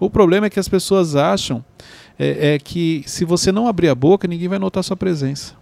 O 0.00 0.08
problema 0.08 0.46
é 0.46 0.50
que 0.50 0.60
as 0.60 0.68
pessoas 0.68 1.16
acham 1.16 1.64
é, 2.18 2.54
é 2.54 2.58
que 2.58 3.02
se 3.06 3.24
você 3.24 3.50
não 3.50 3.66
abrir 3.66 3.88
a 3.88 3.94
boca, 3.94 4.28
ninguém 4.28 4.48
vai 4.48 4.58
notar 4.58 4.84
sua 4.84 4.96
presença. 4.96 5.54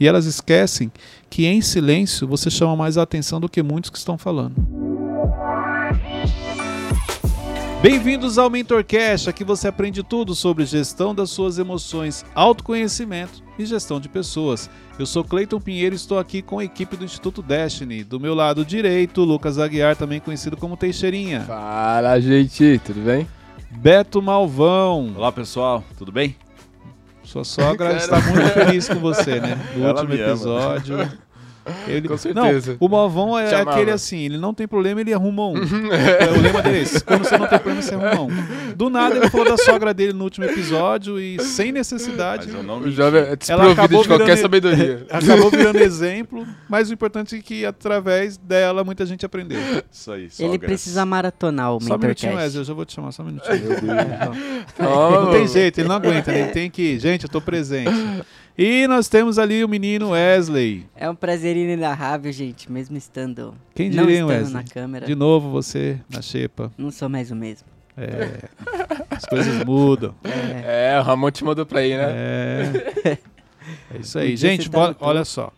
E 0.00 0.06
elas 0.06 0.24
esquecem 0.26 0.90
que 1.28 1.44
em 1.44 1.60
silêncio 1.60 2.26
você 2.26 2.48
chama 2.50 2.76
mais 2.76 2.96
atenção 2.96 3.40
do 3.40 3.48
que 3.48 3.62
muitos 3.62 3.90
que 3.90 3.98
estão 3.98 4.16
falando. 4.16 4.54
Bem-vindos 7.82 8.38
ao 8.38 8.50
MentorCast, 8.50 9.28
aqui 9.28 9.44
você 9.44 9.68
aprende 9.68 10.02
tudo 10.02 10.34
sobre 10.34 10.64
gestão 10.64 11.14
das 11.14 11.30
suas 11.30 11.58
emoções, 11.58 12.24
autoconhecimento 12.34 13.47
e 13.58 13.66
gestão 13.66 14.00
de 14.00 14.08
pessoas. 14.08 14.70
Eu 14.98 15.06
sou 15.06 15.24
Cleiton 15.24 15.60
Pinheiro 15.60 15.94
e 15.94 15.96
estou 15.96 16.18
aqui 16.18 16.40
com 16.42 16.58
a 16.58 16.64
equipe 16.64 16.96
do 16.96 17.04
Instituto 17.04 17.42
Destiny. 17.42 18.04
Do 18.04 18.18
meu 18.20 18.34
lado 18.34 18.64
direito, 18.64 19.24
Lucas 19.24 19.58
Aguiar, 19.58 19.96
também 19.96 20.20
conhecido 20.20 20.56
como 20.56 20.76
Teixeirinha. 20.76 21.42
Fala, 21.42 22.18
gente, 22.20 22.80
tudo 22.84 23.00
bem? 23.00 23.26
Beto 23.70 24.22
Malvão. 24.22 25.12
Olá, 25.16 25.30
pessoal, 25.30 25.84
tudo 25.96 26.10
bem? 26.10 26.34
Sua 27.22 27.44
sogra 27.44 27.94
está 27.96 28.18
muito 28.20 28.48
feliz 28.54 28.88
com 28.88 28.94
você, 29.00 29.38
né? 29.38 29.58
No 29.76 29.84
Ela 29.84 30.00
último 30.00 30.14
ama. 30.14 30.22
episódio. 30.30 30.96
Ele... 31.88 32.08
Com 32.08 32.16
certeza. 32.16 32.72
Não, 32.72 32.78
o 32.80 32.88
Malvão 32.88 33.38
é 33.38 33.48
Chamava. 33.50 33.70
aquele 33.72 33.90
assim, 33.90 34.24
ele 34.24 34.38
não 34.38 34.52
tem 34.54 34.66
problema, 34.66 35.00
ele 35.00 35.12
arruma 35.12 35.48
um. 35.48 35.54
É, 35.92 36.30
o 36.30 36.40
lema 36.40 36.62
dele 36.62 36.78
é 36.78 36.82
esse. 36.82 37.02
Quando 37.04 37.24
você 37.24 37.36
não 37.38 37.46
tem 37.46 37.58
problema, 37.58 37.82
você 37.82 37.94
arruma 37.94 38.22
um. 38.22 38.74
Do 38.76 38.88
nada 38.90 39.16
ele 39.16 39.28
falou 39.30 39.46
da 39.48 39.56
sogra 39.56 39.92
dele 39.94 40.12
no 40.12 40.24
último 40.24 40.44
episódio 40.46 41.18
e 41.18 41.40
sem 41.42 41.72
necessidade. 41.72 42.46
Mas 42.46 42.54
eu 42.56 42.62
não 42.62 42.78
O 42.80 42.90
jovem 42.90 43.22
é 43.22 43.36
desprovido 43.36 43.88
de 44.02 44.08
qualquer 44.08 44.18
virando- 44.24 44.40
sabedoria. 44.40 45.06
Acabou 45.10 45.50
virando 45.50 45.78
exemplo, 45.78 46.46
mas 46.68 46.90
o 46.90 46.94
importante 46.94 47.36
é 47.36 47.40
que 47.40 47.64
através 47.64 48.36
dela 48.36 48.84
muita 48.84 49.04
gente 49.06 49.24
aprendeu. 49.26 49.58
Isso 49.90 50.12
aí, 50.12 50.22
Ele 50.22 50.30
sogras. 50.30 50.58
precisa 50.58 51.04
maratonar 51.06 51.74
o 51.74 51.80
Só 51.80 51.94
um 51.94 51.98
minutinho. 51.98 52.36
Wesley, 52.36 52.60
eu 52.60 52.64
já 52.64 52.74
vou 52.74 52.84
te 52.84 52.94
chamar, 52.94 53.12
só 53.12 53.22
um 53.22 53.26
minutinho. 53.26 53.58
Toma, 54.76 55.10
não 55.20 55.26
tem 55.30 55.40
mano. 55.40 55.48
jeito, 55.48 55.78
ele 55.80 55.88
não 55.88 55.96
aguenta, 55.96 56.30
né? 56.32 56.40
ele 56.40 56.50
tem 56.50 56.70
que. 56.70 56.98
Gente, 56.98 57.24
eu 57.24 57.28
tô 57.28 57.40
presente. 57.40 57.90
E 58.60 58.88
nós 58.88 59.06
temos 59.08 59.38
ali 59.38 59.62
o 59.62 59.68
menino 59.68 60.10
Wesley. 60.10 60.84
É 60.96 61.08
um 61.08 61.14
prazer 61.14 61.56
inenarrável, 61.56 62.32
gente, 62.32 62.70
mesmo 62.70 62.96
estando 62.96 63.54
Quem 63.72 63.88
não 63.88 64.04
diria, 64.04 64.16
estando 64.22 64.30
Wesley? 64.30 64.52
na 64.52 64.64
câmera. 64.64 65.06
De 65.06 65.14
novo 65.14 65.48
você 65.48 66.00
na 66.10 66.20
xepa. 66.20 66.72
Não 66.76 66.90
sou 66.90 67.08
mais 67.08 67.30
o 67.30 67.36
mesmo. 67.36 67.68
É, 67.96 68.48
as 69.10 69.24
coisas 69.24 69.64
mudam. 69.64 70.12
É, 70.24 70.94
É, 70.94 71.00
o 71.00 71.02
Ramon 71.02 71.30
te 71.30 71.44
mandou 71.44 71.64
pra 71.64 71.80
aí, 71.80 71.96
né? 71.96 72.04
É. 72.08 73.18
É 73.94 73.98
isso 73.98 74.18
aí. 74.18 74.34
Gente, 74.34 74.70
tá 74.70 74.96
olha 74.98 75.26
só. 75.26 75.52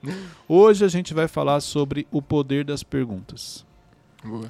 Hoje 0.48 0.84
a 0.84 0.88
gente 0.88 1.14
vai 1.14 1.28
falar 1.28 1.60
sobre 1.60 2.08
o 2.10 2.20
poder 2.20 2.64
das 2.64 2.82
perguntas. 2.82 3.64
Boa. 4.24 4.48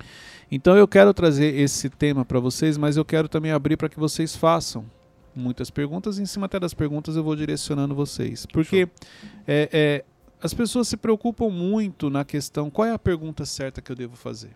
Então 0.51 0.77
eu 0.78 0.89
quero 0.89 1.12
trazer 1.12 1.55
esse 1.55 1.91
tema 1.91 2.25
para 2.25 2.41
vocês, 2.41 2.78
mas 2.78 2.97
eu 2.97 3.05
quero 3.05 3.28
também 3.28 3.53
abrir 3.53 3.77
para 3.77 3.91
que 3.91 4.01
vocês 4.01 4.34
façam 4.34 4.83
muitas 5.34 5.70
perguntas. 5.70 6.19
E 6.19 6.23
em 6.23 6.27
cima 6.27 6.47
até 6.47 6.59
das 6.59 6.75
perguntas 6.75 7.17
eu 7.17 7.25
vou 7.25 7.36
direcionando 7.36 7.95
vocês. 7.95 8.47
Porque 8.47 8.89
é, 9.47 9.69
é, 9.72 10.05
as 10.42 10.55
pessoas 10.55 10.89
se 10.89 10.97
preocupam 10.97 11.50
muito 11.50 12.09
na 12.09 12.25
questão 12.25 12.70
qual 12.70 12.89
é 12.89 12.92
a 12.92 12.98
pergunta 12.98 13.45
certa 13.45 13.81
que 13.81 13.91
eu 13.91 13.97
devo 13.97 14.17
fazer. 14.17 14.50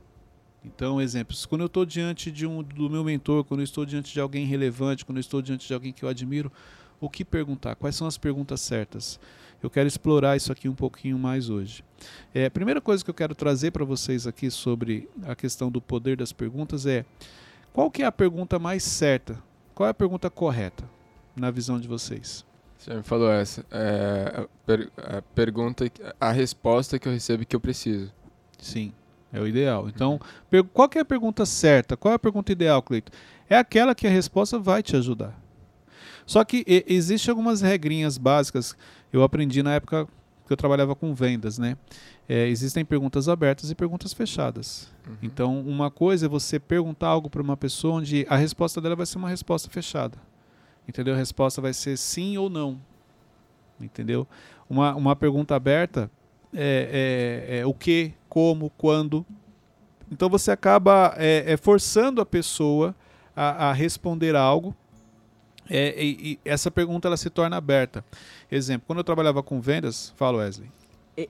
Então, 0.64 1.00
exemplos, 1.00 1.44
quando 1.44 1.60
eu 1.60 1.66
estou 1.66 1.84
diante 1.84 2.30
de 2.30 2.46
um, 2.46 2.62
do 2.62 2.88
meu 2.88 3.04
mentor, 3.04 3.44
quando 3.44 3.60
eu 3.60 3.64
estou 3.64 3.84
diante 3.84 4.12
de 4.12 4.20
alguém 4.20 4.46
relevante, 4.46 5.04
quando 5.04 5.18
eu 5.18 5.22
estou 5.22 5.42
diante 5.42 5.66
de 5.66 5.74
alguém 5.74 5.92
que 5.92 6.02
eu 6.02 6.08
admiro, 6.08 6.50
o 6.98 7.10
que 7.10 7.24
perguntar? 7.24 7.74
Quais 7.74 7.94
são 7.94 8.06
as 8.06 8.16
perguntas 8.16 8.62
certas? 8.62 9.20
Eu 9.62 9.68
quero 9.68 9.86
explorar 9.86 10.36
isso 10.36 10.50
aqui 10.52 10.68
um 10.68 10.74
pouquinho 10.74 11.18
mais 11.18 11.50
hoje. 11.50 11.84
É, 12.34 12.46
a 12.46 12.50
primeira 12.50 12.80
coisa 12.80 13.04
que 13.04 13.10
eu 13.10 13.14
quero 13.14 13.34
trazer 13.34 13.70
para 13.70 13.84
vocês 13.84 14.26
aqui 14.26 14.50
sobre 14.50 15.08
a 15.22 15.34
questão 15.34 15.70
do 15.70 15.80
poder 15.80 16.16
das 16.16 16.32
perguntas 16.32 16.86
é 16.86 17.04
qual 17.72 17.90
que 17.90 18.02
é 18.02 18.06
a 18.06 18.12
pergunta 18.12 18.58
mais 18.58 18.82
certa? 18.82 19.42
Qual 19.74 19.86
é 19.86 19.90
a 19.90 19.94
pergunta 19.94 20.30
correta 20.30 20.84
na 21.36 21.50
visão 21.50 21.80
de 21.80 21.88
vocês? 21.88 22.44
Você 22.78 22.94
me 22.94 23.02
falou 23.02 23.30
essa. 23.30 23.64
É, 23.70 24.42
a, 24.42 24.46
per- 24.66 24.90
a 24.96 25.22
pergunta, 25.34 25.90
a 26.20 26.30
resposta 26.30 26.98
que 26.98 27.08
eu 27.08 27.12
recebo 27.12 27.44
que 27.44 27.56
eu 27.56 27.60
preciso. 27.60 28.12
Sim, 28.58 28.92
é 29.32 29.40
o 29.40 29.46
ideal. 29.46 29.88
Então, 29.88 30.20
qual 30.72 30.88
é 30.94 31.00
a 31.00 31.04
pergunta 31.04 31.44
certa? 31.46 31.96
Qual 31.96 32.12
é 32.12 32.14
a 32.14 32.18
pergunta 32.18 32.52
ideal, 32.52 32.82
Cleito? 32.82 33.10
É 33.48 33.56
aquela 33.56 33.94
que 33.94 34.06
a 34.06 34.10
resposta 34.10 34.58
vai 34.58 34.82
te 34.82 34.96
ajudar. 34.96 35.38
Só 36.26 36.44
que 36.44 36.64
e, 36.66 36.84
existe 36.86 37.28
algumas 37.30 37.60
regrinhas 37.60 38.16
básicas. 38.16 38.76
Eu 39.12 39.22
aprendi 39.22 39.62
na 39.62 39.74
época 39.74 40.06
que 40.46 40.52
eu 40.52 40.56
trabalhava 40.56 40.94
com 40.94 41.14
vendas, 41.14 41.58
né? 41.58 41.76
É, 42.28 42.46
existem 42.48 42.84
perguntas 42.84 43.28
abertas 43.28 43.70
e 43.70 43.74
perguntas 43.74 44.12
fechadas. 44.12 44.92
Uhum. 45.06 45.16
Então, 45.22 45.60
uma 45.60 45.90
coisa 45.90 46.26
é 46.26 46.28
você 46.28 46.58
perguntar 46.60 47.08
algo 47.08 47.30
para 47.30 47.42
uma 47.42 47.56
pessoa 47.56 47.94
onde 47.94 48.26
a 48.28 48.36
resposta 48.36 48.80
dela 48.80 48.96
vai 48.96 49.06
ser 49.06 49.18
uma 49.18 49.28
resposta 49.28 49.70
fechada. 49.70 50.18
Entendeu? 50.86 51.14
A 51.14 51.16
resposta 51.16 51.60
vai 51.62 51.72
ser 51.72 51.96
sim 51.96 52.36
ou 52.36 52.50
não. 52.50 52.78
Entendeu? 53.80 54.26
Uma, 54.68 54.94
uma 54.94 55.16
pergunta 55.16 55.54
aberta 55.54 56.10
é, 56.52 57.46
é- 57.50 57.58
é 57.60 57.66
o 57.66 57.74
que, 57.74 58.12
como, 58.28 58.70
quando. 58.70 59.24
Então 60.10 60.28
você 60.28 60.50
acaba 60.50 61.14
é, 61.16 61.52
é, 61.52 61.56
forçando 61.56 62.20
a 62.20 62.26
pessoa 62.26 62.94
a, 63.34 63.70
a 63.70 63.72
responder 63.72 64.36
algo. 64.36 64.74
é, 65.68 66.02
e, 66.02 66.32
e 66.32 66.38
essa 66.44 66.70
pergunta 66.70 67.08
ela 67.08 67.16
se 67.16 67.30
torna 67.30 67.56
aberta. 67.56 68.04
Exemplo, 68.56 68.84
quando 68.86 68.98
eu 68.98 69.04
trabalhava 69.04 69.42
com 69.42 69.60
vendas, 69.60 70.12
fala 70.16 70.38
Wesley. 70.38 70.70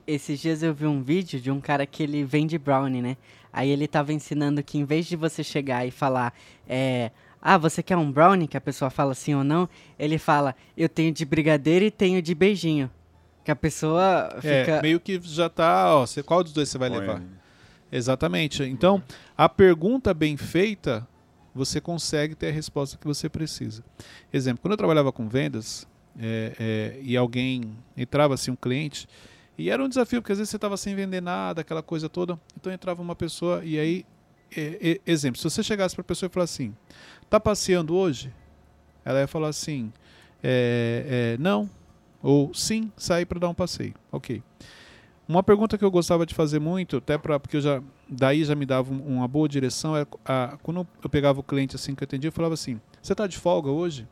Esses 0.05 0.39
dias 0.39 0.61
eu 0.61 0.73
vi 0.73 0.85
um 0.85 1.01
vídeo 1.01 1.39
de 1.39 1.49
um 1.49 1.59
cara 1.59 1.85
que 1.85 2.03
ele 2.03 2.23
vende 2.23 2.57
brownie, 2.57 3.01
né? 3.01 3.17
Aí 3.51 3.69
ele 3.69 3.87
tava 3.87 4.13
ensinando 4.13 4.61
que 4.61 4.77
em 4.77 4.83
vez 4.83 5.07
de 5.07 5.15
você 5.15 5.43
chegar 5.43 5.87
e 5.87 5.91
falar, 5.91 6.33
é, 6.67 7.09
ah, 7.41 7.57
você 7.57 7.81
quer 7.81 7.95
um 7.97 8.11
brownie? 8.11 8.47
Que 8.47 8.57
a 8.57 8.61
pessoa 8.61 8.91
fala 8.91 9.15
sim 9.15 9.33
ou 9.33 9.43
não. 9.43 9.67
Ele 9.97 10.17
fala, 10.19 10.55
eu 10.77 10.87
tenho 10.87 11.11
de 11.11 11.25
brigadeiro 11.25 11.85
e 11.85 11.89
tenho 11.91 12.21
de 12.21 12.35
beijinho. 12.35 12.91
Que 13.43 13.49
a 13.51 13.55
pessoa 13.55 14.29
É, 14.43 14.63
fica... 14.65 14.81
meio 14.81 14.99
que 14.99 15.19
já 15.23 15.49
tá, 15.49 15.95
ó, 15.95 16.05
você- 16.05 16.21
qual 16.21 16.43
dos 16.43 16.53
dois 16.53 16.69
você 16.69 16.77
vai 16.77 16.89
levar? 16.89 17.21
Exatamente. 17.91 18.63
Então, 18.63 19.01
a 19.37 19.47
pergunta 19.49 20.13
bem 20.13 20.35
feita, 20.37 21.07
você 21.53 21.79
consegue 21.81 22.35
ter 22.35 22.49
a 22.49 22.51
resposta 22.51 22.97
que 22.97 23.05
você 23.07 23.29
precisa. 23.29 23.83
Exemplo, 24.33 24.61
quando 24.61 24.73
eu 24.73 24.77
trabalhava 24.77 25.11
com 25.11 25.27
vendas 25.27 25.87
é, 26.19 26.55
é, 26.59 26.99
e 27.01 27.15
alguém 27.17 27.63
entrava 27.97 28.33
assim, 28.33 28.51
um 28.51 28.55
cliente, 28.55 29.07
e 29.57 29.69
era 29.69 29.83
um 29.83 29.87
desafio, 29.89 30.21
porque 30.21 30.31
às 30.33 30.37
vezes 30.37 30.49
você 30.49 30.57
estava 30.57 30.75
sem 30.77 30.95
vender 30.95 31.21
nada, 31.21 31.61
aquela 31.61 31.81
coisa 31.83 32.09
toda, 32.09 32.39
então 32.57 32.71
entrava 32.71 33.01
uma 33.01 33.15
pessoa 33.15 33.63
e 33.63 33.79
aí, 33.79 34.05
é, 34.55 34.99
exemplo, 35.05 35.37
se 35.39 35.43
você 35.49 35.63
chegasse 35.63 35.95
para 35.95 36.01
a 36.01 36.05
pessoa 36.05 36.27
e 36.27 36.33
falasse 36.33 36.63
assim, 36.63 36.75
tá 37.29 37.39
passeando 37.39 37.95
hoje? 37.95 38.33
Ela 39.03 39.19
ia 39.21 39.27
falar 39.27 39.49
assim, 39.49 39.91
é, 40.43 41.35
é, 41.35 41.41
não, 41.41 41.69
ou 42.21 42.53
sim, 42.53 42.91
sair 42.97 43.25
para 43.25 43.39
dar 43.39 43.49
um 43.49 43.53
passeio. 43.53 43.93
Ok. 44.11 44.41
Uma 45.27 45.41
pergunta 45.41 45.77
que 45.77 45.83
eu 45.83 45.89
gostava 45.89 46.25
de 46.25 46.35
fazer 46.35 46.59
muito, 46.59 46.97
até 46.97 47.17
pra, 47.17 47.39
porque 47.39 47.57
eu 47.57 47.61
já 47.61 47.81
daí 48.07 48.43
já 48.43 48.53
me 48.53 48.65
dava 48.65 48.93
um- 48.93 49.17
uma 49.17 49.27
boa 49.27 49.49
direção, 49.49 49.97
é 49.97 50.05
a, 50.23 50.57
quando 50.61 50.87
eu 51.03 51.09
pegava 51.09 51.39
o 51.39 51.43
cliente 51.43 51.75
assim 51.75 51.95
que 51.95 52.03
eu 52.03 52.05
atendia, 52.05 52.27
eu 52.27 52.31
falava 52.31 52.53
assim: 52.53 52.79
"Você 53.01 53.13
está 53.13 53.25
de 53.25 53.35
folga 53.37 53.69
hoje?" 53.71 54.07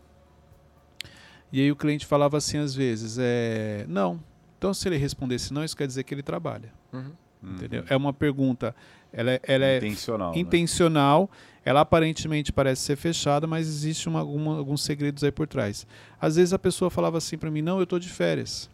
E 1.54 1.62
aí 1.62 1.72
o 1.72 1.76
cliente 1.76 2.06
falava 2.06 2.36
assim 2.38 2.58
às 2.58 2.74
vezes, 2.76 3.18
é, 3.20 3.86
não. 3.88 4.20
Então 4.58 4.74
se 4.74 4.88
ele 4.90 4.98
respondesse 4.98 5.54
não, 5.54 5.64
isso 5.64 5.78
quer 5.78 5.86
dizer 5.88 6.04
que 6.04 6.14
ele 6.14 6.24
trabalha, 6.24 6.74
Uhum. 6.92 7.12
Uhum. 7.44 7.52
entendeu? 7.54 7.84
É 7.88 7.96
uma 7.96 8.12
pergunta, 8.12 8.76
ela, 9.12 9.32
é- 9.32 9.40
ela 9.44 9.64
é 9.66 9.78
Intencional. 9.78 10.32
né? 10.34 10.40
intencional, 10.40 11.30
ela 11.64 11.82
aparentemente 11.82 12.52
parece 12.52 12.82
ser 12.82 12.96
fechada, 12.96 13.46
mas 13.46 13.68
existe 13.68 14.10
uma, 14.10 14.20
alguma- 14.22 14.58
alguns 14.58 14.82
segredos 14.84 15.24
aí 15.24 15.32
por 15.32 15.48
trás. 15.48 15.86
Às 16.20 16.36
vezes 16.38 16.54
a 16.54 16.60
pessoa 16.60 16.90
falava 16.90 17.18
assim 17.20 17.38
para 17.38 17.52
mim, 17.52 17.62
não, 17.62 17.78
eu 17.78 17.84
estou 17.84 18.00
de 18.00 18.10
férias. 18.10 18.70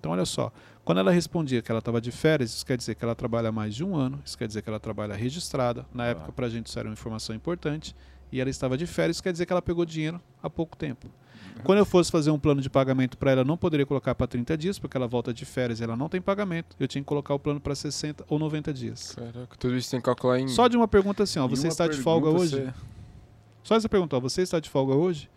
Então 0.00 0.12
olha 0.12 0.24
só, 0.26 0.50
quando 0.84 0.98
ela 0.98 1.10
respondia 1.12 1.62
que 1.62 1.70
ela 1.70 1.78
estava 1.78 2.00
de 2.00 2.10
férias, 2.10 2.50
isso 2.50 2.66
quer 2.66 2.76
dizer 2.76 2.94
que 2.96 3.04
ela 3.04 3.14
trabalha 3.14 3.52
mais 3.52 3.74
de 3.74 3.84
um 3.84 3.94
ano, 3.94 4.20
isso 4.24 4.36
quer 4.36 4.46
dizer 4.48 4.60
que 4.62 4.68
ela 4.68 4.80
trabalha 4.80 5.14
registrada, 5.14 5.86
na 5.94 6.06
época 6.06 6.32
para 6.32 6.46
a 6.46 6.50
gente 6.50 6.66
isso 6.66 6.78
era 6.78 6.88
uma 6.88 6.92
informação 6.92 7.34
importante, 7.34 7.94
e 8.34 8.40
ela 8.40 8.50
estava 8.50 8.76
de 8.76 8.86
férias, 8.86 9.20
quer 9.20 9.30
dizer 9.32 9.46
que 9.46 9.52
ela 9.52 9.62
pegou 9.62 9.84
dinheiro 9.84 10.20
há 10.42 10.50
pouco 10.50 10.76
tempo. 10.76 11.08
Quando 11.62 11.78
eu 11.78 11.84
fosse 11.86 12.10
fazer 12.10 12.32
um 12.32 12.38
plano 12.38 12.60
de 12.60 12.68
pagamento 12.68 13.16
para 13.16 13.30
ela, 13.30 13.44
não 13.44 13.56
poderia 13.56 13.86
colocar 13.86 14.12
para 14.14 14.26
30 14.26 14.58
dias, 14.58 14.76
porque 14.78 14.96
ela 14.96 15.06
volta 15.06 15.32
de 15.32 15.44
férias 15.44 15.78
e 15.78 15.84
ela 15.84 15.96
não 15.96 16.08
tem 16.08 16.20
pagamento. 16.20 16.74
Eu 16.80 16.88
tinha 16.88 17.00
que 17.00 17.06
colocar 17.06 17.32
o 17.32 17.38
plano 17.38 17.60
para 17.60 17.74
60 17.76 18.24
ou 18.28 18.40
90 18.40 18.72
dias. 18.74 19.12
Caraca, 19.14 19.56
tudo 19.56 19.76
isso 19.76 19.88
tem 19.88 20.00
que 20.00 20.04
calcular 20.04 20.40
em. 20.40 20.48
Só 20.48 20.66
de 20.66 20.76
uma 20.76 20.88
pergunta 20.88 21.22
assim, 21.22 21.38
ó, 21.38 21.46
você 21.46 21.68
está 21.68 21.86
de 21.86 21.96
folga 22.02 22.28
hoje? 22.28 22.56
você- 22.56 22.74
Só 23.62 23.76
essa 23.76 23.88
pergunta, 23.88 24.16
ó, 24.16 24.20
você 24.20 24.42
está 24.42 24.58
de 24.58 24.68
folga 24.68 24.94
hoje? 24.94 25.30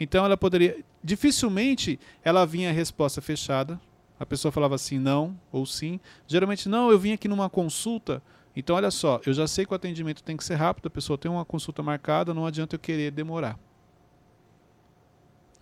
Então 0.00 0.24
ela 0.24 0.36
poderia. 0.36 0.82
Dificilmente 1.04 2.00
ela 2.24 2.46
vinha 2.46 2.70
a 2.70 2.72
resposta 2.72 3.20
fechada. 3.20 3.78
A 4.18 4.24
pessoa 4.26 4.50
falava 4.50 4.74
assim, 4.74 4.98
não 4.98 5.38
ou 5.52 5.64
sim. 5.66 6.00
Geralmente, 6.26 6.68
não, 6.68 6.90
eu 6.90 6.98
vim 6.98 7.12
aqui 7.12 7.28
numa 7.28 7.48
consulta. 7.50 8.22
Então, 8.54 8.76
olha 8.76 8.90
só, 8.90 9.20
eu 9.24 9.32
já 9.32 9.46
sei 9.46 9.64
que 9.64 9.72
o 9.72 9.76
atendimento 9.76 10.22
tem 10.22 10.36
que 10.36 10.44
ser 10.44 10.56
rápido, 10.56 10.86
a 10.86 10.90
pessoa 10.90 11.16
tem 11.16 11.30
uma 11.30 11.44
consulta 11.44 11.82
marcada, 11.82 12.34
não 12.34 12.44
adianta 12.44 12.74
eu 12.74 12.80
querer 12.80 13.10
demorar. 13.10 13.58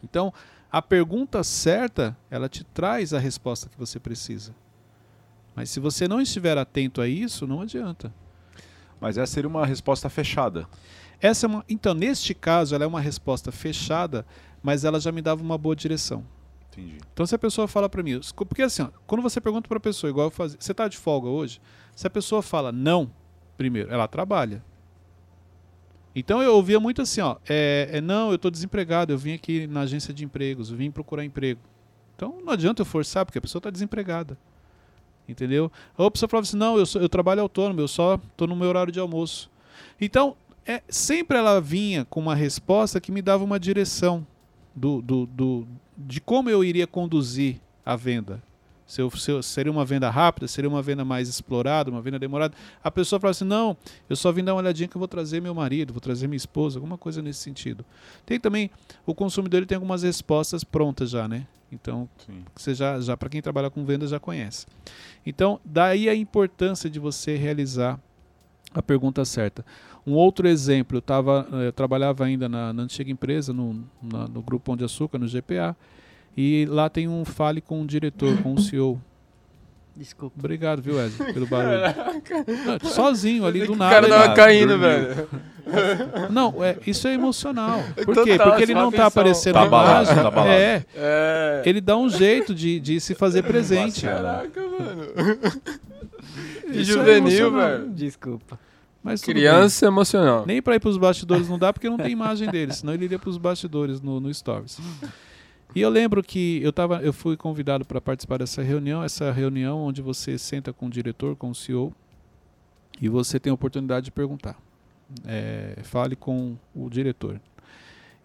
Então, 0.03 0.33
a 0.71 0.81
pergunta 0.81 1.43
certa, 1.43 2.17
ela 2.31 2.49
te 2.49 2.65
traz 2.65 3.13
a 3.13 3.19
resposta 3.19 3.69
que 3.69 3.79
você 3.79 3.99
precisa. 3.99 4.55
Mas 5.55 5.71
se 5.71 5.81
você 5.81 6.07
não 6.07 6.21
estiver 6.21 6.57
atento 6.57 7.01
a 7.01 7.09
isso, 7.09 7.47
não 7.47 7.61
adianta. 7.61 8.13
Mas 9.01 9.19
essa 9.19 9.33
seria 9.33 9.49
uma 9.49 9.67
resposta 9.67 10.09
fechada. 10.09 10.69
Essa 11.21 11.47
é 11.47 11.49
uma, 11.49 11.65
então, 11.69 11.95
neste 11.95 12.33
caso, 12.33 12.75
ela 12.75 12.85
é 12.85 12.87
uma 12.87 13.01
resposta 13.01 13.51
fechada, 13.51 14.25
mas 14.63 14.85
ela 14.85 15.01
já 15.01 15.11
me 15.11 15.21
dava 15.21 15.43
uma 15.43 15.59
boa 15.59 15.75
direção. 15.75 16.25
Entendi. 16.79 16.99
Então, 17.13 17.27
se 17.27 17.35
a 17.35 17.39
pessoa 17.39 17.67
fala 17.67 17.89
para 17.89 18.03
mim, 18.03 18.21
porque 18.49 18.63
assim, 18.63 18.83
ó, 18.83 18.89
quando 19.07 19.21
você 19.21 19.41
pergunta 19.41 19.69
para 19.69 19.79
a 19.79 19.81
pessoa, 19.81 20.09
igual 20.09 20.29
eu 20.29 20.31
fazia, 20.31 20.57
você 20.61 20.73
tá 20.73 20.87
de 20.87 20.97
folga 20.97 21.29
hoje? 21.29 21.61
Se 21.95 22.07
a 22.07 22.11
pessoa 22.11 22.41
fala 22.41 22.71
não, 22.71 23.11
primeiro, 23.57 23.93
ela 23.93 24.07
trabalha. 24.07 24.63
Então 26.15 26.43
eu 26.43 26.55
ouvia 26.55 26.79
muito 26.79 27.03
assim, 27.03 27.21
ó, 27.21 27.37
é, 27.49 27.89
é 27.95 28.01
não, 28.01 28.31
eu 28.31 28.37
estou 28.37 28.51
desempregado, 28.51 29.13
eu 29.13 29.19
vim 29.19 29.35
aqui 29.35 29.67
na 29.67 29.81
agência 29.81 30.15
de 30.15 30.25
empregos, 30.25 30.71
eu 30.71 30.77
vim 30.77 30.91
procurar 30.91 31.25
emprego. 31.25 31.61
Então 32.15 32.41
não 32.45 32.53
adianta 32.53 32.83
eu 32.83 32.87
forçar, 32.87 33.25
porque 33.25 33.39
a 33.39 33.43
pessoa 33.43 33.59
está 33.59 33.71
desempregada. 33.71 34.39
Entendeu? 35.29 35.71
Ou 35.97 36.07
a 36.07 36.11
pessoa 36.11 36.29
falava 36.29 36.47
assim, 36.47 36.57
não, 36.57 36.79
eu, 36.79 36.87
sou, 36.87 37.03
eu 37.03 37.09
trabalho 37.09 37.43
autônomo, 37.43 37.81
eu 37.81 37.89
só 37.89 38.15
estou 38.15 38.47
no 38.47 38.57
meu 38.57 38.69
horário 38.69 38.93
de 38.93 38.99
almoço. 38.99 39.51
Então, 40.01 40.37
é, 40.65 40.83
sempre 40.89 41.37
ela 41.37 41.61
vinha 41.61 42.05
com 42.05 42.21
uma 42.21 42.35
resposta 42.35 43.01
que 43.01 43.13
me 43.13 43.21
dava 43.21 43.45
uma 43.45 43.61
direção 43.61 44.27
do, 44.79 45.03
do, 45.03 45.27
do, 45.27 45.69
de 45.97 46.21
como 46.21 46.49
eu 46.49 46.65
iria 46.65 46.87
conduzir 46.87 47.61
a 47.85 47.97
venda. 47.97 48.43
Se, 48.87 49.03
eu, 49.03 49.11
se 49.11 49.31
eu, 49.31 49.43
seria 49.43 49.71
uma 49.71 49.85
venda 49.85 50.09
rápida, 50.09 50.49
seria 50.49 50.69
uma 50.69 50.81
venda 50.81 51.05
mais 51.05 51.29
explorada, 51.29 51.91
uma 51.91 52.01
venda 52.01 52.19
demorada. 52.19 52.55
A 52.83 52.91
pessoa 52.91 53.21
fala 53.21 53.33
assim: 53.33 53.45
não, 53.45 53.77
eu 54.09 54.17
só 54.17 54.33
vim 54.33 54.43
dar 54.43 54.55
uma 54.55 54.63
olhadinha 54.63 54.89
que 54.89 54.97
eu 54.97 54.99
vou 54.99 55.07
trazer 55.07 55.43
meu 55.43 55.55
marido, 55.55 55.93
vou 55.93 56.01
trazer 56.01 56.27
minha 56.27 56.39
esposa, 56.39 56.79
alguma 56.79 56.97
coisa 56.97 57.21
nesse 57.21 57.41
sentido. 57.41 57.85
Tem 58.25 58.41
também, 58.41 58.71
o 59.05 59.15
consumidor 59.15 59.59
ele 59.59 59.67
tem 59.67 59.77
algumas 59.77 60.03
respostas 60.05 60.65
prontas 60.65 61.11
já, 61.11 61.29
né? 61.29 61.47
Então, 61.71 62.09
Sim. 62.25 62.43
você 62.57 62.75
já, 62.75 62.99
já 62.99 63.15
para 63.15 63.29
quem 63.29 63.43
trabalha 63.43 63.69
com 63.69 63.85
vendas 63.85 64.09
já 64.09 64.19
conhece. 64.19 64.67
Então, 65.27 65.61
daí 65.63 66.09
a 66.09 66.15
importância 66.15 66.89
de 66.89 66.99
você 66.99 67.37
realizar 67.37 68.01
a 68.73 68.83
pergunta 68.83 69.25
certa. 69.25 69.65
Um 70.09 70.15
outro 70.15 70.49
exemplo, 70.49 70.97
eu, 70.97 71.03
tava, 71.03 71.47
eu 71.53 71.71
trabalhava 71.71 72.25
ainda 72.25 72.49
na, 72.49 72.73
na 72.73 72.85
antiga 72.85 73.11
empresa, 73.11 73.53
no, 73.53 73.85
na, 74.03 74.27
no 74.27 74.41
Grupo 74.41 74.65
Pão 74.65 74.77
de 74.77 74.83
Açúcar, 74.83 75.19
no 75.19 75.29
GPA, 75.29 75.77
e 76.35 76.67
lá 76.71 76.89
tem 76.89 77.07
um 77.07 77.27
fale 77.27 77.61
com 77.61 77.83
o 77.83 77.87
diretor, 77.87 78.43
com 78.43 78.55
o 78.55 78.59
CEO. 78.59 78.99
Desculpa. 79.95 80.35
Obrigado, 80.39 80.81
viu, 80.81 80.95
Wesley, 80.95 81.35
pelo 81.35 81.45
barulho. 81.47 81.83
Não, 82.83 82.89
sozinho 82.89 83.45
ali 83.45 83.67
do 83.67 83.77
nada. 83.77 84.07
O 84.07 84.09
cara 84.09 84.23
tava 84.23 84.35
caindo, 84.35 84.79
velho. 84.79 85.29
Não, 86.31 86.65
é, 86.65 86.79
isso 86.87 87.07
é 87.07 87.13
emocional. 87.13 87.83
Por 88.07 88.15
Total, 88.15 88.25
quê? 88.25 88.39
Porque 88.39 88.63
ele 88.63 88.75
não 88.75 88.91
tá 88.91 89.07
aparecendo 89.07 89.55
tá 89.55 89.61
na 89.61 89.67
imagem. 89.67 90.15
Tá 90.15 90.47
é, 90.47 90.85
é, 90.95 91.63
Ele 91.67 91.83
dá 91.83 91.99
um 91.99 92.09
jeito 92.09 92.55
de, 92.55 92.81
de 92.81 92.99
se 92.99 93.15
fazer 93.15 93.43
presente. 93.43 94.07
Caraca, 94.07 94.61
mano. 94.61 95.03
Que 96.73 96.79
é 96.79 96.83
juvenil, 96.83 97.61
é 97.61 97.69
velho. 97.69 97.91
Desculpa. 97.91 98.59
Mas 99.09 99.23
Criança 99.23 99.87
bem. 99.87 99.93
emocional. 99.93 100.45
Nem 100.47 100.63
para 100.63 100.77
ir 100.77 100.81
para 100.81 100.91
os 100.91 100.97
bastidores 100.97 101.49
não 101.49 101.59
dá 101.59 101.73
porque 101.73 101.89
não 101.89 101.97
tem 101.97 102.13
imagem 102.13 102.51
dele, 102.51 102.73
senão 102.73 102.95
ele 102.95 103.05
iria 103.05 103.19
para 103.19 103.31
os 103.31 103.39
bastidores 103.39 104.01
no, 104.01 104.21
no 104.21 104.33
Stories. 104.33 104.79
E 105.75 105.81
eu 105.81 105.91
lembro 105.91 106.23
que 106.23 106.61
eu, 106.63 106.73
tava, 106.73 107.03
eu 107.03 107.13
fui 107.13 107.37
convidado 107.37 107.85
para 107.85 108.01
participar 108.01 108.39
dessa 108.39 108.63
reunião, 108.63 109.03
essa 109.03 109.31
reunião 109.31 109.81
onde 109.81 110.01
você 110.01 110.39
senta 110.39 110.73
com 110.73 110.87
o 110.87 110.91
diretor, 110.91 111.37
com 111.37 111.51
o 111.51 111.55
CEO, 111.55 111.93
e 113.01 113.09
você 113.09 113.39
tem 113.39 113.51
a 113.51 113.55
oportunidade 113.55 114.07
de 114.07 114.11
perguntar. 114.11 114.57
É, 115.27 115.79
fale 115.83 116.17
com 116.17 116.57
o 116.75 116.89
diretor. 116.89 117.41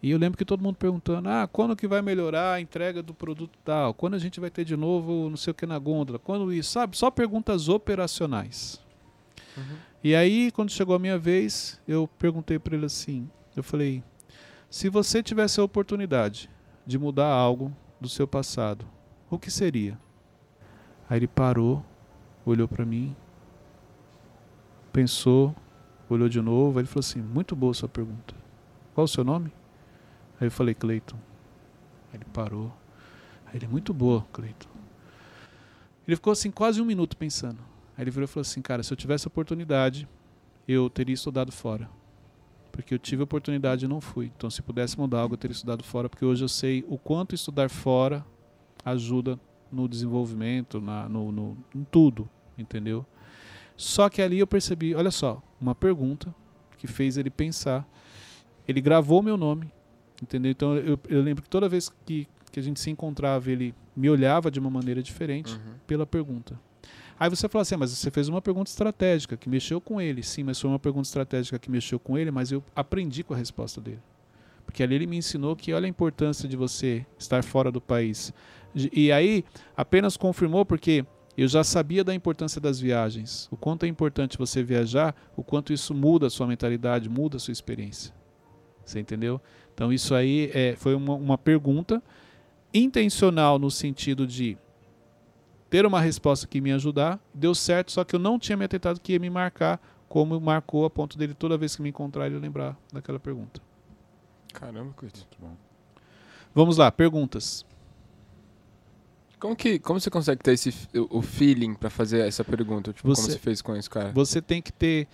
E 0.02 0.12
eu 0.12 0.18
lembro 0.18 0.38
que 0.38 0.44
todo 0.44 0.62
mundo 0.62 0.76
perguntando: 0.76 1.30
ah, 1.30 1.48
quando 1.52 1.78
que 1.78 1.88
vai 1.88 2.02
melhorar 2.02 2.54
a 2.54 2.62
entrega 2.62 3.02
do 3.02 3.14
produto 3.14 3.58
tal? 3.64 3.94
Quando 3.94 4.16
a 4.16 4.20
gente 4.20 4.38
vai 4.38 4.50
ter 4.50 4.66
de 4.66 4.76
novo 4.76 5.30
não 5.30 5.38
sei 5.38 5.52
o 5.52 5.54
que 5.54 5.66
na 5.66 5.80
gôndola? 5.80 6.20
Quando 6.20 6.52
isso? 6.52 6.72
Sabe? 6.72 6.98
Só 6.98 7.10
perguntas 7.10 7.70
operacionais. 7.70 8.82
Uhum. 9.56 9.78
E 10.04 10.14
aí, 10.14 10.52
quando 10.52 10.70
chegou 10.70 10.96
a 10.96 11.00
minha 11.00 11.18
vez, 11.18 11.80
eu 11.88 12.10
perguntei 12.20 12.60
para 12.60 12.76
ele 12.76 12.86
assim: 12.86 13.30
eu 13.56 13.64
falei, 13.64 14.04
se 14.70 14.90
você 14.90 15.24
tivesse 15.24 15.60
a 15.60 15.64
oportunidade 15.64 16.50
de 16.86 17.00
mudar 17.00 17.28
algo 17.28 17.74
do 18.02 18.10
seu 18.10 18.28
passado, 18.28 18.86
o 19.30 19.40
que 19.40 19.50
seria? 19.50 19.98
Aí 21.10 21.20
ele 21.20 21.28
parou, 21.28 21.86
olhou 22.46 22.68
para 22.68 22.86
mim, 22.86 23.16
pensou, 24.92 25.56
olhou 26.10 26.28
de 26.28 26.42
novo, 26.42 26.78
aí 26.78 26.82
ele 26.82 26.88
falou 26.88 27.00
assim: 27.00 27.22
Muito 27.22 27.56
boa 27.56 27.74
sua 27.74 27.88
pergunta. 27.88 28.36
Qual 28.94 29.06
o 29.06 29.08
seu 29.08 29.24
nome? 29.24 29.54
Aí 30.40 30.48
eu 30.48 30.52
falei: 30.52 30.74
Cleiton. 30.74 31.18
Aí 32.12 32.18
ele 32.18 32.26
parou. 32.26 32.74
Aí 33.46 33.56
ele: 33.56 33.68
Muito 33.68 33.94
boa, 33.94 34.26
Cleiton. 34.34 34.70
Ele 36.06 36.18
ficou 36.18 36.34
assim 36.34 36.52
quase 36.52 36.82
um 36.82 36.86
minuto 36.86 37.16
pensando. 37.16 37.60
Aí 37.98 38.04
ele 38.04 38.12
virou 38.12 38.26
e 38.26 38.28
falou 38.28 38.42
assim: 38.42 38.62
Cara, 38.62 38.84
se 38.84 38.92
eu 38.92 38.98
tivesse 38.98 39.28
oportunidade, 39.28 40.08
eu 40.68 40.90
teria 40.90 41.14
estudado 41.14 41.52
fora 41.52 41.90
porque 42.74 42.96
eu 42.96 43.00
tive 43.00 43.22
oportunidade 43.22 43.86
e 43.86 43.88
não 43.88 44.02
fui. 44.02 44.32
Então, 44.36 44.50
se 44.50 44.60
pudesse 44.64 44.98
mudar 44.98 45.20
algo, 45.20 45.36
eu 45.36 45.38
teria 45.38 45.54
estudado 45.54 45.84
fora, 45.84 46.10
porque 46.10 46.26
hoje 46.26 46.44
eu 46.44 46.50
sei 46.50 46.84
o 46.90 46.98
quanto 46.98 47.36
estudar 47.36 47.70
fora 47.70 48.26
ajuda 48.84 49.40
no 49.72 49.88
desenvolvimento, 49.88 50.82
na, 50.82 51.08
no, 51.08 51.32
no, 51.32 51.58
em 51.74 51.84
tudo, 51.84 52.28
entendeu? 52.58 53.06
Só 53.78 54.10
que 54.10 54.24
ali 54.24 54.40
eu 54.40 54.48
percebi, 54.48 54.96
olha 54.96 55.12
só, 55.12 55.42
uma 55.62 55.76
pergunta 55.76 56.34
que 56.78 56.88
fez 56.88 57.16
ele 57.16 57.30
pensar. 57.30 57.88
Ele 58.68 58.82
gravou 58.82 59.22
meu 59.22 59.38
nome, 59.38 59.72
entendeu? 60.22 60.52
Então 60.52 60.76
eu, 60.76 61.00
eu 61.08 61.22
lembro 61.22 61.44
que 61.44 61.50
toda 61.50 61.70
vez 61.70 61.90
que, 62.04 62.28
que 62.52 62.60
a 62.60 62.64
gente 62.64 62.80
se 62.80 62.90
encontrava, 62.90 63.52
ele 63.52 63.74
me 63.96 64.10
olhava 64.10 64.50
de 64.50 64.60
uma 64.60 64.70
maneira 64.70 65.04
diferente 65.04 65.54
uhum. 65.54 65.76
pela 65.86 66.08
pergunta. 66.08 66.60
Aí 67.24 67.30
você 67.30 67.48
fala 67.48 67.62
assim, 67.62 67.76
ah, 67.76 67.78
mas 67.78 67.92
você 67.92 68.12
fez 68.12 68.28
uma 68.28 68.42
pergunta 68.42 68.70
estratégica 68.70 69.38
que 69.38 69.48
mexeu 69.48 69.80
com 69.80 70.02
ele. 70.02 70.22
Sim, 70.22 70.44
mas 70.44 70.60
foi 70.60 70.70
uma 70.70 70.78
pergunta 70.78 71.08
estratégica 71.08 71.58
que 71.58 71.72
mexeu 71.72 71.98
com 71.98 72.18
ele, 72.18 72.30
mas 72.32 72.52
eu 72.52 72.62
aprendi 72.76 73.24
com 73.24 73.34
a 73.34 73.38
resposta 73.38 73.80
dele. 73.80 74.02
Porque 74.66 74.84
ali 74.84 74.96
ele 74.96 75.08
me 75.08 75.16
ensinou 75.16 75.56
que 75.56 75.72
olha 75.72 75.86
a 75.86 75.88
importância 75.88 76.50
de 76.50 76.58
você 76.58 77.06
estar 77.18 77.42
fora 77.42 77.72
do 77.72 77.80
país. 77.80 78.34
E 78.76 79.10
aí 79.10 79.46
apenas 79.74 80.18
confirmou 80.18 80.66
porque 80.66 81.06
eu 81.38 81.48
já 81.48 81.64
sabia 81.64 82.04
da 82.04 82.14
importância 82.14 82.60
das 82.60 82.78
viagens, 82.78 83.48
o 83.50 83.56
quanto 83.56 83.86
é 83.86 83.88
importante 83.88 84.38
você 84.38 84.62
viajar, 84.62 85.16
o 85.38 85.46
quanto 85.46 85.72
isso 85.72 85.94
muda 85.94 86.28
a 86.28 86.30
sua 86.30 86.46
mentalidade, 86.46 87.08
muda 87.08 87.38
a 87.38 87.40
sua 87.40 87.54
experiência. 87.54 88.14
Você 88.84 89.00
entendeu? 89.00 89.40
Então 89.74 89.94
isso 89.94 90.14
aí 90.14 90.52
é, 90.54 90.76
foi 90.76 90.94
uma, 90.94 91.14
uma 91.14 91.38
pergunta 91.38 92.04
intencional 92.74 93.58
no 93.58 93.72
sentido 93.72 94.28
de 94.28 94.58
ter 95.74 95.88
uma 95.88 96.00
resposta 96.00 96.46
que 96.46 96.62
me 96.62 96.72
ajudar. 96.72 97.20
Deu 97.34 97.56
certo, 97.56 97.92
só 97.92 98.04
que 98.04 98.16
eu 98.16 98.20
não 98.20 98.38
tinha 98.38 98.56
me 98.56 98.64
atentado 98.64 99.00
que 99.00 99.14
ia 99.14 99.20
me 99.20 99.28
marcar 99.28 99.82
como 100.08 100.40
marcou 100.40 100.86
a 100.86 100.90
ponto 100.90 101.18
dele 101.18 101.34
toda 101.34 101.58
vez 101.58 101.76
que 101.76 101.82
me 101.82 101.90
encontrar 101.90 102.28
ele 102.28 102.38
lembrar 102.38 102.78
daquela 102.92 103.20
pergunta. 103.20 103.60
Caramba, 104.54 104.94
bom. 105.40 105.58
Vamos 106.54 106.78
lá, 106.78 106.92
perguntas. 106.92 107.66
Como 109.40 109.56
que 109.56 109.80
como 109.80 110.00
você 110.00 110.12
consegue 110.12 110.44
ter 110.44 110.54
esse 110.54 110.72
o 111.10 111.24
feeling 111.24 111.74
para 111.74 111.90
fazer 111.90 112.20
essa 112.20 112.44
pergunta, 112.44 112.94
tipo, 112.94 113.08
você, 113.08 113.22
como 113.24 113.34
você 113.34 113.40
fez 113.40 113.60
com 113.60 113.76
esse 113.76 113.90
cara? 113.90 114.12
Você 114.12 114.44
tem 114.44 114.62
que 114.62 114.72
ter 114.72 115.08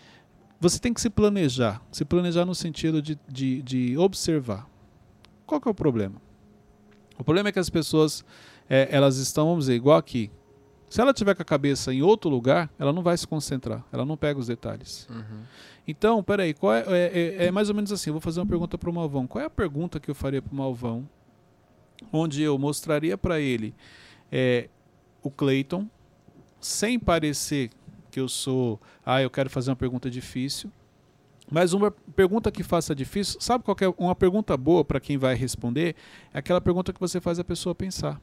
você 0.59 0.77
tem 0.77 0.93
que 0.93 0.99
se 0.99 1.09
planejar, 1.09 1.81
se 1.89 2.03
planejar 2.03 2.43
no 2.43 2.53
sentido 2.53 3.01
de, 3.01 3.17
de, 3.29 3.61
de 3.61 3.97
observar. 3.97 4.69
Qual 5.45 5.61
que 5.61 5.69
é 5.69 5.71
o 5.71 5.73
problema? 5.73 6.21
O 7.17 7.23
problema 7.23 7.47
é 7.47 7.51
que 7.53 7.59
as 7.59 7.69
pessoas 7.69 8.25
é, 8.69 8.89
elas 8.91 9.15
estão, 9.15 9.47
vamos 9.47 9.65
dizer, 9.65 9.75
igual 9.75 9.97
aqui. 9.97 10.29
Se 10.89 10.99
ela 10.99 11.13
tiver 11.13 11.35
com 11.35 11.41
a 11.41 11.45
cabeça 11.45 11.93
em 11.93 12.01
outro 12.01 12.29
lugar, 12.29 12.69
ela 12.79 12.91
não 12.91 13.03
vai 13.03 13.15
se 13.15 13.27
concentrar, 13.27 13.85
ela 13.91 14.03
não 14.05 14.17
pega 14.17 14.39
os 14.39 14.47
detalhes. 14.47 15.07
Uhum. 15.09 15.43
Então, 15.87 16.23
peraí, 16.23 16.53
qual 16.53 16.73
é, 16.73 16.83
é, 16.87 16.93
é, 16.93 17.45
é, 17.45 17.51
mais 17.51 17.69
ou 17.69 17.75
menos 17.75 17.91
assim, 17.91 18.09
eu 18.09 18.13
vou 18.13 18.21
fazer 18.21 18.39
uma 18.39 18.45
pergunta 18.45 18.77
para 18.77 18.89
o 18.89 18.93
Malvão. 18.93 19.27
Qual 19.27 19.41
é 19.41 19.45
a 19.45 19.49
pergunta 19.49 19.99
que 19.99 20.09
eu 20.09 20.15
faria 20.15 20.41
para 20.41 20.51
o 20.51 20.55
Malvão, 20.55 21.07
onde 22.11 22.41
eu 22.41 22.57
mostraria 22.57 23.17
para 23.17 23.39
ele 23.39 23.75
é, 24.31 24.67
o 25.21 25.29
Clayton, 25.29 25.87
sem 26.59 26.99
parecer 26.99 27.69
que 28.11 28.19
eu 28.19 28.27
sou, 28.27 28.81
ah, 29.05 29.21
eu 29.21 29.29
quero 29.29 29.49
fazer 29.49 29.69
uma 29.69 29.75
pergunta 29.75 30.09
difícil, 30.09 30.71
mas 31.51 31.73
uma 31.73 31.91
pergunta 32.15 32.51
que 32.51 32.63
faça 32.63 32.93
difícil, 32.93 33.39
sabe 33.41 33.63
qual 33.63 33.75
é 33.81 33.87
uma 33.97 34.15
pergunta 34.15 34.55
boa 34.55 34.83
para 34.83 34.99
quem 34.99 35.17
vai 35.17 35.35
responder? 35.35 35.95
É 36.33 36.39
aquela 36.39 36.61
pergunta 36.61 36.93
que 36.93 36.99
você 36.99 37.19
faz 37.19 37.39
a 37.39 37.43
pessoa 37.43 37.73
pensar. 37.73 38.21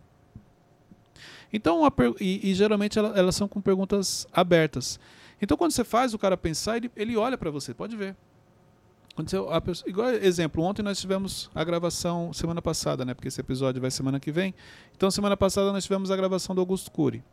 Então, 1.53 1.83
e, 2.21 2.51
e, 2.51 2.55
geralmente 2.55 2.99
elas, 2.99 3.17
elas, 3.17 3.37
são 3.37 3.49
com 3.49 3.61
perguntas 3.61 4.27
abertas. 4.33 4.99
Então, 5.41 5.57
quando 5.57 5.73
você 5.73 5.85
faz 5.85 6.13
o 6.15 6.19
cara 6.19 6.37
pensar, 6.37 6.77
ele, 6.77 6.91
ele 6.97 7.17
olha 7.17 7.39
para 7.39 7.51
você, 7.51 7.73
pode 7.73 7.97
ver. 7.97 8.17
Você, 9.17 9.37
a 9.37 9.61
pessoa, 9.61 9.89
igual 9.89 10.11
exemplo, 10.11 10.63
ontem 10.63 10.83
nós 10.83 11.01
tivemos 11.01 11.51
a 11.55 11.65
gravação 11.65 12.33
semana 12.33 12.61
passada, 12.61 13.05
né? 13.05 13.15
Porque 13.15 13.29
esse 13.29 13.41
episódio 13.41 13.81
vai 13.81 13.91
semana 13.91 14.21
que 14.21 14.31
vem. 14.31 14.55
Então, 14.95 15.11
semana 15.11 15.37
passada 15.37 15.73
nós 15.73 15.85
tivemos 15.85 16.11
a 16.11 16.17
gravação 16.17 16.55
do 16.55 16.61
Augusto 16.61 16.91
Cury. 16.91 17.25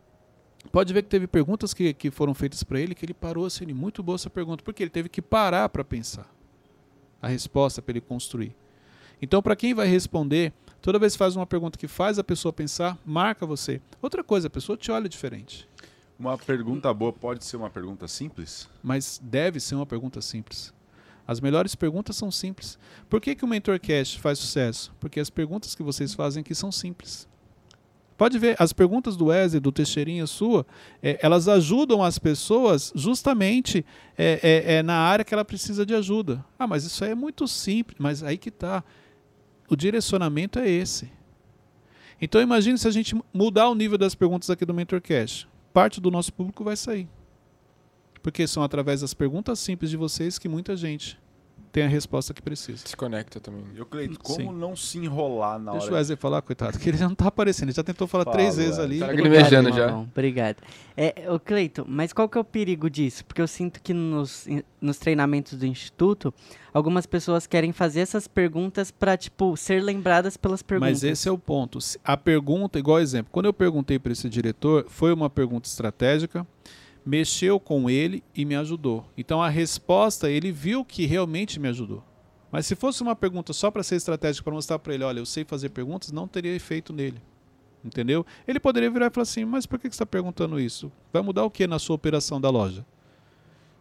Pode 0.71 0.93
ver 0.93 1.03
que 1.03 1.09
teve 1.09 1.27
perguntas 1.27 1.73
que, 1.73 1.93
que 1.93 2.09
foram 2.09 2.33
feitas 2.33 2.63
para 2.63 2.79
ele 2.79 2.95
que 2.95 3.05
ele 3.05 3.13
parou 3.13 3.45
assim, 3.45 3.65
muito 3.73 4.01
boa 4.01 4.15
essa 4.15 4.29
pergunta, 4.29 4.63
porque 4.63 4.81
ele 4.81 4.89
teve 4.89 5.09
que 5.09 5.21
parar 5.21 5.67
para 5.69 5.83
pensar 5.83 6.25
a 7.21 7.27
resposta 7.27 7.81
para 7.81 7.93
ele 7.93 8.01
construir. 8.01 8.55
Então, 9.21 9.41
para 9.41 9.55
quem 9.55 9.73
vai 9.73 9.87
responder, 9.87 10.51
Toda 10.83 10.99
vez 10.99 11.13
que 11.13 11.17
faz 11.17 11.33
uma 11.33 11.47
pergunta 11.47 11.79
que 11.79 11.87
faz 11.87 12.19
a 12.19 12.23
pessoa 12.25 12.51
pensar, 12.51 12.97
marca 13.05 13.45
você. 13.45 13.79
Outra 14.01 14.21
coisa, 14.21 14.47
a 14.47 14.49
pessoa 14.49 14.77
te 14.77 14.91
olha 14.91 15.07
diferente. 15.07 15.65
Uma 16.19 16.37
pergunta 16.37 16.93
boa 16.93 17.13
pode 17.13 17.45
ser 17.45 17.55
uma 17.55 17.69
pergunta 17.69 18.05
simples? 18.05 18.67
Mas 18.83 19.17
deve 19.23 19.61
ser 19.61 19.75
uma 19.75 19.85
pergunta 19.85 20.21
simples. 20.21 20.73
As 21.25 21.39
melhores 21.39 21.73
perguntas 21.73 22.17
são 22.17 22.29
simples. 22.29 22.77
Por 23.09 23.21
que, 23.21 23.33
que 23.33 23.45
o 23.45 23.47
MentorCast 23.47 24.19
faz 24.19 24.39
sucesso? 24.39 24.93
Porque 24.99 25.21
as 25.21 25.29
perguntas 25.29 25.73
que 25.73 25.81
vocês 25.81 26.13
fazem 26.13 26.41
aqui 26.41 26.53
são 26.53 26.69
simples. 26.69 27.29
Pode 28.17 28.37
ver, 28.37 28.57
as 28.59 28.73
perguntas 28.73 29.15
do 29.15 29.27
Wesley, 29.27 29.61
do 29.61 29.71
Teixeirinha 29.71 30.27
sua, 30.27 30.65
é, 31.01 31.17
elas 31.21 31.47
ajudam 31.47 32.03
as 32.03 32.19
pessoas 32.19 32.91
justamente 32.93 33.85
é, 34.17 34.39
é, 34.43 34.73
é, 34.75 34.83
na 34.83 34.95
área 34.95 35.23
que 35.23 35.33
ela 35.33 35.45
precisa 35.45 35.85
de 35.85 35.95
ajuda. 35.95 36.43
Ah, 36.59 36.67
mas 36.67 36.83
isso 36.83 37.05
aí 37.05 37.11
é 37.11 37.15
muito 37.15 37.47
simples, 37.47 37.97
mas 37.97 38.21
aí 38.21 38.37
que 38.37 38.49
está. 38.49 38.83
O 39.73 39.75
direcionamento 39.75 40.59
é 40.59 40.69
esse. 40.69 41.11
Então 42.21 42.39
imagine 42.39 42.77
se 42.77 42.87
a 42.87 42.91
gente 42.91 43.19
mudar 43.33 43.67
o 43.69 43.73
nível 43.73 43.97
das 43.97 44.13
perguntas 44.13 44.51
aqui 44.51 44.63
do 44.63 44.71
MentorCast. 44.71 45.47
Parte 45.73 45.99
do 45.99 46.11
nosso 46.11 46.31
público 46.31 46.63
vai 46.63 46.77
sair. 46.77 47.09
Porque 48.21 48.45
são 48.45 48.61
através 48.61 49.01
das 49.01 49.15
perguntas 49.15 49.57
simples 49.57 49.89
de 49.89 49.97
vocês 49.97 50.37
que 50.37 50.47
muita 50.47 50.77
gente 50.77 51.19
tem 51.73 51.83
a 51.83 51.87
resposta 51.87 52.35
que 52.35 52.41
precisa. 52.41 52.85
Se 52.85 52.95
conecta 52.95 53.39
também. 53.39 53.63
Eu, 53.75 53.83
Cleito, 53.83 54.19
como 54.19 54.51
Sim. 54.51 54.55
não 54.55 54.75
se 54.75 54.99
enrolar 54.99 55.57
na 55.57 55.71
Deixa 55.71 55.71
hora... 55.71 55.79
Deixa 55.79 55.91
o 55.91 55.95
Wesley 55.95 56.17
falar, 56.17 56.41
coitado, 56.43 56.77
que 56.77 56.87
ele 56.87 56.97
já 56.97 57.09
não 57.09 57.15
tá 57.15 57.27
aparecendo. 57.27 57.69
Ele 57.69 57.75
já 57.75 57.83
tentou 57.83 58.07
falar 58.07 58.25
Fala, 58.25 58.35
três 58.35 58.55
vezes 58.55 58.77
ali. 58.77 58.99
Tá 58.99 59.07
lagrimejando 59.07 59.71
já. 59.73 59.97
Obrigado. 59.97 60.57
É, 60.95 61.25
ô 61.27 61.39
Cleito, 61.39 61.83
mas 61.89 62.13
qual 62.13 62.29
que 62.29 62.37
é 62.37 62.41
o 62.41 62.43
perigo 62.43 62.91
disso? 62.91 63.25
Porque 63.25 63.41
eu 63.41 63.47
sinto 63.47 63.81
que 63.81 63.91
nos, 63.91 64.47
nos 64.79 64.99
treinamentos 64.99 65.57
do 65.57 65.65
Instituto, 65.65 66.31
algumas 66.71 67.07
pessoas 67.07 67.47
querem 67.47 67.71
fazer 67.71 68.01
essas 68.01 68.27
perguntas 68.27 68.91
para 68.91 69.17
tipo, 69.17 69.57
ser 69.57 69.81
lembradas 69.81 70.37
pelas 70.37 70.61
perguntas. 70.61 71.01
Mas 71.01 71.03
esse 71.03 71.27
é 71.27 71.31
o 71.31 71.39
ponto. 71.39 71.79
A 72.03 72.15
pergunta, 72.15 72.77
igual 72.77 72.99
exemplo, 72.99 73.31
quando 73.31 73.47
eu 73.47 73.53
perguntei 73.53 73.97
para 73.97 74.11
esse 74.11 74.29
diretor, 74.29 74.85
foi 74.87 75.11
uma 75.11 75.29
pergunta 75.29 75.67
estratégica, 75.67 76.45
mexeu 77.05 77.59
com 77.59 77.89
ele 77.89 78.23
e 78.35 78.45
me 78.45 78.55
ajudou. 78.55 79.05
Então 79.17 79.41
a 79.41 79.49
resposta, 79.49 80.29
ele 80.29 80.51
viu 80.51 80.85
que 80.85 81.05
realmente 81.05 81.59
me 81.59 81.67
ajudou. 81.67 82.03
Mas 82.51 82.65
se 82.65 82.75
fosse 82.75 83.01
uma 83.01 83.15
pergunta 83.15 83.51
só 83.51 83.71
para 83.71 83.83
ser 83.83 83.95
estratégica, 83.95 84.43
para 84.43 84.53
mostrar 84.53 84.79
para 84.79 84.93
ele, 84.93 85.03
olha, 85.03 85.19
eu 85.19 85.25
sei 85.25 85.43
fazer 85.43 85.69
perguntas, 85.69 86.11
não 86.11 86.27
teria 86.27 86.55
efeito 86.55 86.93
nele. 86.93 87.19
Entendeu? 87.83 88.25
Ele 88.47 88.59
poderia 88.59 88.89
virar 88.89 89.07
e 89.07 89.09
falar 89.09 89.23
assim, 89.23 89.43
mas 89.43 89.65
por 89.65 89.77
que 89.77 89.87
você 89.87 89.95
está 89.95 90.05
perguntando 90.05 90.59
isso? 90.59 90.91
Vai 91.11 91.21
mudar 91.21 91.43
o 91.43 91.51
que 91.51 91.67
na 91.67 91.79
sua 91.79 91.95
operação 91.95 92.39
da 92.39 92.49
loja? 92.49 92.85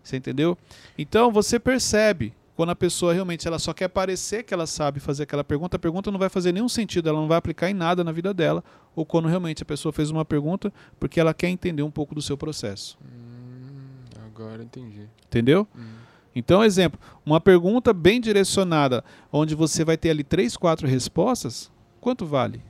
Você 0.02 0.16
entendeu? 0.16 0.58
Então 0.98 1.30
você 1.30 1.60
percebe 1.60 2.34
quando 2.56 2.70
a 2.70 2.76
pessoa 2.76 3.12
realmente 3.12 3.46
ela 3.46 3.58
só 3.58 3.72
quer 3.72 3.88
parecer 3.88 4.42
que 4.42 4.52
ela 4.52 4.66
sabe 4.66 5.00
fazer 5.00 5.22
aquela 5.22 5.44
pergunta, 5.44 5.76
a 5.76 5.80
pergunta 5.80 6.10
não 6.10 6.18
vai 6.18 6.28
fazer 6.28 6.52
nenhum 6.52 6.68
sentido, 6.68 7.08
ela 7.08 7.20
não 7.20 7.28
vai 7.28 7.38
aplicar 7.38 7.70
em 7.70 7.74
nada 7.74 8.02
na 8.02 8.12
vida 8.12 8.34
dela, 8.34 8.62
ou 8.94 9.06
quando 9.06 9.28
realmente 9.28 9.62
a 9.62 9.66
pessoa 9.66 9.92
fez 9.92 10.10
uma 10.10 10.24
pergunta 10.24 10.72
porque 10.98 11.18
ela 11.18 11.32
quer 11.32 11.48
entender 11.48 11.82
um 11.82 11.90
pouco 11.90 12.14
do 12.14 12.22
seu 12.22 12.36
processo. 12.36 12.98
Hum, 13.02 14.04
agora 14.26 14.62
entendi. 14.62 15.08
Entendeu? 15.26 15.66
Hum. 15.76 16.02
Então, 16.34 16.64
exemplo, 16.64 16.98
uma 17.24 17.40
pergunta 17.40 17.92
bem 17.92 18.20
direcionada, 18.20 19.04
onde 19.30 19.54
você 19.54 19.84
vai 19.84 19.96
ter 19.96 20.10
ali 20.10 20.24
três, 20.24 20.56
quatro 20.56 20.88
respostas, 20.88 21.70
quanto 22.00 22.24
vale? 22.24 22.62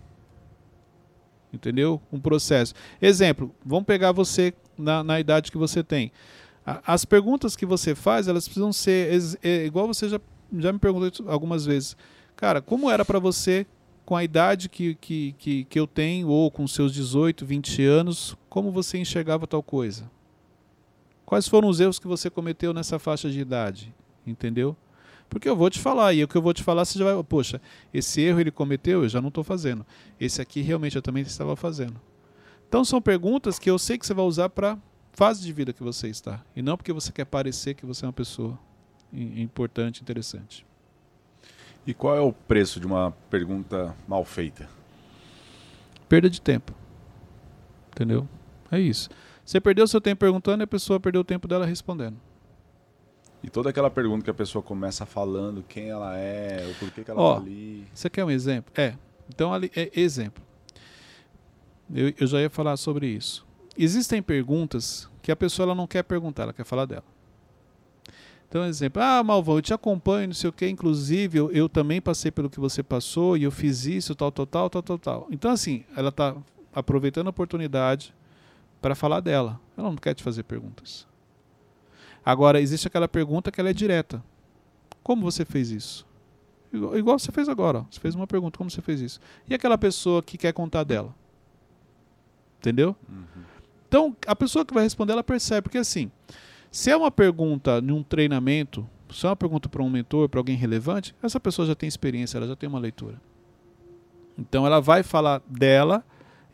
Entendeu? 1.52 2.00
Um 2.12 2.18
processo. 2.18 2.74
Exemplo, 3.00 3.54
vamos 3.64 3.84
pegar 3.84 4.10
você 4.10 4.52
na, 4.76 5.04
na 5.04 5.20
idade 5.20 5.52
que 5.52 5.58
você 5.58 5.82
tem. 5.82 6.10
As 6.64 7.04
perguntas 7.04 7.56
que 7.56 7.66
você 7.66 7.94
faz, 7.94 8.28
elas 8.28 8.46
precisam 8.46 8.72
ser 8.72 9.36
é, 9.42 9.64
igual 9.64 9.86
você 9.86 10.08
já, 10.08 10.20
já 10.58 10.72
me 10.72 10.78
perguntou 10.78 11.28
algumas 11.28 11.64
vezes. 11.64 11.96
Cara, 12.36 12.60
como 12.60 12.90
era 12.90 13.04
para 13.04 13.18
você, 13.18 13.66
com 14.04 14.16
a 14.16 14.24
idade 14.24 14.68
que, 14.68 14.94
que, 14.96 15.34
que, 15.38 15.64
que 15.64 15.80
eu 15.80 15.86
tenho, 15.86 16.28
ou 16.28 16.50
com 16.50 16.66
seus 16.66 16.92
18, 16.92 17.46
20 17.46 17.84
anos, 17.84 18.36
como 18.48 18.70
você 18.70 18.98
enxergava 18.98 19.46
tal 19.46 19.62
coisa? 19.62 20.10
Quais 21.24 21.48
foram 21.48 21.68
os 21.68 21.80
erros 21.80 21.98
que 21.98 22.06
você 22.06 22.28
cometeu 22.28 22.74
nessa 22.74 22.98
faixa 22.98 23.30
de 23.30 23.40
idade? 23.40 23.94
Entendeu? 24.26 24.76
Porque 25.28 25.48
eu 25.48 25.56
vou 25.56 25.70
te 25.70 25.78
falar, 25.78 26.12
e 26.12 26.22
o 26.22 26.28
que 26.28 26.36
eu 26.36 26.42
vou 26.42 26.52
te 26.52 26.62
falar, 26.62 26.84
você 26.84 26.98
já 26.98 27.04
vai. 27.06 27.24
Poxa, 27.24 27.60
esse 27.92 28.20
erro 28.20 28.40
ele 28.40 28.50
cometeu, 28.50 29.02
eu 29.02 29.08
já 29.08 29.20
não 29.20 29.28
estou 29.28 29.42
fazendo. 29.42 29.86
Esse 30.20 30.42
aqui 30.42 30.60
realmente 30.60 30.96
eu 30.96 31.00
também 31.00 31.22
estava 31.22 31.56
fazendo. 31.56 31.98
Então 32.68 32.84
são 32.84 33.00
perguntas 33.00 33.58
que 33.58 33.70
eu 33.70 33.78
sei 33.78 33.96
que 33.96 34.06
você 34.06 34.12
vai 34.12 34.26
usar 34.26 34.50
para 34.50 34.78
fase 35.12 35.42
de 35.42 35.52
vida 35.52 35.72
que 35.72 35.82
você 35.82 36.08
está. 36.08 36.44
E 36.54 36.60
não 36.60 36.76
porque 36.76 36.92
você 36.92 37.10
quer 37.10 37.24
parecer 37.24 37.74
que 37.74 37.86
você 37.86 38.04
é 38.04 38.08
uma 38.08 38.12
pessoa 38.12 38.58
importante, 39.10 40.02
interessante. 40.02 40.66
E 41.86 41.92
qual 41.92 42.16
é 42.16 42.20
o 42.20 42.32
preço 42.32 42.78
de 42.78 42.86
uma 42.86 43.12
pergunta 43.28 43.94
mal 44.06 44.24
feita? 44.24 44.68
Perda 46.08 46.30
de 46.30 46.40
tempo. 46.40 46.72
Entendeu? 47.90 48.28
É 48.70 48.78
isso. 48.78 49.08
Você 49.44 49.60
perdeu 49.60 49.86
seu 49.86 50.00
tempo 50.00 50.20
perguntando 50.20 50.62
e 50.62 50.64
a 50.64 50.66
pessoa 50.66 51.00
perdeu 51.00 51.22
o 51.22 51.24
tempo 51.24 51.48
dela 51.48 51.66
respondendo. 51.66 52.16
E 53.42 53.50
toda 53.50 53.70
aquela 53.70 53.90
pergunta 53.90 54.22
que 54.22 54.30
a 54.30 54.34
pessoa 54.34 54.62
começa 54.62 55.04
falando 55.04 55.64
quem 55.68 55.90
ela 55.90 56.16
é, 56.16 56.70
o 56.70 56.78
porquê 56.78 57.02
que 57.02 57.10
ela 57.10 57.20
está 57.20 57.42
ali. 57.42 57.84
Você 57.92 58.08
quer 58.08 58.24
um 58.24 58.30
exemplo? 58.30 58.72
É. 58.76 58.94
Então, 59.28 59.52
ali, 59.52 59.70
é 59.74 59.90
exemplo. 59.98 60.42
Eu, 61.92 62.12
eu 62.20 62.26
já 62.26 62.40
ia 62.40 62.48
falar 62.48 62.76
sobre 62.76 63.08
isso 63.08 63.44
existem 63.76 64.22
perguntas 64.22 65.08
que 65.20 65.30
a 65.30 65.36
pessoa 65.36 65.66
ela 65.66 65.74
não 65.74 65.86
quer 65.86 66.02
perguntar, 66.02 66.44
ela 66.44 66.52
quer 66.52 66.64
falar 66.64 66.86
dela. 66.86 67.04
Então, 68.52 68.66
exemplo, 68.66 69.02
ah, 69.02 69.24
Malvão, 69.24 69.56
eu 69.56 69.62
te 69.62 69.72
acompanho, 69.72 70.26
não 70.26 70.34
sei 70.34 70.50
o 70.50 70.52
que, 70.52 70.68
inclusive 70.68 71.38
eu, 71.38 71.50
eu 71.52 71.70
também 71.70 72.02
passei 72.02 72.30
pelo 72.30 72.50
que 72.50 72.60
você 72.60 72.82
passou 72.82 73.34
e 73.34 73.44
eu 73.44 73.50
fiz 73.50 73.86
isso, 73.86 74.14
tal, 74.14 74.30
tal, 74.30 74.44
tal, 74.44 74.68
tal, 74.68 74.82
tal, 74.82 74.98
tal. 74.98 75.28
Então, 75.30 75.50
assim, 75.50 75.86
ela 75.96 76.10
está 76.10 76.36
aproveitando 76.70 77.28
a 77.28 77.30
oportunidade 77.30 78.14
para 78.78 78.94
falar 78.94 79.20
dela. 79.20 79.58
Ela 79.74 79.88
não 79.88 79.96
quer 79.96 80.12
te 80.12 80.22
fazer 80.22 80.42
perguntas. 80.42 81.06
Agora, 82.22 82.60
existe 82.60 82.86
aquela 82.86 83.08
pergunta 83.08 83.50
que 83.50 83.58
ela 83.58 83.70
é 83.70 83.72
direta. 83.72 84.22
Como 85.02 85.22
você 85.22 85.46
fez 85.46 85.70
isso? 85.70 86.06
Igual, 86.70 86.98
igual 86.98 87.18
você 87.18 87.32
fez 87.32 87.48
agora. 87.48 87.78
Ó. 87.78 87.84
Você 87.90 88.00
fez 88.00 88.14
uma 88.14 88.26
pergunta, 88.26 88.58
como 88.58 88.68
você 88.68 88.82
fez 88.82 89.00
isso? 89.00 89.18
E 89.48 89.54
aquela 89.54 89.78
pessoa 89.78 90.22
que 90.22 90.36
quer 90.36 90.52
contar 90.52 90.84
dela? 90.84 91.14
Entendeu? 92.58 92.94
Uhum. 93.08 93.44
Então, 93.88 94.14
a 94.26 94.36
pessoa 94.36 94.62
que 94.62 94.74
vai 94.74 94.82
responder, 94.82 95.14
ela 95.14 95.24
percebe, 95.24 95.62
porque 95.62 95.78
assim, 95.78 96.10
se 96.72 96.90
é 96.90 96.96
uma 96.96 97.10
pergunta 97.10 97.82
num 97.82 98.02
treinamento, 98.02 98.88
se 99.12 99.26
é 99.26 99.28
uma 99.28 99.36
pergunta 99.36 99.68
para 99.68 99.82
um 99.82 99.90
mentor, 99.90 100.26
para 100.30 100.40
alguém 100.40 100.56
relevante, 100.56 101.14
essa 101.22 101.38
pessoa 101.38 101.68
já 101.68 101.74
tem 101.74 101.86
experiência, 101.86 102.38
ela 102.38 102.46
já 102.46 102.56
tem 102.56 102.66
uma 102.66 102.78
leitura. 102.78 103.20
Então, 104.38 104.64
ela 104.64 104.80
vai 104.80 105.02
falar 105.02 105.42
dela, 105.46 106.02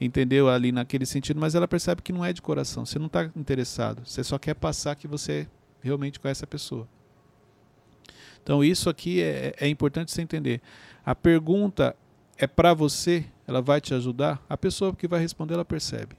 entendeu? 0.01 0.49
Ali 0.49 0.73
naquele 0.73 1.07
sentido, 1.07 1.39
mas 1.39 1.55
ela 1.55 1.69
percebe 1.69 2.03
que 2.03 2.13
não 2.13 2.25
é 2.25 2.33
de 2.33 2.43
coração, 2.43 2.85
você 2.85 2.99
não 2.99 3.07
está 3.07 3.31
interessado, 3.37 4.03
você 4.05 4.25
só 4.25 4.37
quer 4.41 4.55
passar 4.55 4.97
que 4.97 5.07
você 5.07 5.47
realmente 5.81 6.19
conhece 6.19 6.43
a 6.43 6.49
pessoa. 6.49 6.89
Então, 8.43 8.65
isso 8.65 8.91
aqui 8.91 9.23
é, 9.23 9.55
é 9.57 9.69
importante 9.69 10.11
você 10.11 10.21
entender. 10.21 10.61
A 11.07 11.15
pergunta 11.15 11.95
é 12.37 12.49
para 12.49 12.75
você, 12.75 13.25
ela 13.47 13.63
vai 13.63 13.81
te 13.81 13.95
ajudar, 13.95 14.45
a 14.49 14.57
pessoa 14.57 14.93
que 14.93 15.07
vai 15.07 15.21
responder, 15.21 15.55
ela 15.55 15.65
percebe 15.65 16.17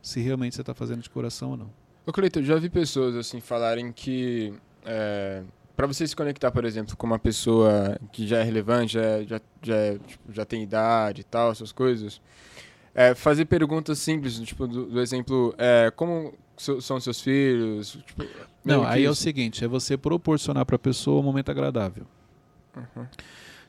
se 0.00 0.20
realmente 0.20 0.54
você 0.54 0.62
está 0.62 0.72
fazendo 0.72 1.02
de 1.02 1.10
coração 1.10 1.50
ou 1.50 1.56
não. 1.58 1.81
Ô 2.04 2.12
Cleiton, 2.12 2.42
já 2.42 2.56
vi 2.56 2.68
pessoas 2.68 3.14
assim 3.14 3.40
falarem 3.40 3.92
que 3.92 4.52
é, 4.84 5.42
para 5.76 5.86
você 5.86 6.06
se 6.06 6.14
conectar, 6.14 6.50
por 6.50 6.64
exemplo, 6.64 6.96
com 6.96 7.06
uma 7.06 7.18
pessoa 7.18 7.98
que 8.12 8.26
já 8.26 8.38
é 8.38 8.42
relevante, 8.42 8.94
já, 8.94 9.22
já, 9.22 9.40
já, 9.62 9.98
tipo, 10.06 10.32
já 10.32 10.44
tem 10.44 10.62
idade 10.62 11.20
e 11.22 11.24
tal, 11.24 11.52
essas 11.52 11.72
coisas, 11.72 12.20
é, 12.94 13.14
fazer 13.14 13.46
perguntas 13.46 13.98
simples, 13.98 14.38
tipo, 14.40 14.66
do, 14.66 14.86
do 14.86 15.00
exemplo, 15.00 15.54
é, 15.56 15.92
como 15.94 16.34
so, 16.56 16.80
são 16.80 17.00
seus 17.00 17.20
filhos? 17.20 17.98
Tipo, 18.06 18.24
não, 18.64 18.84
aí 18.84 19.02
isso. 19.02 19.08
é 19.08 19.10
o 19.10 19.14
seguinte, 19.14 19.64
é 19.64 19.68
você 19.68 19.96
proporcionar 19.96 20.66
para 20.66 20.76
a 20.76 20.78
pessoa 20.78 21.20
um 21.20 21.24
momento 21.24 21.50
agradável. 21.50 22.04
Uhum. 22.76 23.06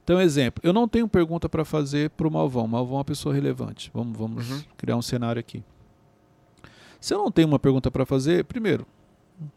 Então, 0.04 0.20
exemplo, 0.20 0.62
eu 0.64 0.74
não 0.74 0.88
tenho 0.88 1.08
pergunta 1.08 1.48
para 1.48 1.64
fazer 1.64 2.10
para 2.10 2.28
o 2.28 2.32
Malvão. 2.32 2.68
Malvão 2.68 2.96
é 2.96 2.98
uma 2.98 3.06
pessoa 3.06 3.34
relevante. 3.34 3.90
Vamos, 3.94 4.18
vamos 4.18 4.52
uhum. 4.52 4.62
criar 4.76 4.98
um 4.98 5.02
cenário 5.02 5.40
aqui. 5.40 5.64
Se 7.04 7.14
eu 7.14 7.18
não 7.18 7.30
tenho 7.30 7.50
uma 7.50 7.60
pergunta 7.60 7.92
para 7.92 8.06
fazer, 8.06 8.46
primeiro, 8.46 8.88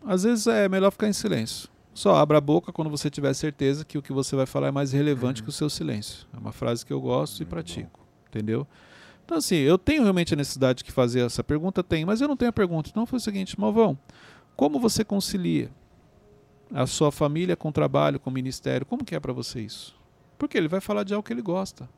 às 0.05 0.25
vezes 0.25 0.49
é 0.49 0.69
melhor 0.69 0.91
ficar 0.91 1.07
em 1.07 1.13
silêncio. 1.13 1.69
Só 1.95 2.17
abra 2.17 2.39
a 2.39 2.41
boca 2.41 2.73
quando 2.73 2.91
você 2.91 3.09
tiver 3.09 3.33
certeza 3.35 3.85
que 3.85 3.97
o 3.97 4.03
que 4.03 4.13
você 4.13 4.35
vai 4.35 4.47
falar 4.47 4.67
é 4.67 4.71
mais 4.73 4.91
relevante 4.91 5.41
uhum. 5.41 5.45
que 5.45 5.51
o 5.51 5.53
seu 5.53 5.71
silêncio. 5.71 6.27
É 6.35 6.39
uma 6.39 6.51
frase 6.51 6.85
que 6.85 6.93
eu 6.93 7.01
gosto 7.01 7.41
e 7.41 7.47
pratico. 7.47 8.01
Entendeu? 8.29 8.67
Então, 9.25 9.39
assim, 9.39 9.55
eu 9.59 9.79
tenho 9.79 10.03
realmente 10.03 10.35
a 10.35 10.37
necessidade 10.37 10.83
de 10.83 10.91
fazer 10.91 11.21
essa 11.21 11.45
pergunta? 11.45 11.85
Tenho, 11.85 12.05
mas 12.05 12.21
eu 12.21 12.27
não 12.27 12.37
tenho 12.37 12.49
a 12.49 12.53
pergunta. 12.53 12.91
Então, 12.91 13.07
foi 13.07 13.19
o 13.19 13.23
seguinte, 13.23 13.61
Malvão, 13.61 13.97
como 14.57 14.81
você 14.81 15.05
concilia 15.05 15.71
a 16.75 16.85
sua 16.85 17.13
família 17.13 17.55
com 17.55 17.69
o 17.69 17.73
trabalho, 17.73 18.19
com 18.19 18.29
o 18.29 18.33
ministério? 18.33 18.85
Como 18.85 19.05
que 19.05 19.15
é 19.15 19.21
para 19.21 19.33
você 19.33 19.61
isso? 19.61 19.95
Porque 20.37 20.59
ele 20.59 20.67
vai 20.67 20.81
falar 20.81 21.05
de 21.05 21.15
algo 21.15 21.25
que 21.25 21.33
ele 21.33 21.43
gosta. 21.43 21.89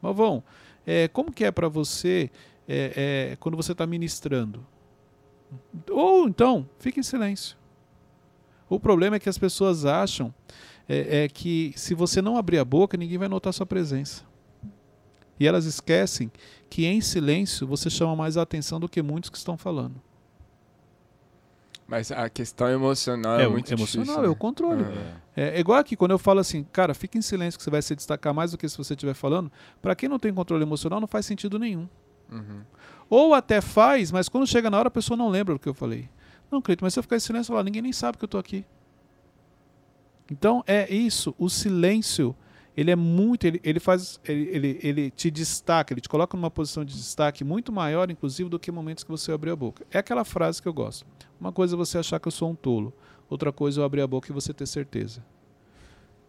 Malvão, 0.00 0.40
é, 0.86 1.08
como 1.08 1.32
que 1.32 1.44
é 1.44 1.50
para 1.50 1.68
você 1.68 2.30
é, 2.68 3.30
é, 3.32 3.36
quando 3.36 3.56
você 3.56 3.72
está 3.72 3.86
ministrando. 3.86 4.64
Ou 5.90 6.28
então, 6.28 6.68
fique 6.78 7.00
em 7.00 7.02
silêncio. 7.02 7.56
O 8.68 8.78
problema 8.78 9.16
é 9.16 9.18
que 9.18 9.30
as 9.30 9.38
pessoas 9.38 9.86
acham 9.86 10.32
é, 10.86 11.24
é, 11.24 11.28
que 11.28 11.72
se 11.74 11.94
você 11.94 12.20
não 12.20 12.36
abrir 12.36 12.58
a 12.58 12.64
boca, 12.64 12.96
ninguém 12.98 13.16
vai 13.16 13.28
notar 13.28 13.52
sua 13.54 13.64
presença. 13.64 14.22
E 15.40 15.46
elas 15.46 15.64
esquecem 15.64 16.30
que 16.68 16.84
em 16.84 17.00
silêncio 17.00 17.66
você 17.66 17.88
chama 17.88 18.14
mais 18.14 18.36
a 18.36 18.42
atenção 18.42 18.78
do 18.78 18.88
que 18.88 19.00
muitos 19.00 19.30
que 19.30 19.38
estão 19.38 19.56
falando. 19.56 20.02
Mas 21.86 22.12
a 22.12 22.28
questão 22.28 22.68
emocional 22.68 23.40
é, 23.40 23.44
É, 23.44 23.48
o 23.48 23.52
muito 23.52 23.72
emocional, 23.72 24.04
difícil. 24.04 24.24
é 24.24 24.28
o 24.28 24.32
né? 24.32 24.36
controle. 24.38 24.84
É. 25.34 25.42
É, 25.44 25.56
é 25.56 25.60
igual 25.60 25.78
aqui, 25.78 25.96
quando 25.96 26.10
eu 26.10 26.18
falo 26.18 26.40
assim, 26.40 26.62
cara, 26.64 26.92
fica 26.92 27.16
em 27.16 27.22
silêncio 27.22 27.56
que 27.56 27.64
você 27.64 27.70
vai 27.70 27.80
se 27.80 27.96
destacar 27.96 28.34
mais 28.34 28.50
do 28.50 28.58
que 28.58 28.68
se 28.68 28.76
você 28.76 28.92
estiver 28.92 29.14
falando. 29.14 29.50
Pra 29.80 29.94
quem 29.94 30.06
não 30.08 30.18
tem 30.18 30.34
controle 30.34 30.62
emocional, 30.64 31.00
não 31.00 31.08
faz 31.08 31.24
sentido 31.24 31.58
nenhum. 31.58 31.88
Uhum. 32.30 32.62
Ou 33.08 33.34
até 33.34 33.60
faz, 33.60 34.12
mas 34.12 34.28
quando 34.28 34.46
chega 34.46 34.70
na 34.70 34.78
hora 34.78 34.88
a 34.88 34.90
pessoa 34.90 35.16
não 35.16 35.28
lembra 35.28 35.54
do 35.54 35.60
que 35.60 35.68
eu 35.68 35.74
falei. 35.74 36.08
Não, 36.50 36.62
Cleiton, 36.62 36.84
mas 36.84 36.94
se 36.94 36.98
eu 36.98 37.02
ficar 37.02 37.16
em 37.16 37.20
silêncio, 37.20 37.54
lá, 37.54 37.62
ninguém 37.62 37.82
nem 37.82 37.92
sabe 37.92 38.18
que 38.18 38.24
eu 38.24 38.28
tô 38.28 38.38
aqui. 38.38 38.64
Então 40.30 40.62
é 40.66 40.92
isso, 40.92 41.34
o 41.38 41.48
silêncio, 41.48 42.36
ele 42.76 42.90
é 42.90 42.96
muito, 42.96 43.46
ele, 43.46 43.60
ele 43.64 43.80
faz, 43.80 44.20
ele, 44.24 44.48
ele, 44.52 44.80
ele 44.82 45.10
te 45.10 45.30
destaca, 45.30 45.92
ele 45.92 46.00
te 46.00 46.08
coloca 46.08 46.36
numa 46.36 46.50
posição 46.50 46.84
de 46.84 46.94
destaque 46.94 47.42
muito 47.42 47.72
maior, 47.72 48.10
inclusive, 48.10 48.48
do 48.48 48.58
que 48.58 48.70
momentos 48.70 49.02
que 49.02 49.10
você 49.10 49.32
abriu 49.32 49.52
a 49.54 49.56
boca. 49.56 49.86
É 49.90 49.98
aquela 49.98 50.24
frase 50.24 50.60
que 50.60 50.68
eu 50.68 50.72
gosto. 50.72 51.06
Uma 51.40 51.50
coisa 51.50 51.74
é 51.74 51.78
você 51.78 51.98
achar 51.98 52.20
que 52.20 52.28
eu 52.28 52.32
sou 52.32 52.50
um 52.50 52.54
tolo, 52.54 52.92
outra 53.28 53.50
coisa 53.50 53.80
é 53.80 53.82
eu 53.82 53.84
abrir 53.86 54.02
a 54.02 54.06
boca 54.06 54.30
e 54.30 54.34
você 54.34 54.52
ter 54.52 54.66
certeza. 54.66 55.24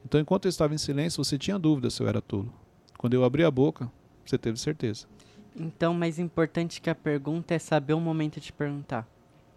Então, 0.05 0.19
enquanto 0.19 0.45
eu 0.45 0.49
estava 0.49 0.73
em 0.73 0.77
silêncio, 0.77 1.23
você 1.23 1.37
tinha 1.37 1.59
dúvida 1.59 1.89
se 1.89 2.01
eu 2.01 2.07
era 2.07 2.21
tolo. 2.21 2.53
Quando 2.97 3.13
eu 3.13 3.23
abri 3.23 3.43
a 3.43 3.51
boca, 3.51 3.91
você 4.25 4.37
teve 4.37 4.57
certeza. 4.57 5.07
Então, 5.55 5.93
mais 5.93 6.19
importante 6.19 6.81
que 6.81 6.89
a 6.89 6.95
pergunta 6.95 7.53
é 7.53 7.59
saber 7.59 7.93
o 7.93 7.99
momento 7.99 8.39
de 8.39 8.51
perguntar. 8.51 9.07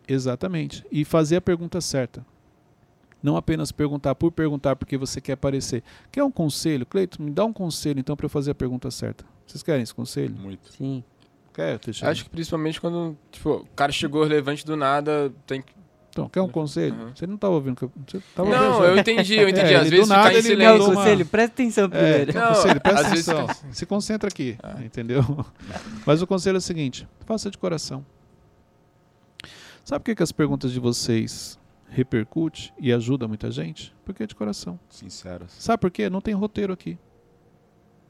Exatamente. 0.06 0.84
E 0.90 1.04
fazer 1.04 1.36
a 1.36 1.40
pergunta 1.40 1.80
certa. 1.80 2.24
Não 3.22 3.36
apenas 3.36 3.70
perguntar 3.70 4.14
por 4.16 4.32
perguntar 4.32 4.74
porque 4.74 4.96
você 4.96 5.20
quer 5.20 5.32
aparecer. 5.32 5.82
Quer 6.10 6.24
um 6.24 6.30
conselho? 6.30 6.84
Cleiton, 6.84 7.22
me 7.22 7.30
dá 7.30 7.44
um 7.44 7.52
conselho 7.52 8.00
então 8.00 8.16
para 8.16 8.26
eu 8.26 8.30
fazer 8.30 8.50
a 8.50 8.54
pergunta 8.54 8.90
certa. 8.90 9.24
Vocês 9.46 9.62
querem 9.62 9.82
esse 9.82 9.94
conselho? 9.94 10.34
Muito. 10.34 10.72
Sim. 10.72 11.04
Quer, 11.54 11.78
Teixeira? 11.78 12.10
Acho 12.10 12.24
que 12.24 12.30
principalmente 12.30 12.80
quando, 12.80 13.16
tipo, 13.30 13.50
o 13.50 13.66
cara 13.76 13.92
chegou 13.92 14.24
relevante 14.24 14.66
do 14.66 14.76
nada, 14.76 15.32
tem 15.46 15.62
que... 15.62 15.72
Então, 16.12 16.28
quer 16.28 16.42
um 16.42 16.48
conselho? 16.48 16.94
Uhum. 16.94 17.12
Você 17.16 17.26
não 17.26 17.36
estava 17.36 17.54
ouvindo. 17.54 17.74
que 17.74 17.84
eu- 17.84 17.92
Você 18.06 18.20
tava 18.36 18.50
Não, 18.50 18.66
ouvindo, 18.74 18.84
eu 18.84 18.98
entendi, 18.98 19.34
eu 19.34 19.48
entendi. 19.48 19.72
É, 19.72 19.76
Às 19.76 19.88
vezes 19.88 20.08
nada, 20.08 20.28
ficar 20.28 20.38
em 20.38 20.42
silêncio... 20.42 20.84
uma- 20.84 20.94
conselho, 20.94 21.26
presta 21.26 21.52
atenção 21.54 21.84
É, 21.84 21.88
primeiro. 21.88 22.34
não, 22.34 22.40
Não, 22.42 22.54
conselho, 22.54 22.80
presta 22.82 23.00
às 23.00 23.10
vezes- 23.12 23.28
atenção. 23.30 23.56
Se 23.72 23.86
concentra 23.86 24.28
aqui, 24.28 24.58
Ah. 24.62 24.76
entendeu? 24.84 25.22
Mas 26.04 26.20
o 26.20 26.26
conselho 26.26 26.56
é 26.56 26.58
o 26.58 26.60
seguinte: 26.60 27.08
faça 27.24 27.50
de 27.50 27.56
coração. 27.56 28.04
Sabe 29.84 30.00
por 30.00 30.04
que, 30.06 30.14
que 30.16 30.22
as 30.22 30.30
perguntas 30.32 30.70
de 30.70 30.78
vocês 30.78 31.58
repercutem 31.88 32.70
e 32.78 32.92
ajudam 32.92 33.26
muita 33.28 33.50
gente? 33.50 33.94
Porque 34.04 34.22
é 34.22 34.26
de 34.26 34.34
coração. 34.34 34.78
Sinceras. 34.90 35.50
Sabe 35.58 35.80
por 35.80 35.90
quê? 35.90 36.08
Não 36.10 36.20
tem 36.20 36.34
roteiro 36.34 36.72
aqui. 36.74 36.98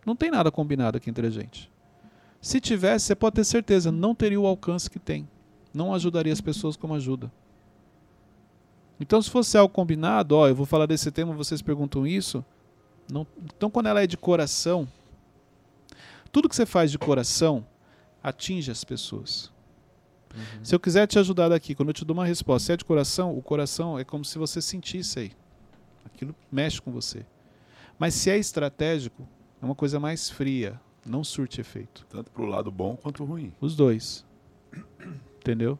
Não 0.05 0.17
tem 0.17 0.31
nada 0.31 0.51
combinado 0.51 0.97
aqui 0.99 1.09
entre 1.09 1.27
a 1.27 1.31
gente. 1.31 1.71
Se 2.41 2.61
tivesse, 2.61 3.07
você 3.07 3.15
pode 3.15 3.37
ter 3.37 3.45
certeza, 3.45 3.93
não 3.93 4.13
teria 4.15 4.41
o 4.41 4.47
alcance 4.47 4.91
que 4.91 4.99
tem. 4.99 5.29
Não 5.73 5.95
ajudaria 5.95 6.33
as 6.33 6.41
pessoas 6.41 6.77
como 6.77 6.95
ajuda. 6.95 7.31
Então, 9.03 9.21
se 9.21 9.29
fosse 9.29 9.59
algo 9.59 9.75
combinado, 9.75 10.37
ó, 10.37 10.49
eu 10.49 10.55
vou 10.55 10.65
falar 10.65 10.87
desse 10.87 11.11
tema, 11.11 11.35
vocês 11.35 11.61
perguntam 11.61 12.07
isso. 12.07 12.45
não- 13.11 13.27
então, 13.45 13.69
quando 13.69 13.87
ela 13.89 14.01
é 14.03 14.07
de 14.07 14.17
coração, 14.17 14.89
tudo 16.31 16.49
que 16.49 16.55
você 16.57 16.65
faz 16.65 16.91
de 16.91 16.99
coração 16.99 17.67
atinge 18.23 18.71
as 18.71 18.85
pessoas. 18.85 19.51
Se 20.63 20.75
eu 20.75 20.81
quiser 20.81 21.07
te 21.07 21.19
ajudar 21.19 21.49
daqui, 21.51 21.75
quando 21.75 21.89
eu 21.89 21.93
te 21.95 22.05
dou 22.05 22.15
uma 22.15 22.25
resposta, 22.25 22.67
se 22.67 22.73
é 22.73 22.77
de 22.77 22.85
coração, 22.85 23.37
o 23.37 23.43
coração 23.43 23.99
é 23.99 24.05
como 24.05 24.25
se 24.25 24.39
você 24.39 24.63
sentisse 24.63 25.19
aí. 25.19 25.33
Aquilo 26.07 26.35
mexe 26.51 26.81
com 26.81 26.91
você. 26.93 27.27
Mas 27.99 28.15
se 28.15 28.31
é 28.31 28.39
estratégico, 28.39 29.29
é 29.61 29.65
uma 29.65 29.75
coisa 29.75 29.99
mais 30.01 30.31
fria, 30.31 30.81
não 31.05 31.23
surte 31.25 31.61
efeito. 31.61 32.07
Tanto 32.09 32.31
pro 32.31 32.47
lado 32.47 32.71
bom 32.71 32.97
quanto 32.97 33.25
ruim. 33.25 33.53
Os 33.61 33.75
dois. 33.77 34.25
Entendeu? 35.37 35.79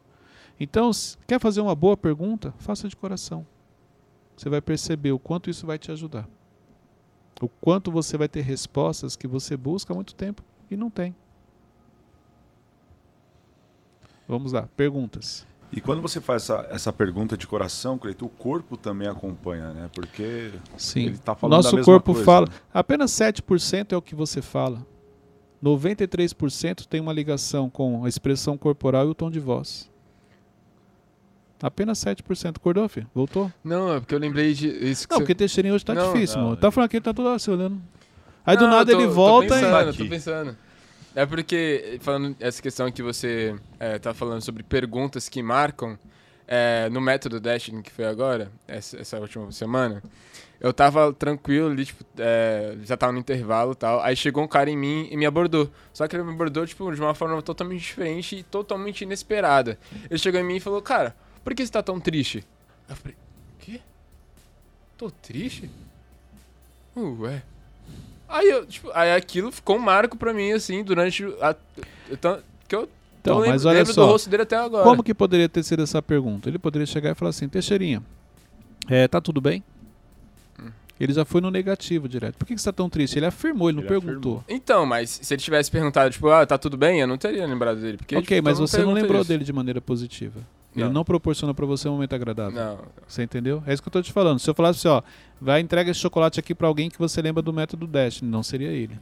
Então, 0.59 0.93
se 0.93 1.17
quer 1.27 1.39
fazer 1.39 1.61
uma 1.61 1.75
boa 1.75 1.97
pergunta? 1.97 2.53
Faça 2.57 2.87
de 2.87 2.95
coração. 2.95 3.45
Você 4.35 4.49
vai 4.49 4.61
perceber 4.61 5.11
o 5.11 5.19
quanto 5.19 5.49
isso 5.49 5.65
vai 5.65 5.77
te 5.77 5.91
ajudar. 5.91 6.27
O 7.41 7.47
quanto 7.47 7.91
você 7.91 8.17
vai 8.17 8.27
ter 8.27 8.41
respostas 8.41 9.15
que 9.15 9.27
você 9.27 9.57
busca 9.57 9.93
há 9.93 9.95
muito 9.95 10.15
tempo 10.15 10.43
e 10.69 10.77
não 10.77 10.89
tem. 10.89 11.15
Vamos 14.27 14.53
lá, 14.53 14.67
perguntas. 14.75 15.45
E 15.75 15.81
quando 15.81 16.01
você 16.01 16.21
faz 16.21 16.43
essa, 16.43 16.67
essa 16.69 16.93
pergunta 16.93 17.35
de 17.35 17.47
coração, 17.47 17.97
Cleiton, 17.97 18.27
o 18.27 18.29
corpo 18.29 18.77
também 18.77 19.07
acompanha, 19.07 19.73
né? 19.73 19.89
Porque 19.93 20.51
Sim. 20.77 21.07
ele 21.07 21.17
tá 21.17 21.33
falando 21.33 21.51
da 21.51 21.57
Nosso 21.57 21.75
mesma 21.75 21.91
corpo 21.91 22.13
coisa, 22.13 22.25
fala. 22.25 22.45
né? 22.47 22.53
Apenas 22.71 23.11
7% 23.11 23.91
é 23.91 23.97
o 23.97 24.01
que 24.01 24.13
você 24.13 24.41
fala. 24.41 24.85
93% 25.63 26.85
tem 26.85 27.01
uma 27.01 27.11
ligação 27.11 27.69
com 27.69 28.05
a 28.05 28.09
expressão 28.09 28.57
corporal 28.57 29.07
e 29.07 29.09
o 29.09 29.15
tom 29.15 29.31
de 29.31 29.39
voz. 29.39 29.89
Apenas 31.65 31.97
7%. 31.99 32.57
Acordou, 32.57 32.89
filho? 32.89 33.07
Voltou? 33.15 33.49
Não, 33.63 33.95
é 33.95 33.99
porque 34.01 34.13
eu 34.13 34.19
lembrei 34.19 34.53
de... 34.53 34.67
Isso 34.67 35.07
que 35.07 35.13
Não, 35.13 35.19
você- 35.19 35.23
porque 35.23 35.33
Teixeirinho 35.33 35.73
hoje 35.75 35.85
tá 35.85 35.93
Não, 35.93 36.11
difícil, 36.13 36.35
não, 36.37 36.43
mano. 36.47 36.57
é. 36.57 36.59
Tá 36.59 36.69
falando 36.71 36.89
que 36.89 36.97
ele 36.97 37.03
tá 37.05 37.13
toda 37.13 37.29
hora 37.29 37.39
se 37.39 37.49
olhando. 37.49 37.81
Aí 38.45 38.57
do 38.57 38.63
Não, 38.65 38.71
nada 38.71 38.91
eu 38.91 38.95
tô- 38.97 39.01
ele 39.01 39.07
tô 39.07 39.13
volta 39.15 39.55
pensando, 39.55 39.89
e. 39.93 39.97
tô 39.97 40.05
pensando. 40.07 40.57
É 41.15 41.25
porque, 41.25 41.99
falando 42.01 42.35
essa 42.39 42.61
questão 42.61 42.91
que 42.91 43.01
você 43.01 43.55
é, 43.79 43.97
tá 43.97 44.13
falando 44.13 44.41
sobre 44.41 44.61
perguntas 44.63 45.29
que 45.29 45.41
marcam, 45.41 45.97
é, 46.45 46.89
no 46.89 46.99
método 46.99 47.39
Destiny 47.39 47.81
que 47.81 47.91
foi 47.91 48.05
agora, 48.05 48.51
essa, 48.67 48.99
essa 48.99 49.17
última 49.19 49.49
semana, 49.53 50.03
eu 50.59 50.73
tava 50.73 51.13
tranquilo 51.13 51.69
ali, 51.69 51.85
tipo, 51.85 52.03
é, 52.17 52.75
já 52.83 52.97
tava 52.97 53.13
no 53.13 53.19
intervalo 53.19 53.71
e 53.71 53.75
tal, 53.75 54.01
aí 54.01 54.15
chegou 54.15 54.43
um 54.43 54.47
cara 54.47 54.69
em 54.69 54.75
mim 54.75 55.07
e 55.11 55.15
me 55.15 55.25
abordou. 55.25 55.69
Só 55.93 56.05
que 56.07 56.15
ele 56.15 56.23
me 56.23 56.33
abordou, 56.33 56.65
tipo, 56.65 56.91
de 56.93 56.99
uma 56.99 57.13
forma 57.13 57.41
totalmente 57.41 57.79
diferente 57.81 58.37
e 58.37 58.43
totalmente 58.43 59.03
inesperada. 59.03 59.77
Ele 60.09 60.19
chegou 60.19 60.41
em 60.41 60.43
mim 60.43 60.55
e 60.57 60.59
falou, 60.59 60.81
cara, 60.81 61.15
por 61.43 61.53
que 61.53 61.65
você 61.65 61.71
tá 61.71 61.83
tão 61.83 61.99
triste? 61.99 62.43
Eu 62.89 62.95
falei, 62.95 63.15
quê? 63.59 63.79
Tô 64.97 65.09
triste? 65.09 65.69
Ué. 66.95 67.41
Aí, 68.27 68.49
eu, 68.49 68.65
tipo, 68.65 68.89
aí 68.93 69.13
aquilo 69.13 69.51
ficou 69.51 69.75
um 69.75 69.79
marco 69.79 70.17
pra 70.17 70.33
mim, 70.33 70.51
assim, 70.51 70.83
durante 70.83 71.23
a. 71.41 71.55
que 72.67 72.75
eu 72.75 72.89
Então, 73.21 73.37
lembro, 73.37 73.51
mas 73.51 73.65
olha 73.65 73.79
lembro 73.79 73.93
só. 73.93 74.05
do 74.05 74.11
rosto 74.11 74.29
dele 74.29 74.43
até 74.43 74.55
agora. 74.55 74.83
Como 74.83 75.03
que 75.03 75.13
poderia 75.13 75.47
ter 75.49 75.63
sido 75.63 75.83
essa 75.83 76.01
pergunta? 76.01 76.49
Ele 76.49 76.57
poderia 76.59 76.85
chegar 76.85 77.11
e 77.11 77.15
falar 77.15 77.29
assim: 77.29 77.47
Teixeirinha, 77.47 78.01
é, 78.89 79.07
tá 79.07 79.19
tudo 79.21 79.39
bem? 79.41 79.63
Hum. 80.59 80.69
Ele 80.99 81.13
já 81.13 81.25
foi 81.25 81.41
no 81.41 81.51
negativo 81.51 82.07
direto. 82.07 82.35
Por 82.37 82.45
que, 82.45 82.55
que 82.55 82.61
você 82.61 82.69
tá 82.71 82.73
tão 82.73 82.89
triste? 82.89 83.17
Ele 83.19 83.25
afirmou, 83.25 83.69
ele 83.69 83.77
não 83.77 83.83
Ele 83.83 83.89
perguntou. 84.01 84.43
Então, 84.47 84.85
mas 84.85 85.19
se 85.21 85.33
ele 85.33 85.41
tivesse 85.41 85.69
perguntado, 85.69 86.09
tipo, 86.11 86.27
ah, 86.29 86.45
tá 86.45 86.57
tudo 86.57 86.75
bem, 86.77 87.01
eu 87.01 87.07
não 87.07 87.17
teria 87.17 87.45
lembrado 87.45 87.79
dele. 87.81 87.97
Porque, 87.97 88.15
ok, 88.15 88.37
tipo, 88.37 88.43
mas 88.49 88.59
mundo 88.59 88.67
você 88.67 88.81
não 88.83 88.93
lembrou 88.93 89.21
isso. 89.21 89.27
dele 89.27 89.43
de 89.43 89.53
maneira 89.53 89.81
positiva. 89.81 90.39
Ele 90.75 90.85
Não. 90.85 90.91
não 90.93 91.03
proporciona 91.03 91.53
pra 91.53 91.65
você 91.65 91.87
um 91.87 91.93
momento 91.93 92.13
agradável. 92.15 92.53
Não. 92.53 92.79
Você 93.07 93.23
entendeu? 93.23 93.61
É 93.67 93.73
isso 93.73 93.81
que 93.81 93.87
eu 93.87 93.91
tô 93.91 94.01
te 94.01 94.11
falando. 94.11 94.39
Se 94.39 94.49
eu 94.49 94.53
falasse 94.55 94.79
assim, 94.87 94.87
ó, 94.87 95.01
vai 95.39 95.59
entrega 95.61 95.91
esse 95.91 95.99
chocolate 95.99 96.39
aqui 96.39 96.55
pra 96.55 96.67
alguém 96.67 96.89
que 96.89 96.97
você 96.97 97.21
lembra 97.21 97.41
do 97.43 97.53
método 97.53 97.85
Destiny, 97.85 98.29
não 98.29 98.41
seria 98.41 98.69
ele. 98.69 98.97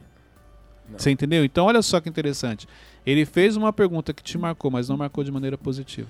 Não. 0.90 0.98
Você 0.98 1.10
entendeu? 1.10 1.44
Então 1.44 1.64
olha 1.66 1.80
só 1.80 2.00
que 2.00 2.08
interessante. 2.08 2.68
Ele 3.06 3.24
fez 3.24 3.56
uma 3.56 3.72
pergunta 3.72 4.12
que 4.12 4.22
te 4.22 4.36
marcou, 4.36 4.70
mas 4.70 4.88
não 4.88 4.96
marcou 4.96 5.24
de 5.24 5.30
maneira 5.32 5.56
positiva. 5.56 6.08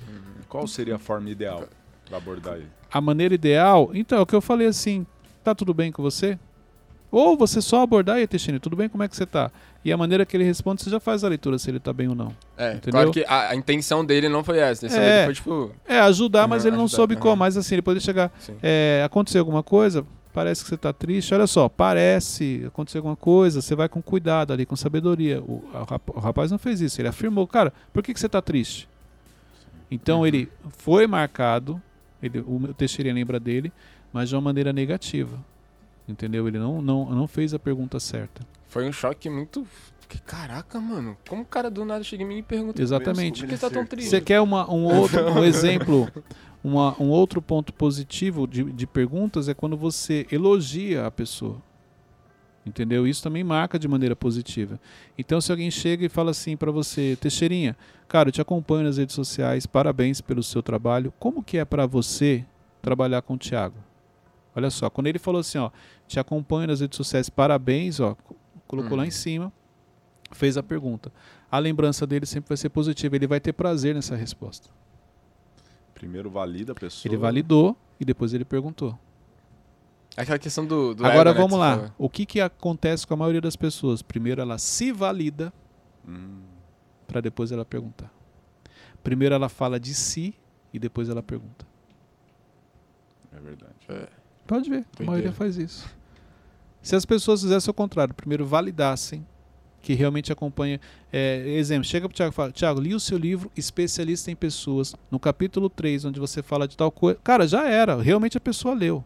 Qual 0.48 0.66
seria 0.66 0.96
a 0.96 0.98
forma 0.98 1.30
ideal 1.30 1.64
para 2.06 2.16
abordar 2.18 2.56
ele? 2.56 2.66
A 2.90 3.00
maneira 3.00 3.34
ideal, 3.34 3.90
então, 3.94 4.18
é 4.18 4.20
o 4.20 4.26
que 4.26 4.34
eu 4.34 4.40
falei 4.40 4.66
assim, 4.66 5.06
tá 5.44 5.54
tudo 5.54 5.72
bem 5.72 5.90
com 5.92 6.02
você? 6.02 6.38
Ou 7.12 7.36
você 7.36 7.60
só 7.60 7.82
abordar 7.82 8.18
e 8.18 8.26
Teixeira, 8.26 8.58
tudo 8.58 8.74
bem, 8.74 8.88
como 8.88 9.02
é 9.02 9.08
que 9.08 9.14
você 9.14 9.26
tá? 9.26 9.50
E 9.84 9.92
a 9.92 9.96
maneira 9.98 10.24
que 10.24 10.34
ele 10.34 10.44
responde, 10.44 10.82
você 10.82 10.88
já 10.88 10.98
faz 10.98 11.22
a 11.22 11.28
leitura 11.28 11.58
se 11.58 11.70
ele 11.70 11.78
tá 11.78 11.92
bem 11.92 12.08
ou 12.08 12.14
não. 12.14 12.34
É, 12.56 12.72
Entendeu? 12.72 12.92
claro 12.92 13.10
que 13.12 13.22
a, 13.28 13.50
a 13.50 13.54
intenção 13.54 14.02
dele 14.02 14.30
não 14.30 14.42
foi 14.42 14.58
essa. 14.58 14.86
É. 14.86 15.26
foi, 15.26 15.34
tipo, 15.34 15.70
É, 15.86 15.98
ajudar, 16.00 16.48
mas 16.48 16.62
Aham, 16.62 16.68
ele 16.70 16.76
não 16.78 16.84
ajudar, 16.86 16.96
soube 16.96 17.14
aham. 17.14 17.20
como. 17.22 17.36
Mas 17.36 17.54
assim, 17.56 17.74
ele 17.74 17.82
poderia 17.82 18.02
chegar, 18.02 18.32
é, 18.62 19.02
aconteceu 19.04 19.40
alguma 19.42 19.62
coisa, 19.62 20.06
parece 20.32 20.62
que 20.62 20.70
você 20.70 20.76
tá 20.78 20.90
triste. 20.90 21.34
Olha 21.34 21.46
só, 21.46 21.68
parece 21.68 22.64
acontecer 22.66 22.96
alguma 22.96 23.16
coisa, 23.16 23.60
você 23.60 23.74
vai 23.74 23.90
com 23.90 24.00
cuidado 24.00 24.50
ali, 24.54 24.64
com 24.64 24.74
sabedoria. 24.74 25.42
O, 25.42 25.62
a 25.74 26.00
o 26.14 26.18
rapaz 26.20 26.50
não 26.50 26.58
fez 26.58 26.80
isso, 26.80 26.98
ele 26.98 27.08
afirmou, 27.08 27.46
cara, 27.46 27.74
por 27.92 28.02
que, 28.02 28.14
que 28.14 28.20
você 28.20 28.28
tá 28.28 28.40
triste? 28.40 28.88
Então 29.90 30.20
Uhum. 30.20 30.26
ele 30.26 30.48
foi 30.78 31.06
marcado, 31.06 31.78
ele, 32.22 32.38
o 32.40 32.72
Teixeira 32.72 33.12
lembra 33.12 33.38
dele, 33.38 33.70
mas 34.12 34.30
de 34.30 34.34
uma 34.34 34.40
maneira 34.40 34.72
negativa. 34.72 35.38
Entendeu? 36.12 36.46
Ele 36.46 36.58
não, 36.58 36.82
não, 36.82 37.10
não 37.10 37.26
fez 37.26 37.54
a 37.54 37.58
pergunta 37.58 37.98
certa. 37.98 38.42
Foi 38.68 38.86
um 38.86 38.92
choque 38.92 39.30
muito. 39.30 39.66
Caraca, 40.26 40.78
mano. 40.78 41.16
Como 41.26 41.42
o 41.42 41.46
cara 41.46 41.70
do 41.70 41.86
nada 41.86 42.04
chega 42.04 42.22
em 42.22 42.26
mim 42.26 42.38
e 42.38 42.42
pergunta 42.42 42.82
Exatamente. 42.82 43.40
por 43.40 43.48
que 43.48 43.56
você 43.56 43.66
tá 43.66 43.70
tão 43.70 43.86
triste? 43.86 44.10
Você 44.10 44.20
quer 44.20 44.40
uma, 44.40 44.70
um 44.70 44.84
outro 44.94 45.26
um 45.30 45.42
exemplo, 45.42 46.06
uma, 46.62 46.94
um 47.00 47.08
outro 47.08 47.40
ponto 47.40 47.72
positivo 47.72 48.46
de, 48.46 48.62
de 48.64 48.86
perguntas 48.86 49.48
é 49.48 49.54
quando 49.54 49.74
você 49.74 50.26
elogia 50.30 51.06
a 51.06 51.10
pessoa. 51.10 51.56
Entendeu? 52.64 53.06
Isso 53.06 53.22
também 53.22 53.42
marca 53.42 53.78
de 53.78 53.88
maneira 53.88 54.14
positiva. 54.14 54.78
Então, 55.18 55.40
se 55.40 55.50
alguém 55.50 55.70
chega 55.70 56.04
e 56.04 56.10
fala 56.10 56.30
assim 56.30 56.56
pra 56.56 56.70
você, 56.70 57.16
Teixeirinha, 57.18 57.74
cara, 58.06 58.28
eu 58.28 58.32
te 58.32 58.40
acompanho 58.40 58.84
nas 58.84 58.98
redes 58.98 59.14
sociais, 59.14 59.66
parabéns 59.66 60.20
pelo 60.20 60.42
seu 60.42 60.62
trabalho. 60.62 61.12
Como 61.18 61.42
que 61.42 61.56
é 61.56 61.64
pra 61.64 61.86
você 61.86 62.44
trabalhar 62.82 63.22
com 63.22 63.34
o 63.34 63.38
Thiago? 63.38 63.76
Olha 64.54 64.70
só, 64.70 64.90
quando 64.90 65.06
ele 65.06 65.18
falou 65.18 65.40
assim, 65.40 65.58
ó, 65.58 65.70
te 66.06 66.20
acompanho 66.20 66.66
nas 66.68 66.80
redes 66.80 66.96
sociais, 66.96 67.28
parabéns, 67.30 68.00
ó, 68.00 68.14
co- 68.14 68.36
colocou 68.66 68.96
lá 68.96 69.02
Uhum. 69.02 69.08
em 69.08 69.10
cima, 69.10 69.52
fez 70.30 70.56
a 70.56 70.62
pergunta. 70.62 71.12
A 71.50 71.58
lembrança 71.58 72.06
dele 72.06 72.26
sempre 72.26 72.48
vai 72.48 72.56
ser 72.56 72.68
positiva, 72.68 73.16
ele 73.16 73.26
vai 73.26 73.40
ter 73.40 73.52
prazer 73.52 73.94
nessa 73.94 74.14
resposta. 74.16 74.68
Primeiro 75.94 76.30
valida 76.30 76.72
a 76.72 76.74
pessoa. 76.74 77.08
Ele 77.10 77.16
validou 77.16 77.76
e 78.00 78.04
depois 78.04 78.34
ele 78.34 78.44
perguntou. 78.44 78.98
Aquela 80.16 80.38
questão 80.38 80.66
do, 80.66 80.94
do 80.94 81.06
Agora 81.06 81.30
ego, 81.30 81.38
né, 81.38 81.44
vamos 81.46 81.58
lá. 81.58 81.76
falou. 81.76 81.92
O 81.96 82.08
que, 82.10 82.26
que 82.26 82.40
acontece 82.40 83.06
com 83.06 83.14
a 83.14 83.16
maioria 83.16 83.40
das 83.40 83.56
pessoas? 83.56 84.02
Primeiro 84.02 84.40
ela 84.42 84.58
se 84.58 84.92
valida 84.92 85.52
Hum, 86.06 86.42
para 87.06 87.20
depois 87.22 87.50
ela 87.52 87.64
perguntar. 87.64 88.12
Primeiro 89.02 89.34
ela 89.34 89.48
fala 89.48 89.78
de 89.80 89.94
si 89.94 90.34
e 90.72 90.78
depois 90.78 91.08
ela 91.08 91.22
pergunta. 91.22 91.64
é 93.34 93.40
verdade. 93.40 93.72
É. 93.88 94.08
Pode 94.52 94.68
ver, 94.68 94.80
a 94.80 94.80
Doideira. 94.80 95.10
maioria 95.10 95.32
faz 95.32 95.56
isso. 95.56 95.88
Se 96.82 96.94
as 96.94 97.06
pessoas 97.06 97.40
fizessem 97.40 97.70
o 97.70 97.74
contrário, 97.74 98.12
primeiro 98.12 98.44
validassem 98.44 99.26
que 99.80 99.94
realmente 99.94 100.30
acompanha. 100.30 100.78
É, 101.10 101.38
exemplo, 101.56 101.84
chega 101.84 102.06
pro 102.06 102.14
Thiago 102.14 102.34
e 102.34 102.36
fala: 102.36 102.52
Thiago, 102.52 102.78
li 102.78 102.94
o 102.94 103.00
seu 103.00 103.16
livro 103.16 103.50
Especialista 103.56 104.30
em 104.30 104.36
Pessoas, 104.36 104.94
no 105.10 105.18
capítulo 105.18 105.70
3, 105.70 106.04
onde 106.04 106.20
você 106.20 106.42
fala 106.42 106.68
de 106.68 106.76
tal 106.76 106.92
coisa. 106.92 107.18
Cara, 107.24 107.48
já 107.48 107.66
era, 107.66 107.96
realmente 108.02 108.36
a 108.36 108.40
pessoa 108.40 108.74
leu. 108.74 109.02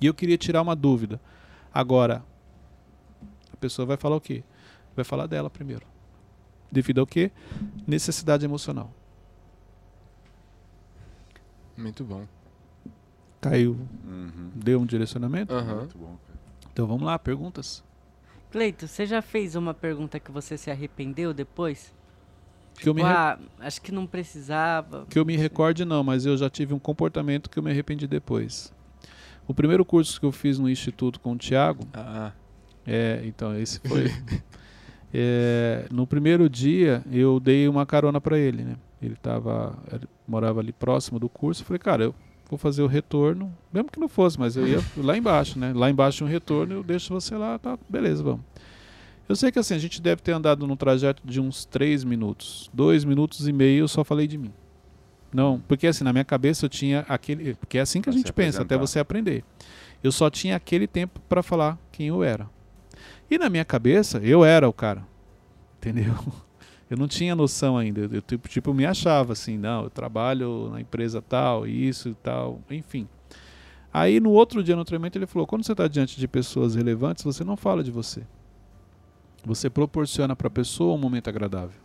E 0.00 0.06
eu 0.06 0.14
queria 0.14 0.38
tirar 0.38 0.62
uma 0.62 0.76
dúvida. 0.76 1.20
Agora, 1.72 2.22
a 3.52 3.56
pessoa 3.56 3.84
vai 3.84 3.96
falar 3.96 4.14
o 4.14 4.20
quê? 4.20 4.44
Vai 4.94 5.04
falar 5.04 5.26
dela 5.26 5.50
primeiro. 5.50 5.84
Devido 6.70 7.00
ao 7.00 7.06
quê? 7.08 7.32
Necessidade 7.84 8.44
emocional. 8.44 8.92
Muito 11.76 12.04
bom. 12.04 12.24
Caiu, 13.48 13.76
Uhum. 14.06 14.50
deu 14.54 14.80
um 14.80 14.86
direcionamento? 14.86 15.52
Muito 15.54 15.98
bom, 15.98 16.16
cara. 16.26 16.38
Então 16.72 16.86
vamos 16.86 17.02
lá, 17.04 17.18
perguntas. 17.18 17.82
Cleito, 18.50 18.86
você 18.88 19.04
já 19.06 19.20
fez 19.20 19.54
uma 19.56 19.74
pergunta 19.74 20.18
que 20.20 20.30
você 20.30 20.56
se 20.56 20.70
arrependeu 20.70 21.34
depois? 21.34 21.92
Que 22.78 22.88
eu 22.88 22.94
me 22.94 23.00
Tipo, 23.02 23.12
re- 23.12 23.16
ah, 23.18 23.38
acho 23.60 23.82
que 23.82 23.92
não 23.92 24.06
precisava. 24.06 25.06
Que 25.10 25.18
eu 25.18 25.24
me 25.24 25.36
recorde, 25.36 25.84
não, 25.84 26.02
mas 26.02 26.24
eu 26.26 26.36
já 26.36 26.48
tive 26.48 26.72
um 26.74 26.78
comportamento 26.78 27.48
que 27.50 27.58
eu 27.58 27.62
me 27.62 27.70
arrependi 27.70 28.06
depois. 28.06 28.72
O 29.46 29.52
primeiro 29.54 29.84
curso 29.84 30.18
que 30.18 30.24
eu 30.26 30.32
fiz 30.32 30.58
no 30.58 30.68
Instituto 30.70 31.20
com 31.20 31.32
o 31.32 31.36
Tiago, 31.36 31.86
Ah, 31.92 32.32
é, 32.86 33.22
então 33.24 33.56
esse 33.58 33.78
foi. 33.80 34.04
é, 35.12 35.86
no 35.90 36.06
primeiro 36.06 36.48
dia 36.48 37.02
eu 37.12 37.38
dei 37.38 37.68
uma 37.68 37.84
carona 37.86 38.20
para 38.20 38.38
ele, 38.38 38.62
né? 38.64 38.76
Ele 39.02 39.16
tava, 39.16 39.76
ele 39.92 40.08
morava 40.26 40.60
ali 40.60 40.72
próximo 40.72 41.18
do 41.18 41.28
curso. 41.28 41.62
Eu 41.62 41.66
falei, 41.66 41.78
cara, 41.78 42.04
eu 42.04 42.14
vou 42.48 42.58
fazer 42.58 42.82
o 42.82 42.86
retorno, 42.86 43.52
mesmo 43.72 43.90
que 43.90 43.98
não 43.98 44.08
fosse, 44.08 44.38
mas 44.38 44.56
eu 44.56 44.66
ia 44.66 44.78
lá 44.96 45.16
embaixo, 45.16 45.58
né? 45.58 45.72
Lá 45.74 45.90
embaixo 45.90 46.24
um 46.24 46.28
retorno, 46.28 46.74
eu 46.74 46.82
deixo 46.82 47.12
você 47.12 47.36
lá, 47.36 47.58
tá? 47.58 47.78
Beleza, 47.88 48.22
vamos. 48.22 48.42
Eu 49.28 49.34
sei 49.34 49.50
que 49.50 49.58
assim, 49.58 49.74
a 49.74 49.78
gente 49.78 50.02
deve 50.02 50.20
ter 50.20 50.32
andado 50.32 50.66
num 50.66 50.76
trajeto 50.76 51.22
de 51.24 51.40
uns 51.40 51.64
três 51.64 52.04
minutos. 52.04 52.70
Dois 52.72 53.04
minutos 53.04 53.48
e 53.48 53.52
meio 53.52 53.84
eu 53.84 53.88
só 53.88 54.04
falei 54.04 54.26
de 54.26 54.36
mim. 54.36 54.52
Não, 55.32 55.58
porque 55.66 55.86
assim, 55.86 56.04
na 56.04 56.12
minha 56.12 56.24
cabeça 56.24 56.66
eu 56.66 56.68
tinha 56.68 57.04
aquele. 57.08 57.54
Porque 57.54 57.78
é 57.78 57.80
assim 57.80 58.00
que 58.00 58.08
a 58.08 58.12
Pra 58.12 58.12
se 58.12 58.18
gente 58.18 58.32
pensa, 58.32 58.62
até 58.62 58.76
você 58.76 58.98
aprender. 58.98 59.42
Eu 60.02 60.12
só 60.12 60.28
tinha 60.28 60.54
aquele 60.54 60.86
tempo 60.86 61.18
para 61.28 61.42
falar 61.42 61.78
quem 61.90 62.08
eu 62.08 62.22
era. 62.22 62.48
E 63.30 63.38
na 63.38 63.48
minha 63.48 63.64
cabeça, 63.64 64.18
eu 64.18 64.44
era 64.44 64.68
o 64.68 64.72
cara. 64.72 65.04
Entendeu? 65.78 66.14
Eu 66.94 66.98
não 66.98 67.08
tinha 67.08 67.34
noção 67.34 67.76
ainda. 67.76 68.02
Eu, 68.02 68.22
tipo, 68.22 68.48
tipo, 68.48 68.72
me 68.72 68.86
achava 68.86 69.32
assim, 69.32 69.58
não, 69.58 69.82
eu 69.82 69.90
trabalho 69.90 70.70
na 70.70 70.80
empresa 70.80 71.20
tal, 71.20 71.66
isso 71.66 72.10
e 72.10 72.14
tal, 72.14 72.60
enfim. 72.70 73.08
Aí 73.92 74.20
no 74.20 74.30
outro 74.30 74.62
dia 74.62 74.76
no 74.76 74.84
treinamento 74.84 75.18
ele 75.18 75.26
falou: 75.26 75.44
quando 75.44 75.64
você 75.64 75.72
está 75.72 75.88
diante 75.88 76.20
de 76.20 76.28
pessoas 76.28 76.76
relevantes, 76.76 77.24
você 77.24 77.42
não 77.42 77.56
fala 77.56 77.82
de 77.82 77.90
você. 77.90 78.24
Você 79.44 79.68
proporciona 79.68 80.36
para 80.36 80.46
a 80.46 80.50
pessoa 80.50 80.94
um 80.94 80.98
momento 80.98 81.26
agradável. 81.26 81.80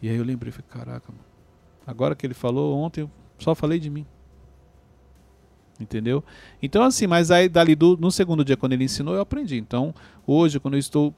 E 0.00 0.08
aí 0.08 0.16
eu 0.16 0.24
lembrei, 0.24 0.50
falei, 0.50 0.66
caraca, 0.66 1.12
mano. 1.12 1.24
agora 1.86 2.14
que 2.14 2.26
ele 2.26 2.32
falou, 2.32 2.74
ontem 2.78 3.02
eu 3.02 3.10
só 3.38 3.54
falei 3.54 3.78
de 3.78 3.90
mim. 3.90 4.06
Entendeu? 5.78 6.24
Então 6.62 6.82
assim, 6.82 7.06
mas 7.06 7.30
aí 7.30 7.50
dali 7.50 7.74
do, 7.74 7.98
no 7.98 8.10
segundo 8.10 8.42
dia 8.42 8.56
quando 8.56 8.72
ele 8.72 8.84
ensinou, 8.84 9.14
eu 9.14 9.20
aprendi. 9.20 9.58
Então, 9.58 9.94
hoje 10.26 10.58
quando 10.58 10.72
eu 10.72 10.80
estou 10.80 11.14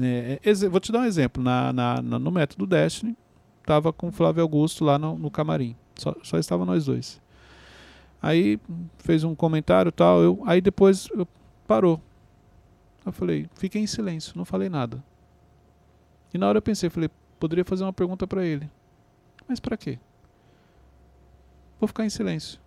é, 0.00 0.40
exe- 0.44 0.68
vou 0.68 0.80
te 0.80 0.92
dar 0.92 1.00
um 1.00 1.04
exemplo, 1.04 1.42
na, 1.42 1.72
na- 1.72 2.02
na- 2.02 2.18
no 2.18 2.30
método 2.30 2.66
Destiny, 2.66 3.16
tava 3.64 3.92
com 3.92 4.08
o 4.08 4.12
Flávio 4.12 4.42
Augusto 4.42 4.84
lá 4.84 4.98
no, 4.98 5.16
no 5.18 5.30
camarim. 5.30 5.76
Só, 5.96 6.14
só 6.22 6.38
estava 6.38 6.64
nós 6.64 6.86
dois. 6.86 7.20
Aí 8.20 8.58
fez 8.98 9.24
um 9.24 9.34
comentário 9.34 9.90
tal, 9.90 10.22
eu, 10.22 10.42
aí 10.46 10.60
depois 10.60 11.08
eu- 11.12 11.26
parou. 11.66 12.00
Eu 13.04 13.10
falei, 13.12 13.48
fiquei 13.56 13.82
em 13.82 13.86
silêncio, 13.86 14.32
não 14.36 14.44
falei 14.44 14.68
nada. 14.68 15.02
E 16.32 16.38
na 16.38 16.48
hora 16.48 16.58
eu 16.58 16.62
pensei, 16.62 16.88
falei, 16.88 17.10
poderia 17.40 17.64
fazer 17.64 17.82
uma 17.84 17.92
pergunta 17.92 18.26
para 18.26 18.44
ele. 18.44 18.70
Mas 19.48 19.58
para 19.58 19.76
quê? 19.76 19.98
Vou 21.80 21.88
ficar 21.88 22.04
em 22.06 22.10
silêncio. 22.10 22.60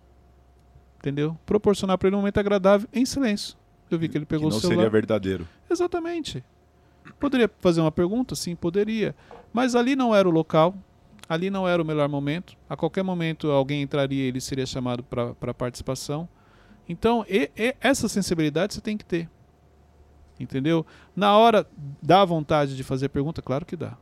Entendeu? 0.98 1.38
Proporcionar 1.46 1.96
para 1.96 2.08
ele 2.08 2.16
um 2.16 2.20
momento 2.20 2.38
agradável 2.38 2.88
em 2.92 3.06
silêncio. 3.06 3.56
Eu 3.90 3.98
vi 3.98 4.08
que 4.08 4.18
ele 4.18 4.26
pegou 4.26 4.48
que 4.48 4.52
não 4.52 4.58
o 4.58 4.60
celular. 4.60 4.76
seria 4.76 4.90
verdadeiro. 4.90 5.48
Exatamente. 5.70 6.44
Poderia 7.18 7.50
fazer 7.60 7.80
uma 7.80 7.92
pergunta? 7.92 8.34
Sim, 8.34 8.54
poderia. 8.56 9.14
Mas 9.52 9.74
ali 9.74 9.96
não 9.96 10.14
era 10.14 10.28
o 10.28 10.30
local, 10.32 10.74
ali 11.28 11.50
não 11.50 11.66
era 11.66 11.80
o 11.82 11.84
melhor 11.84 12.08
momento. 12.08 12.56
A 12.68 12.76
qualquer 12.76 13.02
momento 13.02 13.50
alguém 13.50 13.82
entraria 13.82 14.24
e 14.24 14.28
ele 14.28 14.40
seria 14.40 14.66
chamado 14.66 15.02
para 15.02 15.54
participação. 15.54 16.28
Então, 16.88 17.24
e- 17.28 17.50
e 17.56 17.74
essa 17.80 18.08
sensibilidade 18.08 18.74
você 18.74 18.80
tem 18.80 18.96
que 18.96 19.04
ter. 19.04 19.28
Entendeu? 20.38 20.84
Na 21.14 21.36
hora, 21.36 21.66
dá 22.02 22.24
vontade 22.24 22.76
de 22.76 22.84
fazer 22.84 23.08
pergunta? 23.08 23.40
Claro 23.40 23.64
que 23.64 23.74
dá. 23.76 23.96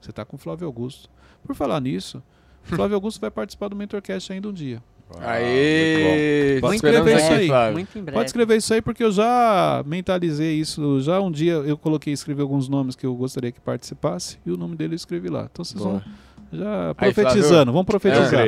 Você 0.00 0.10
está 0.10 0.24
com 0.24 0.36
o 0.36 0.38
Flávio 0.38 0.66
Augusto. 0.66 1.10
Por 1.44 1.54
falar 1.54 1.80
nisso, 1.80 2.22
Flávio 2.62 2.94
Augusto 2.94 3.20
vai 3.20 3.30
participar 3.30 3.68
do 3.68 3.76
Mentorcast 3.76 4.32
ainda 4.32 4.48
um 4.48 4.52
dia. 4.52 4.82
Ah, 5.18 5.32
Aê! 5.32 6.58
Pode 6.60 6.76
Esperamos 6.76 7.06
escrever 7.08 7.22
isso 7.22 7.32
aí. 7.32 7.46
Flávio. 7.48 7.72
Muito 7.72 7.98
em 7.98 8.02
breve. 8.02 8.16
Pode 8.16 8.28
escrever 8.28 8.56
isso 8.56 8.74
aí 8.74 8.82
porque 8.82 9.02
eu 9.04 9.10
já 9.12 9.82
mentalizei 9.86 10.54
isso. 10.54 11.00
Já 11.00 11.20
um 11.20 11.30
dia 11.30 11.54
eu 11.54 11.76
coloquei, 11.76 12.12
escrevi 12.12 12.40
alguns 12.40 12.68
nomes 12.68 12.94
que 12.94 13.04
eu 13.06 13.14
gostaria 13.14 13.50
que 13.50 13.60
participasse 13.60 14.38
e 14.46 14.50
o 14.50 14.56
nome 14.56 14.76
dele 14.76 14.94
eu 14.94 14.96
escrevi 14.96 15.28
lá. 15.28 15.48
Então 15.50 15.64
vocês 15.64 15.82
Boa. 15.82 15.98
vão 15.98 16.02
já 16.52 16.88
Aí, 16.98 17.12
profetizando, 17.12 17.48
Flávio. 17.48 17.72
vamos 17.72 17.86
profetizar. 17.86 18.46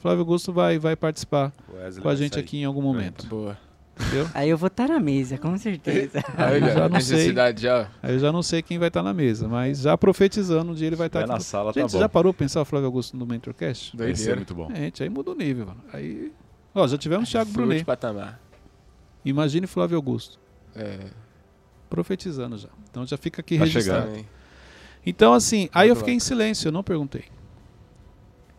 Flávio 0.00 0.20
Augusto 0.20 0.52
vai, 0.52 0.78
vai 0.78 0.96
participar 0.96 1.52
Wesley 1.74 2.02
com 2.02 2.08
a 2.08 2.14
gente 2.14 2.38
aqui 2.38 2.58
em 2.58 2.64
algum 2.64 2.80
momento, 2.80 3.26
Boa. 3.26 3.58
Entendeu? 4.00 4.28
Aí 4.34 4.48
eu 4.48 4.56
vou 4.58 4.66
estar 4.68 4.88
na 4.88 4.98
mesa, 5.00 5.36
com 5.38 5.56
certeza. 5.58 6.22
Aí, 6.36 6.60
eu 6.60 6.68
já 6.74 6.88
não 6.88 7.00
sei. 7.00 7.34
já. 7.56 7.88
Aí 8.02 8.14
eu 8.14 8.18
já 8.18 8.32
não 8.32 8.42
sei 8.42 8.62
quem 8.62 8.78
vai 8.78 8.88
estar 8.88 9.02
na 9.02 9.12
mesa, 9.14 9.46
mas 9.48 9.80
já 9.80 9.96
profetizando, 9.96 10.72
um 10.72 10.74
dia 10.74 10.86
ele 10.86 10.96
vai 10.96 11.06
estar 11.08 11.20
Vai 11.20 11.28
na 11.28 11.34
aqui. 11.34 11.44
sala, 11.44 11.72
Gente, 11.72 11.82
tá 11.82 11.88
você 11.88 11.96
bom. 11.96 12.00
já 12.00 12.08
parou 12.08 12.32
pra 12.32 12.38
pensar 12.44 12.60
o 12.62 12.64
Flávio 12.64 12.86
Augusto 12.86 13.16
no 13.16 13.26
Mentorcast? 13.26 13.96
Vai 13.96 14.08
ser 14.08 14.14
Doideira. 14.14 14.36
muito 14.36 14.54
bom. 14.54 14.74
Gente, 14.74 15.02
aí 15.02 15.08
muda 15.08 15.30
o 15.30 15.34
nível, 15.34 15.66
mano. 15.66 15.80
Aí, 15.92 16.32
ó, 16.74 16.86
já 16.86 16.96
tivemos 16.98 17.28
Thiago 17.30 17.50
Foi 17.50 17.62
outro 17.62 17.66
Brunet. 17.68 17.84
patamar. 17.84 18.40
Imagine 19.24 19.66
Flávio 19.66 19.96
Augusto. 19.96 20.38
É, 20.74 20.98
Profetizando 21.88 22.56
já. 22.56 22.68
Então 22.90 23.04
já 23.06 23.16
fica 23.16 23.40
aqui 23.40 23.58
Tá 23.58 23.64
registrado. 23.64 24.06
também. 24.06 24.26
Então, 25.04 25.32
assim, 25.32 25.68
aí 25.74 25.88
eu 25.88 25.96
fiquei 25.96 26.14
em 26.14 26.20
silêncio, 26.20 26.68
eu 26.68 26.72
não 26.72 26.82
perguntei. 26.82 27.24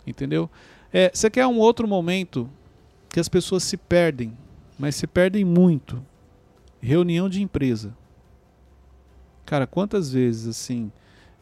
Entendeu? 0.05 0.49
É, 0.91 1.11
você 1.13 1.29
quer 1.29 1.45
um 1.47 1.57
outro 1.57 1.87
momento 1.87 2.49
que 3.09 3.19
as 3.19 3.29
pessoas 3.29 3.63
se 3.63 3.77
perdem, 3.77 4.35
mas 4.81 4.95
se 4.95 5.05
perdem 5.05 5.45
muito. 5.45 6.03
Reunião 6.81 7.29
de 7.29 7.39
empresa. 7.39 7.95
Cara, 9.45 9.67
quantas 9.67 10.11
vezes, 10.11 10.47
assim, 10.47 10.91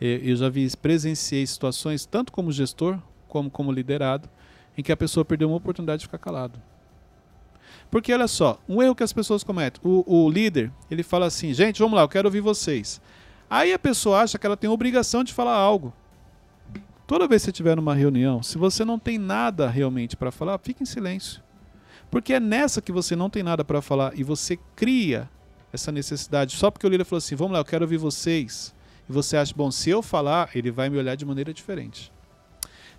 eh, 0.02 0.20
eu 0.22 0.36
já 0.36 0.50
vi, 0.50 0.70
presenciei 0.76 1.48
situações, 1.48 2.06
tanto 2.06 2.34
como 2.34 2.52
gestor, 2.52 3.00
como 3.30 3.50
como 3.50 3.72
liderado, 3.72 4.30
em 4.78 4.84
que 4.84 4.92
a 4.92 4.98
pessoa 4.98 5.24
perdeu 5.24 5.48
uma 5.48 5.56
oportunidade 5.56 6.02
de 6.02 6.08
ficar 6.08 6.18
calado. 6.18 6.62
Porque 7.90 8.12
olha 8.12 8.28
só, 8.28 8.60
um 8.68 8.84
erro 8.84 8.94
que 8.94 9.04
as 9.04 9.14
pessoas 9.14 9.42
cometem. 9.42 9.80
O, 9.86 10.26
o 10.26 10.30
líder, 10.30 10.70
ele 10.92 11.02
fala 11.02 11.26
assim, 11.26 11.54
gente, 11.54 11.80
vamos 11.80 11.96
lá, 11.96 12.02
eu 12.02 12.10
quero 12.10 12.28
ouvir 12.28 12.42
vocês. 12.42 13.00
Aí 13.50 13.72
a 13.72 13.80
pessoa 13.80 14.20
acha 14.20 14.38
que 14.38 14.46
ela 14.46 14.58
tem 14.58 14.70
obrigação 14.70 15.24
de 15.24 15.34
falar 15.34 15.56
algo. 15.56 15.94
Toda 17.08 17.26
vez 17.26 17.42
que 17.42 17.46
você 17.46 17.52
estiver 17.52 17.78
numa 17.78 17.96
reunião, 17.96 18.44
se 18.44 18.58
você 18.58 18.84
não 18.84 19.00
tem 19.00 19.18
nada 19.18 19.70
realmente 19.70 20.18
para 20.18 20.30
falar, 20.30 20.58
fique 20.58 20.84
em 20.84 20.86
silêncio. 20.86 21.42
Porque 22.10 22.34
é 22.34 22.40
nessa 22.40 22.82
que 22.82 22.92
você 22.92 23.16
não 23.16 23.30
tem 23.30 23.44
nada 23.44 23.64
para 23.64 23.82
falar 23.82 24.18
e 24.18 24.24
você 24.24 24.58
cria 24.76 25.30
essa 25.72 25.92
necessidade. 25.92 26.56
Só 26.56 26.72
porque 26.72 26.86
o 26.86 26.90
líder 26.90 27.06
falou 27.06 27.20
assim: 27.20 27.36
vamos 27.36 27.54
lá, 27.54 27.60
eu 27.60 27.66
quero 27.66 27.86
ouvir 27.86 27.98
vocês. 27.98 28.74
E 29.08 29.12
você 29.12 29.38
acha, 29.38 29.54
bom, 29.56 29.72
se 29.72 29.90
eu 29.90 30.02
falar, 30.02 30.50
ele 30.54 30.72
vai 30.72 30.90
me 30.90 30.98
olhar 30.98 31.16
de 31.16 31.26
maneira 31.26 31.54
diferente. 31.54 32.12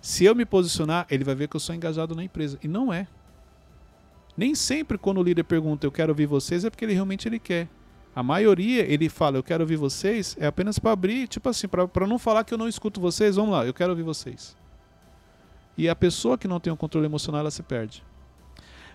Se 0.01 0.25
eu 0.25 0.35
me 0.35 0.45
posicionar, 0.45 1.05
ele 1.09 1.23
vai 1.23 1.35
ver 1.35 1.47
que 1.47 1.55
eu 1.55 1.59
sou 1.59 1.75
engajado 1.75 2.15
na 2.15 2.23
empresa. 2.23 2.57
E 2.63 2.67
não 2.67 2.91
é. 2.91 3.07
Nem 4.35 4.55
sempre 4.55 4.97
quando 4.97 5.19
o 5.19 5.23
líder 5.23 5.43
pergunta, 5.43 5.85
eu 5.85 5.91
quero 5.91 6.11
ouvir 6.11 6.25
vocês, 6.25 6.65
é 6.65 6.69
porque 6.69 6.83
ele 6.83 6.93
realmente 6.93 7.27
ele 7.27 7.39
quer. 7.39 7.69
A 8.13 8.23
maioria, 8.23 8.81
ele 8.81 9.07
fala, 9.07 9.37
eu 9.37 9.43
quero 9.43 9.63
ouvir 9.63 9.77
vocês, 9.77 10.35
é 10.39 10.47
apenas 10.47 10.79
para 10.79 10.91
abrir, 10.91 11.27
tipo 11.27 11.47
assim, 11.47 11.67
para 11.67 12.07
não 12.07 12.19
falar 12.19 12.43
que 12.43 12.53
eu 12.53 12.57
não 12.57 12.67
escuto 12.67 12.99
vocês, 12.99 13.35
vamos 13.35 13.51
lá, 13.51 13.65
eu 13.65 13.73
quero 13.73 13.91
ouvir 13.91 14.03
vocês. 14.03 14.55
E 15.77 15.87
a 15.87 15.95
pessoa 15.95 16.37
que 16.37 16.47
não 16.47 16.59
tem 16.59 16.73
o 16.73 16.77
controle 16.77 17.05
emocional, 17.05 17.41
ela 17.41 17.51
se 17.51 17.63
perde. 17.63 18.03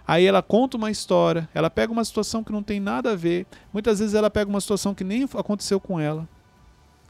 Aí 0.07 0.25
ela 0.25 0.40
conta 0.42 0.77
uma 0.77 0.90
história, 0.90 1.49
ela 1.53 1.69
pega 1.69 1.92
uma 1.92 2.05
situação 2.05 2.45
que 2.45 2.53
não 2.53 2.62
tem 2.62 2.79
nada 2.79 3.12
a 3.12 3.16
ver, 3.16 3.47
muitas 3.73 3.99
vezes 3.99 4.14
ela 4.14 4.31
pega 4.31 4.49
uma 4.49 4.61
situação 4.61 4.95
que 4.95 5.03
nem 5.03 5.25
aconteceu 5.25 5.81
com 5.81 5.99
ela, 6.01 6.29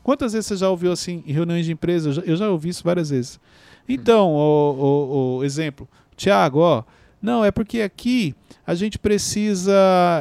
Quantas 0.03 0.35
vezes 0.35 0.47
você 0.47 0.57
já 0.57 0.71
ouviu 0.71 0.93
assim 0.93 1.21
em 1.27 1.33
reuniões 1.33 1.67
de 1.67 1.73
empresa? 1.73 2.09
Eu 2.09 2.13
já, 2.13 2.23
eu 2.23 2.37
já 2.37 2.49
ouvi 2.49 2.69
isso 2.69 2.85
várias 2.85 3.11
vezes. 3.11 3.41
Então, 3.89 4.35
o, 4.35 4.39
o- 4.39 5.37
o 5.39 5.45
exemplo, 5.45 5.89
Tiago, 6.17 6.61
ó, 6.61 6.85
não, 7.21 7.45
é 7.45 7.51
porque 7.51 7.81
aqui 7.81 8.33
a 8.65 8.73
gente 8.77 9.01
precisa 9.01 9.75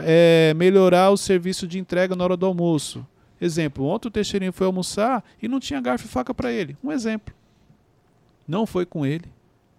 é, 0.03 0.55
melhorar 0.55 1.11
o 1.11 1.17
serviço 1.17 1.67
de 1.67 1.77
entrega 1.77 2.15
na 2.15 2.23
hora 2.23 2.35
do 2.35 2.47
almoço. 2.47 3.05
Exemplo, 3.39 3.85
ontem 3.85 4.07
o 4.07 4.11
Teixeirinho 4.11 4.51
foi 4.51 4.65
almoçar 4.65 5.23
e 5.39 5.47
não 5.47 5.59
tinha 5.59 5.79
garfo 5.79 6.05
e 6.05 6.09
faca 6.09 6.33
para 6.33 6.51
ele. 6.51 6.75
Um 6.83 6.91
exemplo. 6.91 7.35
Não 8.47 8.65
foi 8.65 8.87
com 8.87 9.05
ele. 9.05 9.25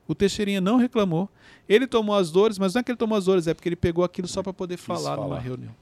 O 0.08 0.14
Teixeirinha 0.14 0.60
não 0.60 0.76
reclamou. 0.76 1.28
Ele 1.68 1.86
tomou 1.86 2.14
as 2.14 2.30
dores, 2.30 2.58
mas 2.58 2.74
não 2.74 2.80
é 2.80 2.82
que 2.82 2.90
ele 2.90 2.98
tomou 2.98 3.16
as 3.16 3.24
dores, 3.24 3.46
é 3.46 3.54
porque 3.54 3.68
ele 3.68 3.76
pegou 3.76 4.04
aquilo 4.04 4.28
só 4.28 4.42
para 4.42 4.52
poder 4.52 4.76
falar, 4.76 5.16
numa 5.16 5.28
falar. 5.28 5.40
reunião. 5.40 5.74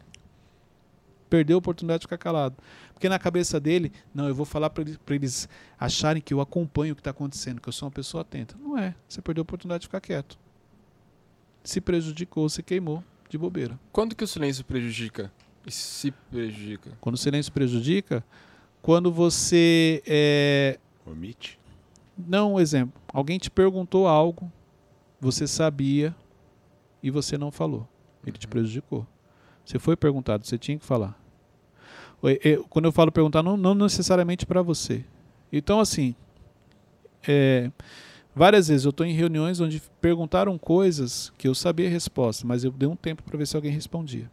Perdeu 1.28 1.56
a 1.56 1.58
oportunidade 1.58 2.00
de 2.00 2.04
ficar 2.06 2.18
calado. 2.18 2.56
Porque 2.92 3.08
na 3.08 3.18
cabeça 3.18 3.58
dele, 3.58 3.92
não, 4.14 4.28
eu 4.28 4.34
vou 4.34 4.46
falar 4.46 4.70
para 4.70 4.82
eles, 4.82 4.98
eles 5.08 5.48
acharem 5.78 6.22
que 6.22 6.32
eu 6.32 6.40
acompanho 6.40 6.92
o 6.92 6.96
que 6.96 7.00
está 7.00 7.10
acontecendo, 7.10 7.60
que 7.60 7.68
eu 7.68 7.72
sou 7.72 7.86
uma 7.86 7.92
pessoa 7.92 8.20
atenta. 8.20 8.56
Não 8.60 8.78
é. 8.78 8.94
Você 9.08 9.20
perdeu 9.20 9.42
a 9.42 9.44
oportunidade 9.44 9.82
de 9.82 9.86
ficar 9.88 10.00
quieto. 10.00 10.38
Se 11.62 11.80
prejudicou, 11.80 12.48
se 12.48 12.62
queimou 12.62 13.02
de 13.28 13.36
bobeira. 13.36 13.78
Quando 13.90 14.14
que 14.14 14.22
o 14.22 14.28
silêncio 14.28 14.64
prejudica? 14.64 15.32
E 15.66 15.70
se 15.72 16.10
prejudica? 16.10 16.92
Quando 17.00 17.14
o 17.16 17.18
silêncio 17.18 17.50
prejudica, 17.52 18.24
quando 18.80 19.10
você 19.10 20.02
é, 20.06 20.78
Omite. 21.06 21.58
Não, 22.16 22.54
um 22.54 22.60
exemplo. 22.60 23.00
Alguém 23.12 23.38
te 23.38 23.50
perguntou 23.50 24.06
algo, 24.06 24.50
você 25.20 25.46
sabia 25.46 26.14
e 27.02 27.10
você 27.10 27.36
não 27.36 27.50
falou. 27.50 27.88
Ele 28.26 28.38
te 28.38 28.46
prejudicou. 28.48 29.06
Você 29.64 29.78
foi 29.78 29.96
perguntado, 29.96 30.46
você 30.46 30.56
tinha 30.58 30.78
que 30.78 30.84
falar. 30.84 31.18
Eu- 32.42 32.64
Quando 32.64 32.86
eu 32.86 32.92
falo 32.92 33.12
perguntar, 33.12 33.42
não, 33.42 33.56
não 33.56 33.74
necessariamente 33.74 34.46
para 34.46 34.62
você. 34.62 35.04
Então, 35.52 35.78
assim, 35.80 36.14
é, 37.26 37.70
várias 38.34 38.68
vezes 38.68 38.84
eu 38.84 38.90
estou 38.90 39.04
em 39.06 39.12
reuniões 39.12 39.60
onde 39.60 39.82
perguntaram 40.00 40.56
coisas 40.58 41.32
que 41.36 41.46
eu 41.46 41.54
sabia 41.54 41.86
a 41.86 41.90
resposta, 41.90 42.46
mas 42.46 42.64
eu 42.64 42.70
dei 42.70 42.88
um 42.88 42.96
tempo 42.96 43.22
para 43.22 43.36
ver 43.36 43.46
se 43.46 43.56
alguém 43.56 43.72
respondia. 43.72 44.30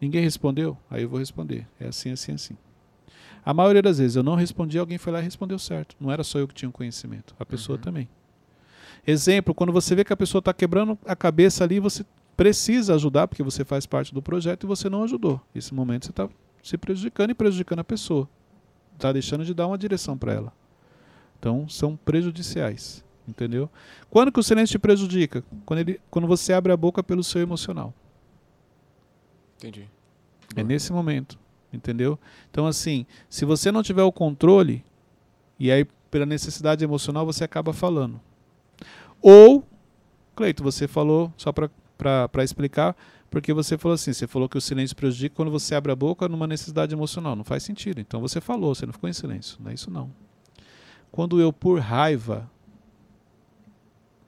Ninguém 0.00 0.22
respondeu? 0.22 0.76
Aí 0.90 1.02
eu 1.04 1.08
vou 1.08 1.18
responder. 1.18 1.66
É 1.80 1.86
assim, 1.88 2.10
assim, 2.10 2.32
assim. 2.32 2.56
A 3.46 3.54
maioria 3.54 3.80
das 3.80 3.98
vezes 3.98 4.16
eu 4.16 4.24
não 4.24 4.34
respondi, 4.34 4.76
alguém 4.76 4.98
foi 4.98 5.12
lá 5.12 5.20
e 5.20 5.22
respondeu 5.22 5.56
certo. 5.56 5.94
Não 6.00 6.10
era 6.10 6.24
só 6.24 6.40
eu 6.40 6.48
que 6.48 6.54
tinha 6.54 6.68
o 6.68 6.72
conhecimento, 6.72 7.32
a 7.38 7.46
pessoa 7.46 7.76
Uhum. 7.76 7.82
também. 7.82 8.08
Exemplo, 9.06 9.54
quando 9.54 9.72
você 9.72 9.94
vê 9.94 10.02
que 10.04 10.12
a 10.12 10.16
pessoa 10.16 10.40
está 10.40 10.52
quebrando 10.52 10.98
a 11.06 11.14
cabeça 11.14 11.62
ali, 11.62 11.78
você 11.78 12.04
precisa 12.36 12.96
ajudar, 12.96 13.28
porque 13.28 13.44
você 13.44 13.64
faz 13.64 13.86
parte 13.86 14.12
do 14.12 14.20
projeto 14.20 14.64
e 14.64 14.66
você 14.66 14.90
não 14.90 15.04
ajudou. 15.04 15.40
Nesse 15.54 15.72
momento 15.72 16.06
você 16.06 16.10
está 16.10 16.28
se 16.60 16.76
prejudicando 16.76 17.30
e 17.30 17.34
prejudicando 17.34 17.78
a 17.78 17.84
pessoa. 17.84 18.28
Está 18.94 19.12
deixando 19.12 19.44
de 19.44 19.54
dar 19.54 19.68
uma 19.68 19.78
direção 19.78 20.18
para 20.18 20.32
ela. 20.32 20.52
Então, 21.38 21.68
são 21.68 21.96
prejudiciais. 21.96 23.04
Entendeu? 23.28 23.70
Quando 24.10 24.32
que 24.32 24.40
o 24.40 24.42
silêncio 24.42 24.72
te 24.72 24.78
prejudica? 24.80 25.44
Quando, 25.64 25.80
ele, 25.80 26.00
quando 26.10 26.26
você 26.26 26.52
abre 26.52 26.72
a 26.72 26.76
boca 26.76 27.02
pelo 27.02 27.22
seu 27.22 27.40
emocional. 27.40 27.92
Entendi. 29.58 29.88
É 30.54 30.62
nesse 30.62 30.92
momento, 30.92 31.38
entendeu? 31.72 32.18
Então, 32.50 32.66
assim, 32.66 33.06
se 33.28 33.44
você 33.44 33.70
não 33.72 33.82
tiver 33.82 34.02
o 34.02 34.12
controle, 34.12 34.84
e 35.58 35.70
aí 35.70 35.86
pela 36.10 36.26
necessidade 36.26 36.84
emocional 36.84 37.26
você 37.26 37.44
acaba 37.44 37.72
falando. 37.72 38.20
Ou, 39.20 39.66
Cleito, 40.34 40.62
você 40.62 40.86
falou, 40.86 41.32
só 41.36 41.52
para 41.52 42.44
explicar, 42.44 42.96
porque 43.30 43.52
você 43.52 43.76
falou 43.76 43.94
assim, 43.94 44.12
você 44.12 44.26
falou 44.26 44.48
que 44.48 44.56
o 44.56 44.60
silêncio 44.60 44.94
prejudica 44.94 45.34
quando 45.34 45.50
você 45.50 45.74
abre 45.74 45.90
a 45.90 45.96
boca 45.96 46.28
numa 46.28 46.46
necessidade 46.46 46.94
emocional. 46.94 47.34
Não 47.34 47.44
faz 47.44 47.62
sentido. 47.62 48.00
Então 48.00 48.20
você 48.20 48.40
falou, 48.40 48.74
você 48.74 48.86
não 48.86 48.92
ficou 48.92 49.10
em 49.10 49.12
silêncio. 49.12 49.58
Não 49.60 49.70
é 49.70 49.74
isso 49.74 49.90
não. 49.90 50.10
Quando 51.10 51.40
eu, 51.40 51.52
por 51.52 51.80
raiva, 51.80 52.50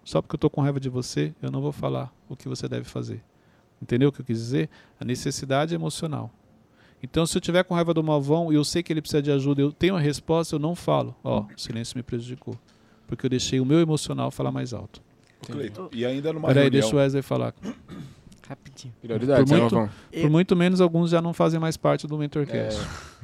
só 0.04 0.20
porque 0.20 0.34
eu 0.34 0.38
estou 0.38 0.50
com 0.50 0.60
raiva 0.60 0.80
de 0.80 0.88
você, 0.88 1.34
eu 1.40 1.50
não 1.50 1.60
vou 1.60 1.72
falar 1.72 2.12
o 2.28 2.36
que 2.36 2.48
você 2.48 2.66
deve 2.66 2.84
fazer. 2.84 3.22
Entendeu 3.80 4.08
o 4.08 4.12
que 4.12 4.20
eu 4.20 4.24
quis 4.24 4.38
dizer? 4.38 4.68
A 4.98 5.04
necessidade 5.04 5.74
emocional. 5.74 6.30
Então, 7.02 7.24
se 7.26 7.36
eu 7.36 7.40
tiver 7.40 7.62
com 7.64 7.74
raiva 7.74 7.94
do 7.94 8.02
Malvão 8.02 8.52
e 8.52 8.56
eu 8.56 8.64
sei 8.64 8.82
que 8.82 8.92
ele 8.92 9.00
precisa 9.00 9.22
de 9.22 9.30
ajuda, 9.30 9.60
eu 9.62 9.70
tenho 9.72 9.94
a 9.96 10.00
resposta, 10.00 10.56
eu 10.56 10.58
não 10.58 10.74
falo. 10.74 11.14
Ó, 11.22 11.40
o 11.42 11.46
silêncio 11.60 11.96
me 11.96 12.02
prejudicou. 12.02 12.54
Porque 13.06 13.24
eu 13.24 13.30
deixei 13.30 13.60
o 13.60 13.64
meu 13.64 13.78
emocional 13.80 14.30
falar 14.30 14.50
mais 14.50 14.72
alto. 14.74 15.00
Cleiton, 15.46 15.88
e 15.92 16.04
ainda 16.04 16.32
numa 16.32 16.48
Peraí, 16.48 16.64
reunião... 16.64 16.80
deixa 16.82 16.94
o 16.96 16.98
Wesley 16.98 17.22
falar. 17.22 17.54
Rapidinho. 18.48 18.94
Prioridade, 19.02 19.44
Por 19.44 19.52
né, 19.54 19.60
muito-? 19.60 19.90
Por 20.22 20.30
muito 20.30 20.56
menos, 20.56 20.80
alguns 20.80 21.10
já 21.10 21.20
não 21.22 21.32
fazem 21.34 21.60
mais 21.60 21.76
parte 21.76 22.06
do 22.06 22.16
Mentorcast. 22.18 22.80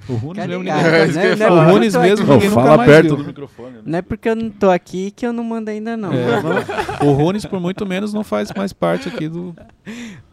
O 0.08 0.14
Runes 0.14 0.42
Tá 0.42 0.46
mesmo 0.48 0.62
ninguém- 0.62 0.80
É, 0.80 1.06
né? 1.06 1.44
é 1.44 1.50
O 1.50 1.64
Runes 1.72 1.96
mesmo 1.96 2.26
ninguém 2.26 2.48
nunca 2.50 2.60
fala 2.62 2.76
mais 2.76 2.90
perto 2.90 3.06
viu. 3.08 3.16
do 3.16 3.24
microfone. 3.24 3.70
né? 3.76 3.82
Não 3.86 3.98
é 3.98 4.02
porque 4.02 4.28
eu 4.28 4.36
não 4.36 4.50
tô 4.50 4.70
aqui 4.70 5.10
que 5.10 5.26
eu 5.26 5.32
não 5.32 5.42
mando 5.42 5.70
ainda, 5.70 5.96
não. 5.96 6.12
É. 6.12 6.40
Vamos- 6.40 6.64
O 7.02 7.12
Runes, 7.12 7.44
por 7.46 7.58
muito 7.58 7.86
menos, 7.86 8.12
não 8.12 8.22
faz 8.22 8.52
mais 8.54 8.72
parte 8.72 9.08
aqui 9.08 9.26
do. 9.28 9.54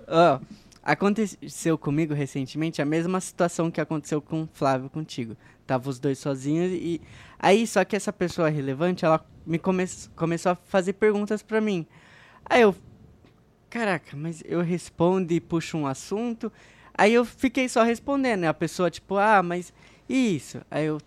Ó, 0.09 0.39
aconteceu 0.83 1.77
comigo 1.77 2.13
recentemente 2.13 2.81
a 2.81 2.85
mesma 2.85 3.19
situação 3.19 3.69
que 3.69 3.79
aconteceu 3.79 4.21
com 4.21 4.43
o 4.43 4.49
Flávio 4.51 4.89
contigo. 4.89 5.37
Tava 5.65 5.89
os 5.89 5.99
dois 5.99 6.17
sozinhos 6.19 6.71
e 6.71 7.01
aí 7.39 7.65
só 7.67 7.85
que 7.85 7.95
essa 7.95 8.11
pessoa 8.11 8.49
relevante, 8.49 9.05
ela 9.05 9.23
me 9.45 9.59
come 9.59 9.85
começou 10.15 10.51
a 10.51 10.55
fazer 10.55 10.93
perguntas 10.93 11.41
pra 11.41 11.61
mim. 11.61 11.85
Aí 12.45 12.61
eu 12.61 12.75
caraca, 13.69 14.17
mas 14.17 14.43
eu 14.45 14.61
respondo 14.61 15.31
e 15.31 15.39
puxo 15.39 15.77
um 15.77 15.87
assunto. 15.87 16.51
Aí 16.93 17.13
eu 17.13 17.23
fiquei 17.23 17.69
só 17.69 17.83
respondendo, 17.83 18.41
né? 18.41 18.47
A 18.47 18.53
pessoa 18.53 18.91
tipo, 18.91 19.15
ah, 19.17 19.41
mas 19.41 19.71
isso. 20.09 20.59
Aí 20.69 20.87
eu 20.87 20.99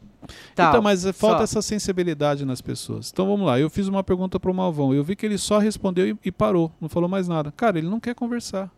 tal. 0.54 0.70
então, 0.70 0.82
mas 0.82 1.04
falta 1.10 1.38
só. 1.38 1.44
essa 1.44 1.62
sensibilidade 1.62 2.44
nas 2.44 2.62
pessoas. 2.62 3.10
Então 3.12 3.26
vamos 3.26 3.46
lá, 3.46 3.58
eu 3.58 3.68
fiz 3.68 3.88
uma 3.88 4.02
pergunta 4.02 4.40
pro 4.40 4.54
Malvão. 4.54 4.94
Eu 4.94 5.04
vi 5.04 5.14
que 5.14 5.26
ele 5.26 5.36
só 5.36 5.58
respondeu 5.58 6.08
e, 6.08 6.18
e 6.24 6.32
parou, 6.32 6.72
não 6.80 6.88
falou 6.88 7.08
mais 7.08 7.28
nada. 7.28 7.52
Cara, 7.52 7.76
ele 7.76 7.88
não 7.88 8.00
quer 8.00 8.14
conversar. 8.14 8.70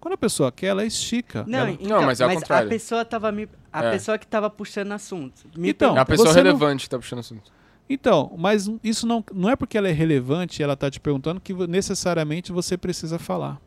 Quando 0.00 0.14
a 0.14 0.18
pessoa 0.18 0.52
quer, 0.52 0.68
ela 0.68 0.84
estica. 0.84 1.44
Não, 1.46 1.58
Ela- 1.60 1.70
então, 1.72 2.02
mas 2.02 2.20
é 2.20 2.24
ao 2.24 2.30
a 2.30 2.34
contrário. 2.34 2.68
pessoa 2.68 3.04
tava 3.04 3.32
me 3.32 3.48
a 3.72 3.84
É. 3.84 3.90
pessoa 3.90 4.16
que 4.18 4.26
tava 4.26 4.48
puxando 4.48 4.92
assunto. 4.92 5.42
Me 5.56 5.70
Então, 5.70 5.96
É 5.96 6.00
a 6.00 6.04
pessoa 6.04 6.28
você 6.28 6.42
não- 6.42 6.44
relevante 6.52 6.84
que 6.84 6.90
tá 6.90 6.98
puxando 6.98 7.18
assunto. 7.20 7.52
Então, 7.88 8.34
mas 8.38 8.68
isso 8.82 9.06
não, 9.06 9.24
não 9.32 9.48
é 9.50 9.54
porque 9.56 9.76
ela 9.78 9.88
é 9.88 9.92
relevante 9.92 10.60
e 10.60 10.62
ela 10.62 10.72
está 10.74 10.90
te 10.90 10.98
perguntando 10.98 11.40
que 11.40 11.52
necessariamente 11.66 12.50
você 12.52 12.76
precisa 12.76 13.18
falar. 13.18 13.60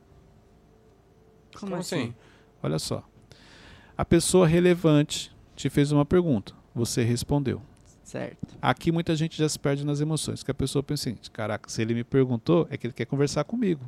Como, 1.55 1.71
Como 1.71 1.75
assim? 1.75 1.95
assim? 1.95 2.15
Olha 2.61 2.79
só. 2.79 3.03
A 3.97 4.05
pessoa 4.05 4.47
relevante 4.47 5.31
te 5.55 5.69
fez 5.69 5.91
uma 5.91 6.05
pergunta, 6.05 6.53
você 6.73 7.03
respondeu. 7.03 7.61
Certo. 8.03 8.57
Aqui 8.61 8.91
muita 8.91 9.15
gente 9.15 9.37
já 9.37 9.47
se 9.47 9.59
perde 9.59 9.85
nas 9.85 10.01
emoções, 10.01 10.41
que 10.41 10.49
a 10.49 10.53
pessoa 10.53 10.81
pensa 10.81 11.09
assim, 11.09 11.19
caraca, 11.31 11.69
se 11.69 11.81
ele 11.81 11.93
me 11.93 12.03
perguntou, 12.03 12.67
é 12.71 12.77
que 12.77 12.87
ele 12.87 12.93
quer 12.93 13.05
conversar 13.05 13.43
comigo. 13.43 13.85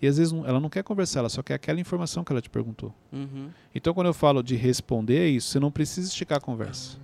E 0.00 0.06
às 0.06 0.18
vezes 0.18 0.32
ela 0.44 0.60
não 0.60 0.68
quer 0.68 0.82
conversar, 0.82 1.20
ela 1.20 1.28
só 1.28 1.42
quer 1.42 1.54
aquela 1.54 1.80
informação 1.80 2.22
que 2.22 2.30
ela 2.32 2.40
te 2.42 2.50
perguntou. 2.50 2.94
Uhum. 3.12 3.48
Então 3.74 3.94
quando 3.94 4.08
eu 4.08 4.14
falo 4.14 4.42
de 4.42 4.54
responder 4.54 5.18
é 5.18 5.26
isso, 5.28 5.48
você 5.48 5.58
não 5.60 5.70
precisa 5.70 6.08
esticar 6.08 6.38
a 6.38 6.40
conversa. 6.40 6.98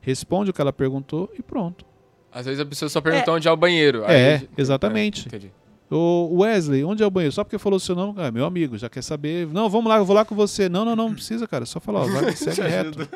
Responde 0.00 0.50
o 0.50 0.52
que 0.52 0.60
ela 0.60 0.72
perguntou 0.72 1.30
e 1.38 1.42
pronto. 1.42 1.84
Às 2.32 2.46
vezes 2.46 2.60
a 2.60 2.66
pessoa 2.66 2.88
só 2.88 3.00
pergunta 3.00 3.30
onde 3.30 3.46
é 3.46 3.52
o 3.52 3.56
banheiro. 3.56 4.02
É, 4.04 4.36
aí- 4.36 4.48
exatamente. 4.58 5.26
É, 5.26 5.28
entendi. 5.28 5.52
Ô 5.90 6.38
Wesley, 6.40 6.82
onde 6.84 7.02
é 7.02 7.06
o 7.06 7.10
banheiro? 7.10 7.32
Só 7.34 7.44
porque 7.44 7.58
falou 7.58 7.76
o 7.76 7.80
seu 7.80 7.94
nome, 7.94 8.14
ah, 8.20 8.30
meu 8.32 8.46
amigo, 8.46 8.78
já 8.78 8.88
quer 8.88 9.02
saber. 9.02 9.46
Não, 9.48 9.68
vamos 9.68 9.88
lá, 9.90 9.98
eu 9.98 10.04
vou 10.06 10.16
lá 10.16 10.24
com 10.24 10.34
você. 10.34 10.68
Não, 10.68 10.84
não, 10.86 10.96
não, 10.96 11.08
não 11.08 11.14
precisa, 11.14 11.46
cara. 11.46 11.64
É 11.64 11.66
só 11.66 11.78
falar, 11.78 12.00
ó, 12.00 12.06
vai, 12.06 12.32
segue 12.34 12.62
reto. 12.62 13.06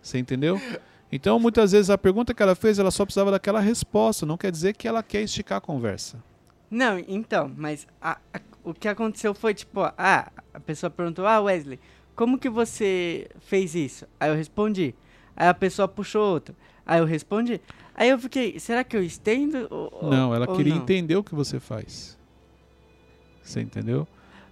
Você 0.00 0.16
entendeu? 0.18 0.60
Então, 1.10 1.38
muitas 1.40 1.72
vezes 1.72 1.90
a 1.90 1.98
pergunta 1.98 2.32
que 2.32 2.42
ela 2.42 2.54
fez, 2.54 2.78
ela 2.78 2.90
só 2.92 3.04
precisava 3.04 3.32
daquela 3.32 3.58
resposta. 3.60 4.24
Não 4.24 4.36
quer 4.36 4.50
dizer 4.52 4.74
que 4.74 4.86
ela 4.86 5.02
quer 5.02 5.22
esticar 5.22 5.58
a 5.58 5.60
conversa. 5.60 6.22
Não, 6.72 6.98
então, 7.06 7.52
mas 7.54 7.86
a- 8.00 8.16
a- 8.32 8.40
o 8.64 8.72
que 8.72 8.88
aconteceu 8.88 9.34
foi 9.34 9.52
tipo, 9.52 9.80
ah, 9.82 10.32
a 10.54 10.58
pessoa 10.58 10.88
perguntou, 10.88 11.26
ah, 11.26 11.38
Wesley, 11.38 11.78
como 12.16 12.38
que 12.38 12.48
você 12.48 13.28
fez 13.40 13.74
isso? 13.74 14.06
Aí 14.18 14.30
eu 14.30 14.34
respondi. 14.34 14.94
Aí 15.36 15.48
a 15.48 15.52
pessoa 15.54 15.86
puxou 15.86 16.22
outra. 16.32 16.54
Aí 16.86 16.98
eu 16.98 17.04
respondi. 17.04 17.60
Aí 17.94 18.08
eu 18.08 18.18
fiquei, 18.18 18.58
será 18.58 18.82
que 18.82 18.96
eu 18.96 19.04
estendo? 19.04 19.66
ou- 19.70 20.10
não, 20.10 20.34
ela 20.34 20.48
ou 20.48 20.56
queria 20.56 20.74
não? 20.74 20.80
entender 20.82 21.14
o 21.14 21.22
que 21.22 21.34
você 21.34 21.60
faz. 21.60 22.16
Você 23.42 23.60
entendeu? 23.60 24.08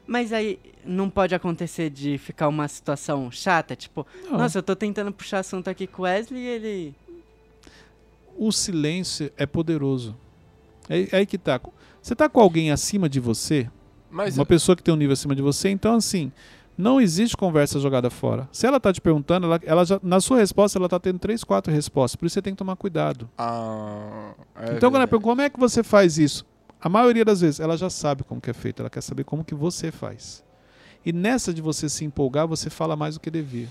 Mas 0.06 0.30
aí 0.30 0.58
não 0.84 1.08
pode 1.08 1.34
acontecer 1.34 1.88
de 1.88 2.18
ficar 2.18 2.48
uma 2.48 2.68
situação 2.68 3.30
chata, 3.30 3.74
tipo, 3.74 4.06
Não. 4.24 4.36
nossa, 4.36 4.58
eu 4.58 4.62
tô 4.62 4.76
tentando 4.76 5.10
puxar 5.10 5.38
assunto 5.38 5.68
aqui 5.68 5.86
com 5.86 6.02
o 6.02 6.04
Wesley 6.04 6.42
e 6.42 6.46
ele. 6.46 6.94
O 8.36 8.52
silêncio 8.52 9.32
é 9.38 9.46
poderoso. 9.46 10.14
É, 10.88 11.02
é 11.14 11.16
aí 11.18 11.26
que 11.26 11.38
tá. 11.38 11.58
Você 12.02 12.14
tá 12.14 12.28
com 12.28 12.40
alguém 12.40 12.70
acima 12.70 13.08
de 13.08 13.20
você, 13.20 13.68
Mas 14.10 14.36
uma 14.36 14.46
pessoa 14.46 14.74
que 14.74 14.82
tem 14.82 14.92
um 14.92 14.96
nível 14.96 15.12
acima 15.12 15.34
de 15.34 15.42
você, 15.42 15.68
então 15.68 15.94
assim, 15.94 16.32
não 16.76 17.00
existe 17.00 17.36
conversa 17.36 17.78
jogada 17.78 18.08
fora. 18.08 18.48
Se 18.52 18.66
ela 18.66 18.80
tá 18.80 18.92
te 18.92 19.00
perguntando, 19.00 19.46
ela, 19.46 19.60
ela 19.64 19.84
já, 19.84 20.00
na 20.02 20.20
sua 20.20 20.38
resposta 20.38 20.78
ela 20.78 20.88
tá 20.88 20.98
tendo 20.98 21.18
três, 21.18 21.44
quatro 21.44 21.72
respostas, 21.72 22.16
por 22.16 22.26
isso 22.26 22.34
você 22.34 22.42
tem 22.42 22.54
que 22.54 22.58
tomar 22.58 22.76
cuidado. 22.76 23.28
Ah, 23.36 24.34
é 24.56 24.76
então 24.76 24.90
quando 24.90 24.96
ela 24.96 25.06
pergunta 25.06 25.30
como 25.30 25.42
é 25.42 25.50
que 25.50 25.60
você 25.60 25.82
faz 25.82 26.16
isso, 26.16 26.46
a 26.80 26.88
maioria 26.88 27.24
das 27.24 27.42
vezes 27.42 27.60
ela 27.60 27.76
já 27.76 27.90
sabe 27.90 28.24
como 28.24 28.40
que 28.40 28.50
é 28.50 28.54
feito, 28.54 28.80
ela 28.80 28.90
quer 28.90 29.02
saber 29.02 29.24
como 29.24 29.44
que 29.44 29.54
você 29.54 29.92
faz. 29.92 30.42
E 31.04 31.12
nessa 31.12 31.52
de 31.52 31.62
você 31.62 31.88
se 31.88 32.04
empolgar, 32.04 32.46
você 32.46 32.70
fala 32.70 32.96
mais 32.96 33.14
do 33.14 33.20
que 33.20 33.30
devia. 33.30 33.68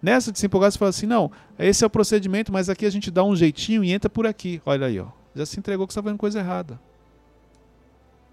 Nessa 0.00 0.30
de 0.30 0.38
se 0.38 0.46
empolgar, 0.46 0.70
você 0.70 0.78
fala 0.78 0.90
assim: 0.90 1.06
não, 1.06 1.30
esse 1.58 1.82
é 1.82 1.86
o 1.86 1.90
procedimento, 1.90 2.52
mas 2.52 2.68
aqui 2.68 2.86
a 2.86 2.90
gente 2.90 3.10
dá 3.10 3.24
um 3.24 3.34
jeitinho 3.34 3.82
e 3.82 3.92
entra 3.92 4.08
por 4.08 4.26
aqui. 4.26 4.60
Olha 4.64 4.86
aí, 4.86 5.00
ó. 5.00 5.06
Já 5.34 5.44
se 5.46 5.58
entregou 5.58 5.86
que 5.86 5.92
você 5.92 5.98
está 5.98 6.04
fazendo 6.04 6.18
coisa 6.18 6.38
errada. 6.38 6.78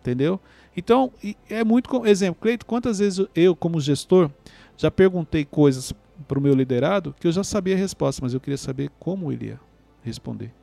Entendeu? 0.06 0.40
Então, 0.78 1.12
é 1.50 1.64
muito. 1.64 2.06
Exemplo, 2.06 2.40
Cleito, 2.40 2.64
quantas 2.64 3.00
vezes 3.00 3.26
eu, 3.34 3.56
como 3.56 3.82
gestor, 3.82 4.30
já 4.78 4.92
perguntei 4.92 5.44
coisas 5.44 5.92
para 6.28 6.38
o 6.38 6.42
meu 6.42 6.54
liderado 6.54 7.16
que 7.20 7.26
eu 7.26 7.32
já 7.32 7.44
sabia 7.44 7.74
a 7.74 7.78
resposta, 7.78 8.22
mas 8.24 8.32
eu 8.32 8.40
queria 8.40 8.58
saber 8.58 8.92
como 9.00 9.32
ele 9.32 9.48
ia 9.48 9.60
responder. 10.04 10.54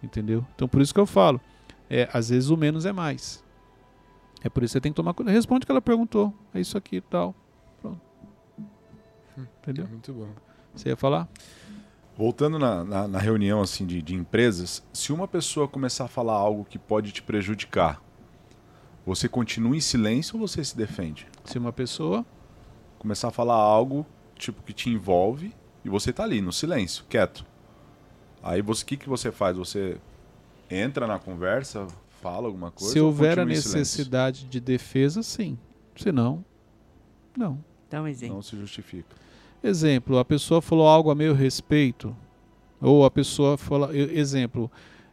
Entendeu? 0.00 0.46
Então, 0.54 0.68
por 0.68 0.80
isso 0.80 0.94
que 0.94 1.00
eu 1.00 1.06
falo: 1.06 1.40
é, 1.90 2.08
às 2.12 2.28
vezes 2.28 2.48
o 2.48 2.56
menos 2.56 2.86
é 2.86 2.92
mais. 2.92 3.42
É 4.44 4.48
por 4.48 4.62
isso 4.62 4.70
que 4.70 4.78
você 4.78 4.80
tem 4.80 4.92
que 4.92 4.96
tomar 4.96 5.14
cuidado. 5.14 5.34
Responde 5.34 5.64
o 5.64 5.66
que 5.66 5.72
ela 5.72 5.82
perguntou. 5.82 6.32
É 6.54 6.60
isso 6.60 6.78
aqui 6.78 6.96
e 6.96 7.00
tal. 7.00 7.34
Pronto. 7.80 8.00
Entendeu? 9.36 9.88
Muito 9.88 10.12
bom. 10.12 10.28
Você 10.76 10.90
ia 10.90 10.96
falar? 10.96 11.28
Voltando 12.16 12.56
na, 12.56 12.84
na, 12.84 13.08
na 13.08 13.18
reunião 13.18 13.60
assim 13.60 13.84
de, 13.84 14.00
de 14.00 14.14
empresas, 14.14 14.80
se 14.92 15.12
uma 15.12 15.26
pessoa 15.26 15.66
começar 15.66 16.04
a 16.04 16.08
falar 16.08 16.34
algo 16.34 16.64
que 16.64 16.78
pode 16.78 17.10
te 17.10 17.22
prejudicar, 17.22 18.00
você 19.04 19.28
continua 19.28 19.76
em 19.76 19.80
silêncio 19.80 20.38
ou 20.38 20.46
você 20.46 20.64
se 20.64 20.76
defende? 20.76 21.26
Se 21.44 21.58
uma 21.58 21.72
pessoa. 21.72 22.24
Começar 22.98 23.28
a 23.28 23.32
falar 23.32 23.56
algo 23.56 24.06
tipo 24.36 24.62
que 24.62 24.72
te 24.72 24.88
envolve 24.88 25.52
e 25.84 25.88
você 25.88 26.12
tá 26.12 26.22
ali 26.22 26.40
no 26.40 26.52
silêncio, 26.52 27.04
quieto. 27.08 27.44
Aí 28.42 28.62
você, 28.62 28.84
o 28.84 28.86
que 28.86 28.96
que 28.96 29.08
você 29.08 29.32
faz? 29.32 29.56
Você 29.56 29.98
entra 30.70 31.06
na 31.06 31.18
conversa, 31.18 31.86
fala 32.20 32.46
alguma 32.46 32.70
coisa? 32.70 32.92
se 32.92 33.00
ou 33.00 33.06
houver 33.06 33.38
a 33.38 33.44
necessidade 33.44 34.44
de 34.46 34.60
defesa, 34.60 35.22
sim. 35.22 35.58
Se 35.96 36.12
não, 36.12 36.44
não. 37.36 37.62
Dá 37.90 38.02
um 38.02 38.06
exemplo. 38.06 38.36
Não 38.36 38.42
se 38.42 38.56
justifica. 38.56 39.16
Exemplo, 39.62 40.18
a 40.18 40.24
pessoa 40.24 40.62
falou 40.62 40.88
algo 40.88 41.10
a 41.10 41.14
meu 41.14 41.34
respeito, 41.34 42.16
ou 42.80 43.04
a 43.04 43.10
pessoa 43.10 43.56
fala, 43.56 43.96
exemplo, 43.96 44.70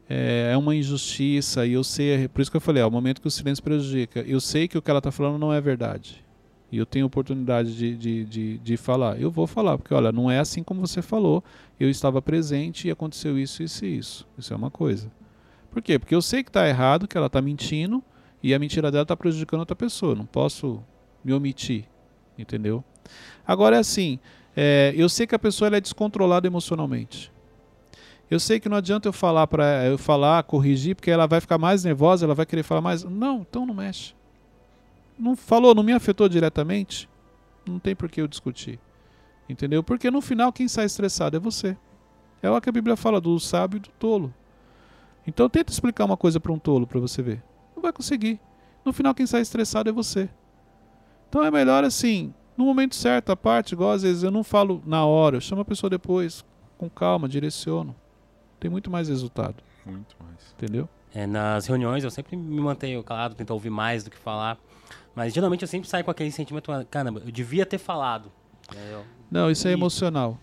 é, 0.10 0.50
é 0.54 0.58
uma 0.58 0.76
injustiça 0.76 1.68
e 1.68 1.74
eu 1.74 1.84
sei, 1.84 2.28
por 2.28 2.42
isso 2.42 2.50
que 2.50 2.58
eu 2.58 2.62
falei, 2.62 2.82
é 2.82 2.86
o 2.86 2.90
momento 2.90 3.22
que 3.22 3.28
o 3.28 3.32
silêncio 3.32 3.64
prejudica. 3.64 4.22
Eu 4.22 4.42
sei 4.42 4.68
que 4.68 4.78
o 4.78 4.82
que 4.82 4.90
ela 4.90 4.98
está 4.98 5.12
falando 5.12 5.38
não 5.38 5.54
é 5.54 5.62
verdade. 5.62 6.26
E 6.72 6.78
eu 6.78 6.86
tenho 6.86 7.06
oportunidade 7.06 7.76
de, 7.76 7.96
de, 7.96 8.26
de, 8.26 8.58
de 8.58 8.78
falar. 8.78 9.20
Eu 9.22 9.30
vou 9.30 9.46
falar, 9.46 9.78
porque 9.78 9.94
olha, 9.94 10.12
não 10.12 10.30
é 10.30 10.40
assim 10.40 10.64
como 10.64 10.82
você 10.82 11.02
falou. 11.02 11.44
Eu 11.80 11.90
estava 11.90 12.22
presente 12.22 12.88
e 12.88 12.92
aconteceu 12.92 13.38
isso, 13.38 13.62
isso 13.62 13.86
e 13.86 13.98
isso. 13.98 14.28
Isso 14.38 14.54
é 14.54 14.56
uma 14.56 14.72
coisa. 14.72 15.12
Por 15.72 15.82
quê? 15.82 16.00
Porque 16.00 16.14
eu 16.14 16.22
sei 16.22 16.44
que 16.44 16.50
está 16.50 16.68
errado, 16.68 17.08
que 17.08 17.18
ela 17.18 17.28
está 17.28 17.42
mentindo, 17.42 18.04
e 18.42 18.54
a 18.54 18.60
mentira 18.60 18.92
dela 18.92 19.04
está 19.04 19.16
prejudicando 19.16 19.62
outra 19.62 19.76
pessoa. 19.76 20.16
Não 20.16 20.26
posso 20.26 20.84
me 21.24 21.34
omitir. 21.34 21.86
Entendeu? 22.38 22.84
Agora 23.46 23.76
é 23.76 23.80
assim, 23.80 24.20
é, 24.56 24.94
eu 24.96 25.10
sei 25.10 25.26
que 25.26 25.36
a 25.36 25.40
pessoa 25.40 25.76
é 25.76 25.82
descontrolada 25.82 26.48
emocionalmente. 26.48 27.32
Eu 28.30 28.40
sei 28.40 28.60
que 28.60 28.70
não 28.70 28.78
adianta 28.78 29.08
eu 29.08 29.14
falar 29.14 29.48
para 29.48 29.86
eu 29.86 29.98
falar, 29.98 30.44
corrigir, 30.44 30.96
porque 30.96 31.10
ela 31.10 31.26
vai 31.26 31.42
ficar 31.42 31.58
mais 31.58 31.84
nervosa, 31.84 32.26
ela 32.26 32.36
vai 32.36 32.46
querer 32.46 32.64
falar 32.64 32.82
mais. 32.82 33.04
Não, 33.04 33.42
então 33.42 33.66
não 33.66 33.74
mexe. 33.74 34.14
Não 35.18 35.36
falou, 35.36 35.74
não 35.74 35.84
me 35.84 35.94
afetou 35.94 36.30
diretamente. 36.30 37.10
Não 37.66 37.80
tem 37.80 37.96
por 37.96 38.10
que 38.10 38.22
eu 38.22 38.28
discutir. 38.28 38.80
Entendeu? 39.50 39.84
Porque 39.84 40.12
no 40.12 40.22
final 40.22 40.54
quem 40.54 40.68
sai 40.68 40.86
estressado 40.86 41.36
é 41.36 41.40
você. 41.40 41.76
É 42.42 42.50
o 42.50 42.62
que 42.62 42.70
a 42.70 42.72
Bíblia 42.72 42.96
fala 42.96 43.20
do 43.20 43.38
sábio 43.40 43.78
e 43.78 43.80
do 43.80 43.90
tolo. 43.90 44.34
Então 45.26 45.50
tenta 45.50 45.72
explicar 45.72 46.06
uma 46.06 46.16
coisa 46.16 46.40
para 46.40 46.52
um 46.52 46.60
tolo 46.60 46.86
para 46.86 47.00
você 47.00 47.22
ver. 47.22 47.44
Não 47.76 47.82
vai 47.82 47.92
conseguir. 47.92 48.40
No 48.86 48.94
final 48.94 49.14
quem 49.14 49.26
sai 49.26 49.42
estressado 49.42 49.90
é 49.90 49.92
você. 49.92 50.30
Então 51.28 51.44
é 51.44 51.52
melhor 51.52 51.84
assim, 51.84 52.34
no 52.56 52.66
momento 52.66 52.96
certo, 52.96 53.32
a 53.32 53.36
parte, 53.36 53.74
igual 53.74 53.92
às 53.92 54.04
vezes 54.04 54.24
eu 54.24 54.32
não 54.32 54.44
falo 54.44 54.82
na 54.86 55.06
hora, 55.06 55.38
eu 55.38 55.42
chamo 55.42 55.62
a 55.62 55.66
pessoa 55.66 55.90
depois, 55.90 56.44
com 56.78 56.90
calma, 56.90 57.28
direciono. 57.28 57.96
Tem 58.60 58.70
muito 58.70 58.90
mais 58.92 59.08
resultado, 59.08 59.56
Muito 59.86 60.16
mais. 60.22 60.54
entendeu? 60.58 60.88
É, 61.14 61.26
nas 61.26 61.66
reuniões 61.66 62.04
eu 62.04 62.12
sempre 62.12 62.36
me 62.36 62.60
mantenho 62.62 63.02
calado, 63.04 63.34
tento 63.36 63.50
ouvir 63.52 63.70
mais 63.70 64.04
do 64.04 64.10
que 64.12 64.18
falar. 64.18 64.58
Mas 65.16 65.34
geralmente 65.34 65.62
eu 65.64 65.68
sempre 65.68 65.88
saio 65.90 66.04
com 66.04 66.12
aquele 66.12 66.32
sentimento, 66.32 66.70
caramba, 66.92 67.22
eu 67.26 67.32
devia 67.32 67.66
ter 67.66 67.78
falado. 67.78 68.32
É, 68.76 68.94
eu- 68.94 69.06
Não, 69.32 69.50
isso 69.50 69.68
é 69.68 69.72
emocional. 69.72 70.38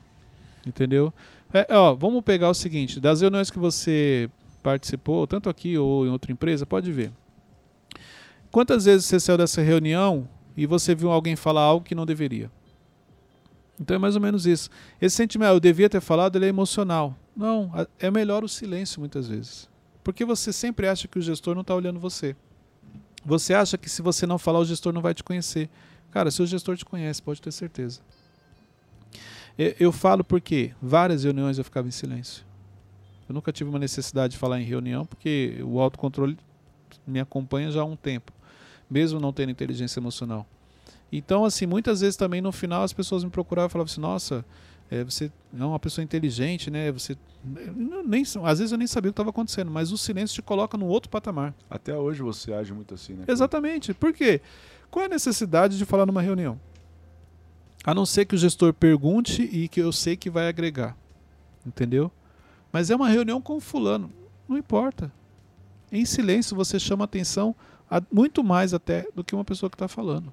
Entendeu? 0.67 1.13
É, 1.53 1.67
ó, 1.77 1.95
vamos 1.95 2.23
pegar 2.25 2.49
o 2.51 2.55
seguinte, 2.55 2.99
das 2.99 3.21
reuniões 3.21 3.51
que 3.51 3.59
você 3.59 4.29
participou, 4.63 5.27
tanto 5.27 5.49
aqui 5.49 5.79
ou 5.79 6.05
em 6.07 6.11
outra 6.11 6.33
empresa, 6.33 6.67
pode 6.67 6.91
ver. 6.91 7.13
Quantas 8.51 8.85
vezes 8.87 9.07
você 9.07 9.21
saiu 9.21 9.39
dessa 9.39 9.63
reunião 9.63 10.29
e 10.57 10.67
você 10.67 10.95
viu 10.95 11.11
alguém 11.11 11.37
falar 11.37 11.61
algo 11.63 11.85
que 11.85 11.95
não 11.95 12.07
deveria? 12.07 12.51
Então 13.81 13.95
é 13.95 13.99
mais 13.99 14.15
ou 14.15 14.21
menos 14.21 14.47
isso. 14.47 14.71
Esse 15.01 15.17
sentimento, 15.17 15.51
ah, 15.51 15.55
eu 15.55 15.61
devia 15.61 15.89
ter 15.89 16.01
falado, 16.01 16.37
ele 16.37 16.47
é 16.47 16.49
emocional. 16.49 17.15
Não, 17.37 17.71
é 17.99 18.11
melhor 18.11 18.43
o 18.43 18.49
silêncio 18.49 19.01
muitas 19.01 19.29
vezes. 19.29 19.69
Porque 20.03 20.25
você 20.25 20.53
sempre 20.53 20.89
acha 20.89 21.07
que 21.07 21.19
o 21.19 21.23
gestor 21.23 21.55
não 21.55 21.62
está 21.62 21.75
olhando 21.75 22.01
você. 22.01 22.35
Você 23.25 23.53
acha 23.53 23.77
que 23.77 23.91
se 23.91 24.01
você 24.01 24.27
não 24.27 24.39
falar, 24.39 24.61
o 24.61 24.65
gestor 24.65 24.93
não 24.93 25.03
vai 25.03 25.12
te 25.12 25.23
conhecer. 25.23 25.69
Cara, 26.11 26.31
se 26.31 26.41
o 26.41 26.47
gestor 26.47 26.77
te 26.77 26.85
conhece, 26.85 27.21
pode 27.21 27.43
ter 27.43 27.53
certeza. 27.53 28.01
Eu, 29.59 29.75
eu 29.79 29.93
falo 29.93 30.25
porque 30.25 30.73
várias 30.81 31.25
reuniões 31.25 31.59
eu 31.59 31.65
ficava 31.65 31.89
em 31.89 31.91
silêncio. 31.91 32.45
Eu 33.29 33.35
nunca 33.35 33.53
tive 33.53 33.69
uma 33.69 33.79
necessidade 33.79 34.33
de 34.33 34.39
falar 34.39 34.61
em 34.61 34.65
reunião, 34.65 35.05
porque 35.05 35.59
o 35.62 35.81
autocontrole 35.81 36.39
me 37.07 37.19
acompanha 37.19 37.71
já 37.71 37.83
há 37.83 37.85
um 37.85 37.97
tempo, 37.97 38.33
mesmo 38.89 39.19
não 39.19 39.33
tendo 39.33 39.51
inteligência 39.51 39.99
emocional. 39.99 40.47
Então, 41.19 41.45
assim, 41.45 41.67
muitas 41.67 42.01
vezes 42.01 42.17
também 42.17 42.41
no 42.41 42.53
final 42.53 42.83
as 42.83 42.93
pessoas 42.93 43.25
me 43.25 43.31
procuravam 43.31 43.69
e 43.69 43.73
falavam 43.73 43.91
assim: 43.91 44.01
nossa, 44.01 44.45
é, 44.91 45.03
você 45.05 45.31
é 45.59 45.65
uma 45.65 45.79
pessoa 45.79 46.03
inteligente, 46.05 46.71
né? 46.71 46.91
Você. 46.93 47.17
Nem, 48.07 48.23
às 48.45 48.59
vezes 48.59 48.73
eu 48.73 48.79
nem 48.79 48.87
sabia 48.87 49.11
o 49.11 49.13
que 49.13 49.15
estava 49.15 49.31
acontecendo, 49.31 49.71
mas 49.71 49.93
o 49.93 49.99
silêncio 49.99 50.35
te 50.35 50.43
coloca 50.43 50.77
no 50.77 50.87
outro 50.87 51.09
patamar. 51.11 51.55
Até 51.71 51.95
hoje 51.97 52.23
você 52.23 52.53
age 52.53 52.73
muito 52.73 52.95
assim, 52.95 53.15
né? 53.15 53.25
Exatamente. 53.29 53.95
Por 53.95 54.13
quê? 54.13 54.41
Qual 54.91 55.03
é 55.03 55.07
a 55.07 55.09
necessidade 55.11 55.79
de 55.79 55.85
falar 55.85 56.07
numa 56.07 56.23
reunião? 56.23 56.59
A 57.85 57.95
não 57.95 58.05
ser 58.05 58.25
que 58.25 58.35
o 58.35 58.39
gestor 58.39 58.73
pergunte 58.75 59.43
e 59.43 59.69
que 59.69 59.81
eu 59.81 59.93
sei 59.93 60.17
que 60.17 60.29
vai 60.29 60.49
agregar. 60.49 60.97
Entendeu? 61.65 62.11
Mas 62.73 62.91
é 62.91 62.97
uma 62.97 63.09
reunião 63.09 63.41
com 63.41 63.61
fulano. 63.61 64.11
Não 64.49 64.57
importa. 64.59 65.11
Em 65.91 66.05
silêncio 66.05 66.57
você 66.57 66.81
chama 66.81 67.05
atenção 67.05 67.55
a- 67.89 68.03
muito 68.13 68.43
mais 68.43 68.75
até 68.75 69.07
do 69.15 69.23
que 69.23 69.35
uma 69.37 69.45
pessoa 69.45 69.71
que 69.71 69.77
está 69.77 69.87
falando. 69.87 70.33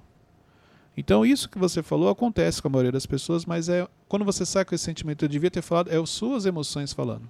Então 0.96 1.26
isso 1.26 1.48
que 1.48 1.58
você 1.58 1.82
falou 1.82 2.08
acontece 2.08 2.62
com 2.62 2.68
a 2.68 2.70
maioria 2.70 2.92
das 2.92 3.06
pessoas, 3.06 3.44
mas 3.44 3.68
é 3.68 3.86
quando 4.08 4.24
você 4.24 4.46
sai 4.46 4.64
com 4.64 4.74
esse 4.74 4.84
sentimento, 4.84 5.24
eu 5.24 5.28
devia 5.28 5.50
ter 5.50 5.62
falado, 5.62 5.90
é 5.90 6.00
as 6.00 6.10
suas 6.10 6.46
emoções 6.46 6.92
falando. 6.92 7.28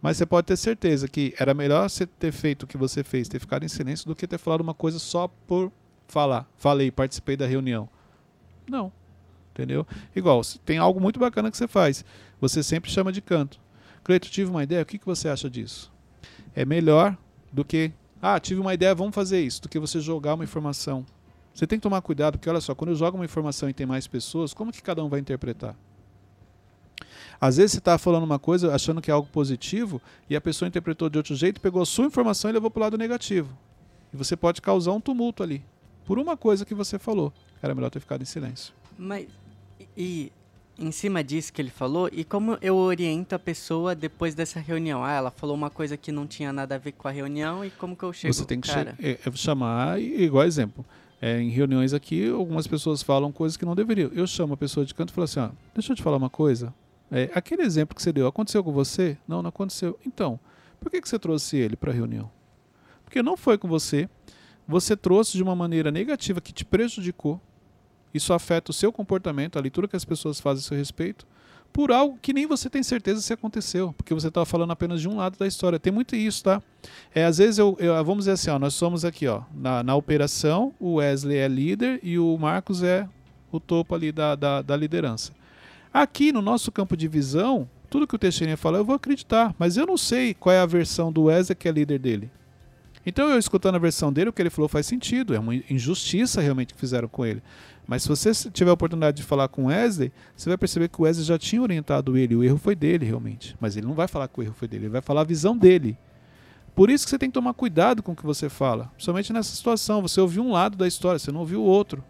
Mas 0.00 0.16
você 0.16 0.26
pode 0.26 0.48
ter 0.48 0.56
certeza 0.56 1.06
que 1.06 1.32
era 1.38 1.54
melhor 1.54 1.88
você 1.88 2.04
ter 2.04 2.32
feito 2.32 2.64
o 2.64 2.66
que 2.66 2.76
você 2.76 3.04
fez, 3.04 3.28
ter 3.28 3.38
ficado 3.38 3.64
em 3.64 3.68
silêncio, 3.68 4.08
do 4.08 4.16
que 4.16 4.26
ter 4.26 4.38
falado 4.38 4.60
uma 4.60 4.74
coisa 4.74 4.98
só 4.98 5.28
por 5.46 5.70
falar. 6.08 6.48
Falei, 6.56 6.90
participei 6.90 7.36
da 7.36 7.46
reunião. 7.46 7.88
Não. 8.68 8.92
Entendeu? 9.52 9.86
Igual, 10.16 10.40
tem 10.64 10.78
algo 10.78 11.00
muito 11.00 11.20
bacana 11.20 11.50
que 11.50 11.56
você 11.56 11.68
faz. 11.68 12.04
Você 12.40 12.62
sempre 12.64 12.90
chama 12.90 13.12
de 13.12 13.20
canto. 13.20 13.60
Cleito, 14.02 14.28
tive 14.28 14.50
uma 14.50 14.64
ideia, 14.64 14.82
o 14.82 14.86
que, 14.86 14.98
que 14.98 15.06
você 15.06 15.28
acha 15.28 15.48
disso? 15.48 15.92
É 16.54 16.64
melhor 16.64 17.16
do 17.52 17.64
que, 17.64 17.92
ah, 18.20 18.40
tive 18.40 18.60
uma 18.60 18.74
ideia, 18.74 18.94
vamos 18.96 19.14
fazer 19.14 19.40
isso, 19.40 19.62
do 19.62 19.68
que 19.68 19.78
você 19.78 20.00
jogar 20.00 20.34
uma 20.34 20.42
informação. 20.42 21.06
Você 21.54 21.66
tem 21.66 21.78
que 21.78 21.82
tomar 21.82 22.00
cuidado, 22.00 22.38
porque 22.38 22.48
olha 22.48 22.60
só, 22.60 22.74
quando 22.74 22.90
eu 22.90 22.96
jogo 22.96 23.18
uma 23.18 23.24
informação 23.24 23.68
e 23.68 23.72
tem 23.74 23.86
mais 23.86 24.06
pessoas, 24.06 24.54
como 24.54 24.72
que 24.72 24.82
cada 24.82 25.04
um 25.04 25.08
vai 25.08 25.20
interpretar? 25.20 25.76
Às 27.40 27.56
vezes 27.56 27.72
você 27.72 27.78
está 27.78 27.98
falando 27.98 28.22
uma 28.22 28.38
coisa 28.38 28.74
achando 28.74 29.02
que 29.02 29.10
é 29.10 29.14
algo 29.14 29.28
positivo 29.28 30.00
e 30.30 30.36
a 30.36 30.40
pessoa 30.40 30.68
interpretou 30.68 31.10
de 31.10 31.18
outro 31.18 31.34
jeito, 31.34 31.60
pegou 31.60 31.82
a 31.82 31.86
sua 31.86 32.06
informação 32.06 32.48
e 32.48 32.52
levou 32.52 32.70
para 32.70 32.80
o 32.80 32.82
lado 32.84 32.96
negativo. 32.96 33.56
E 34.12 34.16
você 34.16 34.36
pode 34.36 34.62
causar 34.62 34.92
um 34.92 35.00
tumulto 35.00 35.42
ali. 35.42 35.62
Por 36.04 36.18
uma 36.18 36.36
coisa 36.36 36.64
que 36.64 36.74
você 36.74 36.98
falou. 36.98 37.32
Era 37.60 37.74
melhor 37.74 37.90
ter 37.90 38.00
ficado 38.00 38.22
em 38.22 38.24
silêncio. 38.24 38.72
Mas, 38.98 39.26
e, 39.96 40.32
em 40.78 40.90
cima 40.90 41.22
disso 41.22 41.52
que 41.52 41.60
ele 41.60 41.70
falou, 41.70 42.08
e 42.12 42.24
como 42.24 42.58
eu 42.60 42.76
oriento 42.76 43.34
a 43.34 43.38
pessoa 43.38 43.94
depois 43.94 44.34
dessa 44.34 44.58
reunião? 44.58 45.04
Ah, 45.04 45.12
ela 45.12 45.30
falou 45.30 45.54
uma 45.54 45.70
coisa 45.70 45.96
que 45.96 46.10
não 46.10 46.26
tinha 46.26 46.52
nada 46.52 46.74
a 46.74 46.78
ver 46.78 46.92
com 46.92 47.08
a 47.08 47.10
reunião, 47.10 47.64
e 47.64 47.70
como 47.70 47.96
que 47.96 48.02
eu 48.02 48.12
chego, 48.12 48.32
você 48.32 48.44
tem 48.44 48.60
que 48.60 48.68
cara? 48.68 48.96
é, 49.00 49.18
é, 49.24 49.32
chamar, 49.32 50.00
e- 50.00 50.22
igual 50.24 50.44
exemplo. 50.44 50.84
É, 51.24 51.40
em 51.40 51.50
reuniões 51.50 51.94
aqui, 51.94 52.28
algumas 52.28 52.66
pessoas 52.66 53.00
falam 53.00 53.30
coisas 53.30 53.56
que 53.56 53.64
não 53.64 53.76
deveriam. 53.76 54.10
Eu 54.12 54.26
chamo 54.26 54.54
a 54.54 54.56
pessoa 54.56 54.84
de 54.84 54.92
canto 54.92 55.10
e 55.10 55.12
falo 55.14 55.24
assim: 55.24 55.38
ó, 55.38 55.50
deixa 55.72 55.92
eu 55.92 55.96
te 55.96 56.02
falar 56.02 56.16
uma 56.16 56.28
coisa. 56.28 56.74
É, 57.12 57.30
aquele 57.32 57.62
exemplo 57.62 57.94
que 57.94 58.02
você 58.02 58.12
deu, 58.12 58.26
aconteceu 58.26 58.64
com 58.64 58.72
você? 58.72 59.16
Não, 59.28 59.40
não 59.40 59.50
aconteceu. 59.50 59.96
Então, 60.04 60.40
por 60.80 60.90
que, 60.90 61.00
que 61.00 61.08
você 61.08 61.20
trouxe 61.20 61.56
ele 61.56 61.76
para 61.76 61.92
a 61.92 61.94
reunião? 61.94 62.28
Porque 63.04 63.22
não 63.22 63.36
foi 63.36 63.56
com 63.56 63.68
você. 63.68 64.10
Você 64.66 64.96
trouxe 64.96 65.36
de 65.36 65.44
uma 65.44 65.54
maneira 65.54 65.92
negativa 65.92 66.40
que 66.40 66.52
te 66.52 66.64
prejudicou. 66.64 67.40
Isso 68.12 68.32
afeta 68.32 68.72
o 68.72 68.74
seu 68.74 68.92
comportamento, 68.92 69.56
a 69.56 69.62
leitura 69.62 69.86
que 69.86 69.94
as 69.94 70.04
pessoas 70.04 70.40
fazem 70.40 70.60
a 70.60 70.64
seu 70.64 70.76
respeito, 70.76 71.24
por 71.72 71.90
algo 71.90 72.18
que 72.20 72.32
nem 72.32 72.46
você 72.46 72.68
tem 72.68 72.82
certeza 72.82 73.20
se 73.22 73.32
aconteceu, 73.32 73.94
porque 73.96 74.12
você 74.12 74.28
estava 74.28 74.44
falando 74.44 74.72
apenas 74.72 75.00
de 75.00 75.08
um 75.08 75.16
lado 75.16 75.38
da 75.38 75.46
história. 75.46 75.78
Tem 75.78 75.92
muito 75.92 76.14
isso, 76.14 76.44
tá? 76.44 76.62
É, 77.14 77.24
às 77.24 77.38
vezes 77.38 77.58
eu, 77.58 77.76
eu- 77.80 77.94
vamos 78.04 78.18
dizer 78.24 78.32
assim, 78.32 78.50
ó, 78.50 78.58
nós 78.58 78.74
somos 78.74 79.04
aqui, 79.04 79.26
ó, 79.26 79.42
na, 79.54 79.82
na 79.82 79.94
operação, 79.94 80.74
o 80.78 80.94
Wesley 80.94 81.38
é 81.38 81.48
líder 81.48 81.98
e 82.02 82.18
o 82.18 82.36
Marcos 82.36 82.82
é 82.82 83.08
o 83.50 83.58
topo 83.58 83.94
ali 83.94 84.12
da, 84.12 84.34
da, 84.34 84.60
da 84.62 84.76
liderança. 84.76 85.32
Aqui 85.92 86.32
no 86.32 86.42
nosso 86.42 86.70
campo 86.72 86.96
de 86.96 87.06
visão, 87.08 87.68
tudo 87.90 88.06
que 88.06 88.14
o 88.14 88.18
Teixeirinha 88.18 88.56
fala 88.56 88.78
eu 88.78 88.84
vou 88.84 88.94
acreditar, 88.94 89.54
mas 89.58 89.76
eu 89.76 89.86
não 89.86 89.96
sei 89.96 90.34
qual 90.34 90.54
é 90.54 90.58
a 90.60 90.66
versão 90.66 91.12
do 91.12 91.24
Wesley 91.24 91.56
que 91.56 91.68
é 91.68 91.72
líder 91.72 91.98
dele. 91.98 92.30
Então 93.04 93.28
eu 93.28 93.38
escutando 93.38 93.74
a 93.74 93.78
versão 93.78 94.12
dele, 94.12 94.30
o 94.30 94.32
que 94.32 94.40
ele 94.40 94.48
falou 94.50 94.68
faz 94.68 94.86
sentido, 94.86 95.34
é 95.34 95.38
uma 95.38 95.54
injustiça 95.54 96.40
realmente 96.40 96.72
que 96.72 96.78
fizeram 96.80 97.08
com 97.08 97.26
ele. 97.26 97.42
Mas 97.86 98.02
se 98.02 98.08
você 98.08 98.32
tiver 98.50 98.70
a 98.70 98.74
oportunidade 98.74 99.16
de 99.16 99.22
falar 99.22 99.48
com 99.48 99.66
Wesley, 99.66 100.12
você 100.36 100.48
vai 100.48 100.56
perceber 100.56 100.88
que 100.88 101.00
o 101.00 101.04
Wesley 101.04 101.26
já 101.26 101.38
tinha 101.38 101.60
orientado 101.60 102.16
ele, 102.16 102.36
o 102.36 102.44
erro 102.44 102.56
foi 102.56 102.74
dele 102.76 103.04
realmente. 103.04 103.56
Mas 103.60 103.76
ele 103.76 103.86
não 103.86 103.94
vai 103.94 104.06
falar 104.06 104.28
que 104.28 104.38
o 104.38 104.42
erro 104.42 104.54
foi 104.54 104.68
dele, 104.68 104.84
ele 104.84 104.92
vai 104.92 105.02
falar 105.02 105.22
a 105.22 105.24
visão 105.24 105.56
dele. 105.56 105.98
Por 106.74 106.88
isso 106.88 107.04
que 107.04 107.10
você 107.10 107.18
tem 107.18 107.28
que 107.28 107.34
tomar 107.34 107.52
cuidado 107.52 108.02
com 108.02 108.12
o 108.12 108.16
que 108.16 108.24
você 108.24 108.48
fala, 108.48 108.86
principalmente 108.94 109.32
nessa 109.32 109.54
situação. 109.54 110.00
Você 110.00 110.20
ouviu 110.20 110.42
um 110.42 110.52
lado 110.52 110.76
da 110.76 110.86
história, 110.86 111.18
você 111.18 111.30
não 111.30 111.40
ouviu 111.40 111.60
o 111.60 111.64
outro. 111.64 112.02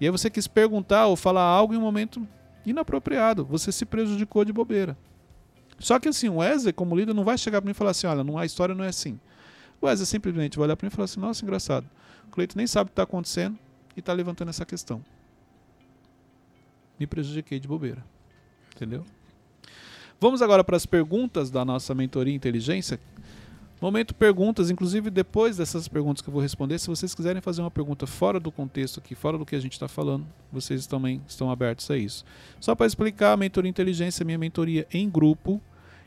E 0.00 0.04
aí 0.04 0.10
você 0.10 0.30
quis 0.30 0.46
perguntar 0.46 1.06
ou 1.06 1.16
falar 1.16 1.42
algo 1.42 1.74
em 1.74 1.76
um 1.76 1.80
momento 1.80 2.26
inapropriado. 2.64 3.44
Você 3.46 3.72
se 3.72 3.84
prejudicou 3.84 4.44
de 4.44 4.52
bobeira. 4.52 4.96
Só 5.78 5.98
que 5.98 6.08
assim, 6.08 6.28
o 6.28 6.36
Wesley, 6.36 6.72
como 6.72 6.94
líder, 6.94 7.14
não 7.14 7.24
vai 7.24 7.36
chegar 7.36 7.60
para 7.60 7.66
mim 7.66 7.72
e 7.72 7.74
falar 7.74 7.90
assim: 7.90 8.06
olha, 8.06 8.22
não, 8.22 8.38
a 8.38 8.46
história 8.46 8.74
não 8.74 8.84
é 8.84 8.88
assim. 8.88 9.18
O 9.80 9.86
Wesley 9.86 10.06
simplesmente 10.06 10.56
vai 10.56 10.66
olhar 10.66 10.76
para 10.76 10.86
mim 10.86 10.92
e 10.92 10.94
falar 10.94 11.06
assim: 11.06 11.18
nossa, 11.18 11.44
engraçado. 11.44 11.88
O 12.28 12.30
Cleiton 12.30 12.58
nem 12.58 12.66
sabe 12.66 12.84
o 12.84 12.90
que 12.90 12.92
está 12.92 13.02
acontecendo 13.02 13.58
e 13.96 14.00
está 14.00 14.12
levantando 14.12 14.48
essa 14.48 14.64
questão. 14.64 15.02
Me 16.98 17.06
prejudiquei 17.06 17.58
de 17.58 17.66
bobeira. 17.66 18.04
Entendeu? 18.74 19.04
Vamos 20.20 20.40
agora 20.40 20.62
para 20.62 20.76
as 20.76 20.86
perguntas 20.86 21.50
da 21.50 21.64
nossa 21.64 21.94
mentoria 21.94 22.34
inteligência. 22.34 23.00
Momento 23.80 24.14
perguntas, 24.14 24.70
inclusive 24.70 25.10
depois 25.10 25.56
dessas 25.56 25.88
perguntas 25.88 26.22
que 26.22 26.28
eu 26.28 26.32
vou 26.32 26.40
responder, 26.40 26.78
se 26.78 26.86
vocês 26.86 27.12
quiserem 27.12 27.42
fazer 27.42 27.60
uma 27.60 27.70
pergunta 27.72 28.06
fora 28.06 28.38
do 28.38 28.52
contexto 28.52 29.00
aqui, 29.00 29.16
fora 29.16 29.36
do 29.36 29.44
que 29.44 29.56
a 29.56 29.58
gente 29.58 29.72
está 29.72 29.88
falando, 29.88 30.24
vocês 30.52 30.86
também 30.86 31.20
estão 31.26 31.50
abertos 31.50 31.90
a 31.90 31.96
isso. 31.96 32.24
Só 32.60 32.76
para 32.76 32.86
explicar, 32.86 33.32
a 33.32 33.36
mentoria 33.36 33.68
inteligência 33.68 34.22
é 34.22 34.24
minha 34.24 34.38
mentoria 34.38 34.86
em 34.92 35.10
grupo. 35.10 35.60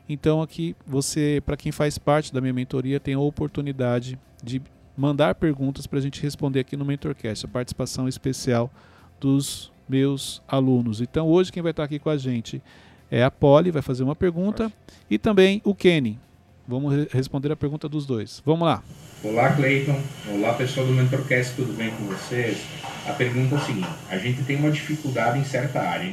Então 0.08 0.42
aqui 0.42 0.74
você, 0.88 1.44
para 1.46 1.58
quem 1.58 1.74
faz 1.74 1.98
parte 1.98 2.34
da 2.34 2.40
minha 2.40 2.54
mentoria, 2.54 2.98
tem 2.98 3.14
a 3.14 3.20
oportunidade 3.20 4.18
de 4.42 4.62
mandar 4.96 5.36
perguntas 5.36 5.86
para 5.88 6.00
a 6.00 6.02
gente 6.02 6.22
responder 6.22 6.62
aqui 6.62 6.78
no 6.78 6.86
Mentorcast, 6.86 7.46
a 7.46 7.50
participação 7.50 8.08
especial 8.08 8.72
dos 9.20 9.72
meus 9.88 10.42
alunos. 10.48 11.02
Então 11.02 11.28
hoje 11.28 11.52
quem 11.52 11.62
vai 11.62 11.72
estar 11.72 11.84
aqui 11.84 12.00
com 12.00 12.10
a 12.10 12.18
gente 12.18 12.62
é 13.10 13.24
a 13.24 13.30
Polly, 13.30 13.72
vai 13.72 13.82
fazer 13.82 14.04
uma 14.04 14.16
pergunta, 14.16 14.72
e 15.10 15.18
também 15.18 15.62
o 15.64 15.76
Kenny. 15.76 16.20
Vamos 16.68 16.96
re 16.96 17.08
responder 17.12 17.52
a 17.52 17.56
pergunta 17.56 17.88
dos 17.88 18.08
dois. 18.08 18.42
Vamos 18.44 18.66
lá. 18.66 18.84
Olá, 19.24 19.52
Cleiton. 19.54 20.00
Olá, 20.32 20.54
pessoal 20.54 20.88
do 20.88 20.94
Mentorcast, 20.94 21.56
tudo 21.56 21.74
bem 21.74 21.92
com 21.92 22.06
vocês? 22.06 22.66
A 23.08 23.14
pergunta 23.14 23.54
é 23.54 23.58
a 23.58 23.62
seguinte: 23.62 23.88
a 24.10 24.18
gente 24.18 24.44
tem 24.44 24.56
uma 24.56 24.72
dificuldade 24.72 25.38
em 25.38 25.44
certa 25.44 25.80
área, 25.80 26.12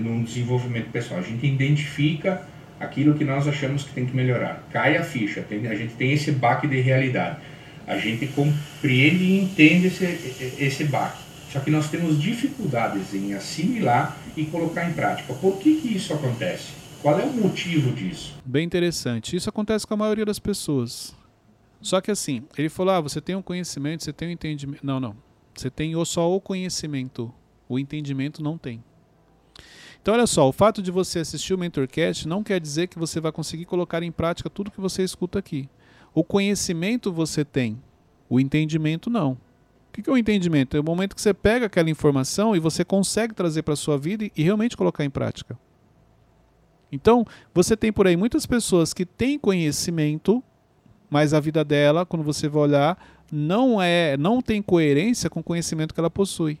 no 0.00 0.24
desenvolvimento 0.24 0.90
pessoal. 0.90 1.20
A 1.20 1.22
gente 1.22 1.46
identifica 1.46 2.46
aquilo 2.78 3.14
que 3.14 3.24
nós 3.24 3.46
achamos 3.46 3.84
que 3.84 3.92
tem 3.92 4.06
que 4.06 4.16
melhorar. 4.16 4.64
Cai 4.72 4.96
a 4.96 5.04
ficha, 5.04 5.42
tem, 5.42 5.66
a 5.68 5.74
gente 5.74 5.94
tem 5.94 6.12
esse 6.12 6.32
baque 6.32 6.66
de 6.66 6.80
realidade. 6.80 7.36
A 7.90 7.98
gente 7.98 8.28
compreende 8.28 9.24
e 9.24 9.40
entende 9.40 9.88
esse, 9.88 10.04
esse 10.60 10.84
baque. 10.84 11.20
Só 11.52 11.58
que 11.58 11.72
nós 11.72 11.90
temos 11.90 12.22
dificuldades 12.22 13.12
em 13.12 13.34
assimilar 13.34 14.16
e 14.36 14.44
colocar 14.44 14.88
em 14.88 14.92
prática. 14.92 15.34
Por 15.34 15.58
que, 15.58 15.80
que 15.80 15.96
isso 15.96 16.14
acontece? 16.14 16.68
Qual 17.02 17.18
é 17.18 17.24
o 17.24 17.32
motivo 17.32 17.92
disso? 17.92 18.34
Bem 18.44 18.64
interessante. 18.64 19.34
Isso 19.34 19.48
acontece 19.48 19.84
com 19.84 19.94
a 19.94 19.96
maioria 19.96 20.24
das 20.24 20.38
pessoas. 20.38 21.12
Só 21.82 22.00
que 22.00 22.12
assim, 22.12 22.44
ele 22.56 22.68
falou: 22.68 22.94
ah, 22.94 23.00
você 23.00 23.20
tem 23.20 23.34
um 23.34 23.42
conhecimento, 23.42 24.04
você 24.04 24.12
tem 24.12 24.28
um 24.28 24.30
entendimento. 24.30 24.86
Não, 24.86 25.00
não. 25.00 25.16
Você 25.52 25.68
tem 25.68 25.92
só 26.04 26.32
o 26.32 26.40
conhecimento. 26.40 27.34
O 27.68 27.76
entendimento 27.76 28.40
não 28.40 28.56
tem. 28.56 28.84
Então, 30.00 30.14
olha 30.14 30.28
só, 30.28 30.48
o 30.48 30.52
fato 30.52 30.80
de 30.80 30.92
você 30.92 31.18
assistir 31.18 31.54
o 31.54 31.58
Mentorcast 31.58 32.28
não 32.28 32.44
quer 32.44 32.60
dizer 32.60 32.86
que 32.86 32.98
você 32.98 33.20
vai 33.20 33.32
conseguir 33.32 33.64
colocar 33.64 34.00
em 34.02 34.12
prática 34.12 34.48
tudo 34.48 34.70
que 34.70 34.80
você 34.80 35.02
escuta 35.02 35.40
aqui. 35.40 35.68
O 36.14 36.24
conhecimento 36.24 37.12
você 37.12 37.44
tem, 37.44 37.80
o 38.28 38.40
entendimento 38.40 39.08
não. 39.08 39.32
O 39.32 39.92
que 40.02 40.08
é 40.08 40.12
o 40.12 40.16
entendimento? 40.16 40.76
É 40.76 40.80
o 40.80 40.84
momento 40.84 41.14
que 41.14 41.20
você 41.20 41.34
pega 41.34 41.66
aquela 41.66 41.90
informação 41.90 42.54
e 42.54 42.60
você 42.60 42.84
consegue 42.84 43.34
trazer 43.34 43.62
para 43.62 43.74
a 43.74 43.76
sua 43.76 43.98
vida 43.98 44.30
e 44.36 44.42
realmente 44.42 44.76
colocar 44.76 45.04
em 45.04 45.10
prática. 45.10 45.58
Então, 46.92 47.24
você 47.54 47.76
tem 47.76 47.92
por 47.92 48.06
aí 48.06 48.16
muitas 48.16 48.46
pessoas 48.46 48.94
que 48.94 49.04
têm 49.04 49.38
conhecimento, 49.38 50.42
mas 51.08 51.34
a 51.34 51.40
vida 51.40 51.64
dela, 51.64 52.06
quando 52.06 52.24
você 52.24 52.48
vai 52.48 52.62
olhar, 52.62 52.98
não 53.30 53.80
é, 53.80 54.16
não 54.16 54.40
tem 54.40 54.62
coerência 54.62 55.30
com 55.30 55.40
o 55.40 55.44
conhecimento 55.44 55.92
que 55.94 56.00
ela 56.00 56.10
possui. 56.10 56.58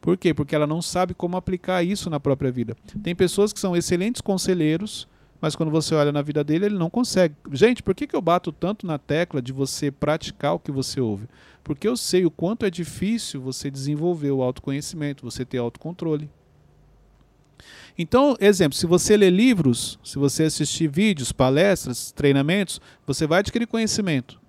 Por 0.00 0.16
quê? 0.16 0.34
Porque 0.34 0.54
ela 0.54 0.66
não 0.66 0.82
sabe 0.82 1.14
como 1.14 1.36
aplicar 1.36 1.82
isso 1.82 2.10
na 2.10 2.18
própria 2.18 2.50
vida. 2.50 2.76
Tem 3.02 3.14
pessoas 3.14 3.52
que 3.52 3.60
são 3.60 3.76
excelentes 3.76 4.20
conselheiros, 4.20 5.08
mas 5.42 5.56
quando 5.56 5.72
você 5.72 5.92
olha 5.96 6.12
na 6.12 6.22
vida 6.22 6.44
dele, 6.44 6.66
ele 6.66 6.78
não 6.78 6.88
consegue. 6.88 7.34
Gente, 7.50 7.82
por 7.82 7.96
que, 7.96 8.06
que 8.06 8.14
eu 8.14 8.22
bato 8.22 8.52
tanto 8.52 8.86
na 8.86 8.96
tecla 8.96 9.42
de 9.42 9.52
você 9.52 9.90
praticar 9.90 10.54
o 10.54 10.58
que 10.60 10.70
você 10.70 11.00
ouve? 11.00 11.26
Porque 11.64 11.88
eu 11.88 11.96
sei 11.96 12.24
o 12.24 12.30
quanto 12.30 12.64
é 12.64 12.70
difícil 12.70 13.40
você 13.40 13.68
desenvolver 13.68 14.30
o 14.30 14.40
autoconhecimento, 14.40 15.28
você 15.28 15.44
ter 15.44 15.58
autocontrole. 15.58 16.30
Então, 17.98 18.36
exemplo, 18.38 18.78
se 18.78 18.86
você 18.86 19.16
lê 19.16 19.30
livros, 19.30 19.98
se 20.04 20.16
você 20.16 20.44
assistir 20.44 20.88
vídeos, 20.88 21.32
palestras, 21.32 22.12
treinamentos, 22.12 22.80
você 23.04 23.26
vai 23.26 23.40
adquirir 23.40 23.66
conhecimento. 23.66 24.40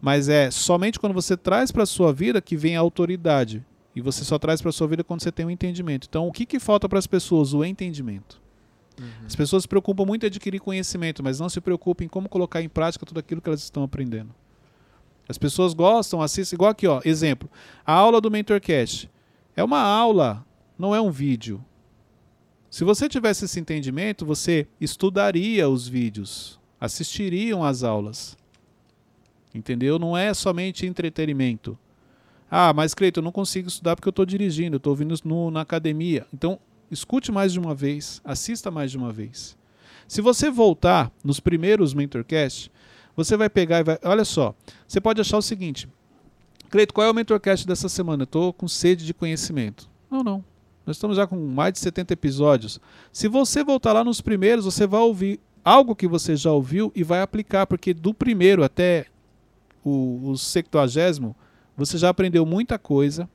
Mas 0.00 0.28
é 0.28 0.52
somente 0.52 1.00
quando 1.00 1.14
você 1.14 1.36
traz 1.36 1.72
para 1.72 1.82
a 1.82 1.86
sua 1.86 2.12
vida 2.12 2.40
que 2.40 2.56
vem 2.56 2.76
a 2.76 2.80
autoridade. 2.80 3.64
E 3.94 4.00
você 4.00 4.24
só 4.24 4.38
traz 4.38 4.62
para 4.62 4.70
a 4.70 4.72
sua 4.72 4.86
vida 4.86 5.02
quando 5.02 5.20
você 5.20 5.32
tem 5.32 5.46
um 5.46 5.50
entendimento. 5.50 6.06
Então, 6.08 6.28
o 6.28 6.32
que, 6.32 6.46
que 6.46 6.60
falta 6.60 6.88
para 6.88 7.00
as 7.00 7.08
pessoas? 7.08 7.52
O 7.52 7.64
entendimento. 7.64 8.41
Uhum. 9.02 9.26
As 9.26 9.34
pessoas 9.34 9.64
se 9.64 9.68
preocupam 9.68 10.04
muito 10.04 10.24
em 10.24 10.28
adquirir 10.28 10.60
conhecimento, 10.60 11.22
mas 11.22 11.40
não 11.40 11.48
se 11.48 11.60
preocupam 11.60 12.04
em 12.04 12.08
como 12.08 12.28
colocar 12.28 12.62
em 12.62 12.68
prática 12.68 13.04
tudo 13.04 13.18
aquilo 13.18 13.40
que 13.40 13.48
elas 13.48 13.62
estão 13.62 13.82
aprendendo. 13.82 14.34
As 15.28 15.38
pessoas 15.38 15.74
gostam, 15.74 16.20
assistem, 16.20 16.56
igual 16.56 16.70
aqui, 16.70 16.86
ó, 16.86 17.00
exemplo. 17.04 17.50
A 17.84 17.92
aula 17.92 18.20
do 18.20 18.30
MentorCast 18.30 19.10
é 19.56 19.64
uma 19.64 19.80
aula, 19.80 20.44
não 20.78 20.94
é 20.94 21.00
um 21.00 21.10
vídeo. 21.10 21.64
Se 22.70 22.84
você 22.84 23.08
tivesse 23.08 23.44
esse 23.44 23.60
entendimento, 23.60 24.24
você 24.24 24.66
estudaria 24.80 25.68
os 25.68 25.86
vídeos, 25.86 26.58
assistiriam 26.80 27.62
às 27.62 27.82
aulas. 27.82 28.36
Entendeu? 29.54 29.98
Não 29.98 30.16
é 30.16 30.32
somente 30.32 30.86
entretenimento. 30.86 31.78
Ah, 32.50 32.72
mas 32.72 32.94
Cleiton, 32.94 33.20
eu 33.20 33.24
não 33.24 33.32
consigo 33.32 33.68
estudar 33.68 33.96
porque 33.96 34.08
eu 34.08 34.10
estou 34.10 34.26
dirigindo, 34.26 34.76
eu 34.76 34.78
estou 34.78 34.90
ouvindo 34.90 35.14
no, 35.24 35.50
na 35.50 35.62
academia. 35.62 36.26
Então, 36.32 36.58
escute 36.92 37.32
mais 37.32 37.52
de 37.52 37.58
uma 37.58 37.74
vez, 37.74 38.20
assista 38.22 38.70
mais 38.70 38.90
de 38.90 38.98
uma 38.98 39.12
vez. 39.12 39.56
Se 40.06 40.20
você 40.20 40.50
voltar 40.50 41.10
nos 41.24 41.40
primeiros 41.40 41.94
Mentorcast, 41.94 42.70
você 43.16 43.36
vai 43.36 43.48
pegar 43.48 43.80
e 43.80 43.82
vai. 43.82 43.98
Olha 44.04 44.24
só, 44.24 44.54
você 44.86 45.00
pode 45.00 45.20
achar 45.20 45.38
o 45.38 45.42
seguinte: 45.42 45.88
Cleiton, 46.70 46.92
qual 46.92 47.06
é 47.06 47.10
o 47.10 47.14
Mentorcast 47.14 47.66
dessa 47.66 47.88
semana? 47.88 48.24
Estou 48.24 48.52
com 48.52 48.68
sede 48.68 49.06
de 49.06 49.14
conhecimento. 49.14 49.88
Não, 50.10 50.22
não. 50.22 50.44
Nós 50.84 50.96
estamos 50.96 51.16
já 51.16 51.26
com 51.26 51.36
mais 51.36 51.72
de 51.72 51.78
70 51.78 52.12
episódios. 52.12 52.80
Se 53.12 53.28
você 53.28 53.64
voltar 53.64 53.92
lá 53.92 54.04
nos 54.04 54.20
primeiros, 54.20 54.64
você 54.64 54.86
vai 54.86 55.00
ouvir 55.00 55.40
algo 55.64 55.94
que 55.94 56.08
você 56.08 56.36
já 56.36 56.50
ouviu 56.50 56.92
e 56.94 57.04
vai 57.04 57.22
aplicar, 57.22 57.66
porque 57.66 57.94
do 57.94 58.12
primeiro 58.12 58.64
até 58.64 59.06
o, 59.84 60.30
o 60.30 60.36
70 60.36 61.34
você 61.76 61.96
já 61.96 62.08
aprendeu 62.08 62.44
muita 62.44 62.78
coisa. 62.78 63.28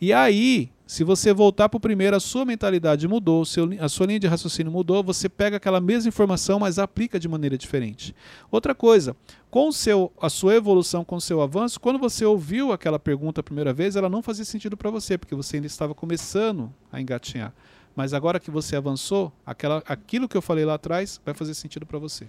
E 0.00 0.12
aí, 0.12 0.70
se 0.86 1.02
você 1.02 1.32
voltar 1.32 1.68
para 1.68 1.78
o 1.78 1.80
primeiro, 1.80 2.14
a 2.14 2.20
sua 2.20 2.44
mentalidade 2.44 3.08
mudou, 3.08 3.42
a 3.80 3.88
sua 3.88 4.06
linha 4.06 4.20
de 4.20 4.26
raciocínio 4.28 4.70
mudou, 4.70 5.02
você 5.02 5.28
pega 5.28 5.56
aquela 5.56 5.80
mesma 5.80 6.08
informação, 6.08 6.60
mas 6.60 6.78
aplica 6.78 7.18
de 7.18 7.26
maneira 7.26 7.58
diferente. 7.58 8.14
Outra 8.52 8.72
coisa, 8.72 9.16
com 9.50 9.72
seu, 9.72 10.12
a 10.20 10.30
sua 10.30 10.54
evolução, 10.54 11.04
com 11.04 11.16
o 11.16 11.20
seu 11.20 11.40
avanço, 11.42 11.80
quando 11.80 11.98
você 11.98 12.24
ouviu 12.24 12.70
aquela 12.70 13.00
pergunta 13.00 13.40
a 13.40 13.44
primeira 13.44 13.72
vez, 13.72 13.96
ela 13.96 14.08
não 14.08 14.22
fazia 14.22 14.44
sentido 14.44 14.76
para 14.76 14.88
você, 14.88 15.18
porque 15.18 15.34
você 15.34 15.56
ainda 15.56 15.66
estava 15.66 15.92
começando 15.92 16.72
a 16.92 17.00
engatinhar. 17.00 17.52
Mas 17.96 18.14
agora 18.14 18.38
que 18.38 18.50
você 18.50 18.76
avançou, 18.76 19.32
aquela, 19.44 19.82
aquilo 19.86 20.28
que 20.28 20.36
eu 20.36 20.42
falei 20.42 20.64
lá 20.64 20.74
atrás 20.74 21.20
vai 21.24 21.34
fazer 21.34 21.54
sentido 21.54 21.84
para 21.84 21.98
você. 21.98 22.28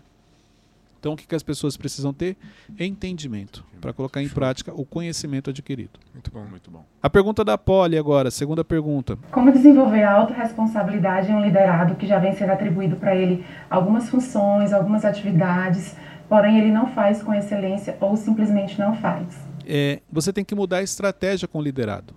Então, 1.00 1.14
o 1.14 1.18
que, 1.18 1.28
que 1.28 1.36
as 1.36 1.43
pessoas 1.43 1.78
precisam 1.78 2.14
ter? 2.14 2.36
Entendimento, 2.80 3.64
para 3.80 3.93
colocar 3.93 4.22
em 4.22 4.28
prática 4.28 4.74
o 4.74 4.86
conhecimento 4.86 5.50
adquirido. 5.50 6.00
Muito 6.14 6.32
bom, 6.32 6.45
muito 6.45 6.72
bom. 6.72 6.84
A 7.02 7.10
pergunta 7.10 7.43
da 7.43 7.58
Poli 7.58 7.98
agora, 7.98 8.32
segunda 8.32 8.64
pergunta. 8.64 9.18
Como 9.32 9.52
desenvolver 9.52 10.04
a 10.04 10.14
autorresponsabilidade 10.14 11.32
em 11.32 11.36
um 11.36 11.41
liderado 11.41 11.95
que 11.95 12.08
já 12.08 12.20
vem 12.20 12.34
sendo 12.34 12.52
atribuído 12.52 12.95
para 12.95 13.16
ele 13.16 13.45
algumas 13.70 14.10
funções, 14.10 14.74
algumas 14.74 15.06
atividades, 15.06 15.95
porém 16.28 16.60
ele 16.60 16.72
não 16.72 16.88
faz 16.88 17.22
com 17.22 17.34
excelência 17.34 17.95
ou 18.02 18.18
simplesmente 18.18 18.80
não 18.80 18.95
faz? 18.95 19.26
É, 19.66 20.02
você 20.12 20.34
tem 20.34 20.43
que 20.43 20.56
mudar 20.56 20.78
a 20.78 20.84
estratégia 20.84 21.48
com 21.48 21.60
o 21.60 21.62
liderado. 21.62 22.16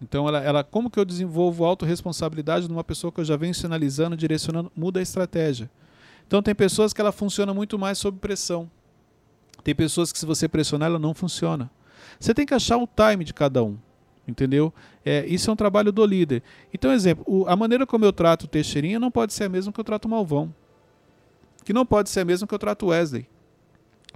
Então, 0.00 0.28
ela, 0.28 0.42
ela, 0.42 0.64
como 0.64 0.90
que 0.90 0.98
eu 0.98 1.04
desenvolvo 1.04 1.64
autorresponsabilidade 1.64 2.68
numa 2.68 2.84
pessoa 2.84 3.10
que 3.10 3.20
eu 3.20 3.24
já 3.24 3.36
venho 3.36 3.54
sinalizando, 3.54 4.16
direcionando? 4.16 4.70
Muda 4.76 5.00
a 5.00 5.02
estratégia. 5.02 5.70
Então 6.26 6.42
tem 6.42 6.54
pessoas 6.54 6.92
que 6.92 7.00
ela 7.00 7.12
funciona 7.12 7.54
muito 7.54 7.78
mais 7.78 7.98
sob 7.98 8.18
pressão. 8.18 8.70
Tem 9.62 9.74
pessoas 9.74 10.12
que 10.12 10.18
se 10.18 10.26
você 10.26 10.48
pressionar 10.48 10.86
ela 10.88 10.98
não 10.98 11.14
funciona. 11.14 11.70
Você 12.18 12.32
tem 12.34 12.46
que 12.46 12.54
achar 12.54 12.76
o 12.76 12.86
time 12.88 13.24
de 13.24 13.32
cada 13.34 13.62
um. 13.62 13.76
Entendeu? 14.28 14.72
É, 15.04 15.24
isso 15.26 15.48
é 15.48 15.52
um 15.52 15.56
trabalho 15.56 15.92
do 15.92 16.04
líder. 16.04 16.42
Então, 16.74 16.92
exemplo, 16.92 17.24
o- 17.28 17.46
a 17.48 17.54
maneira 17.54 17.86
como 17.86 18.04
eu 18.04 18.12
trato 18.12 18.42
o 18.44 18.48
Teixeirinha 18.48 18.98
não 18.98 19.10
pode 19.10 19.32
ser 19.32 19.44
a 19.44 19.48
mesma 19.48 19.72
que 19.72 19.78
eu 19.78 19.84
trato 19.84 20.06
o 20.06 20.08
Malvão. 20.08 20.52
Que 21.64 21.72
não 21.72 21.86
pode 21.86 22.10
ser 22.10 22.20
a 22.20 22.24
mesma 22.24 22.46
que 22.46 22.52
eu 22.54 22.58
trato 22.58 22.86
o 22.86 22.88
Wesley. 22.88 23.28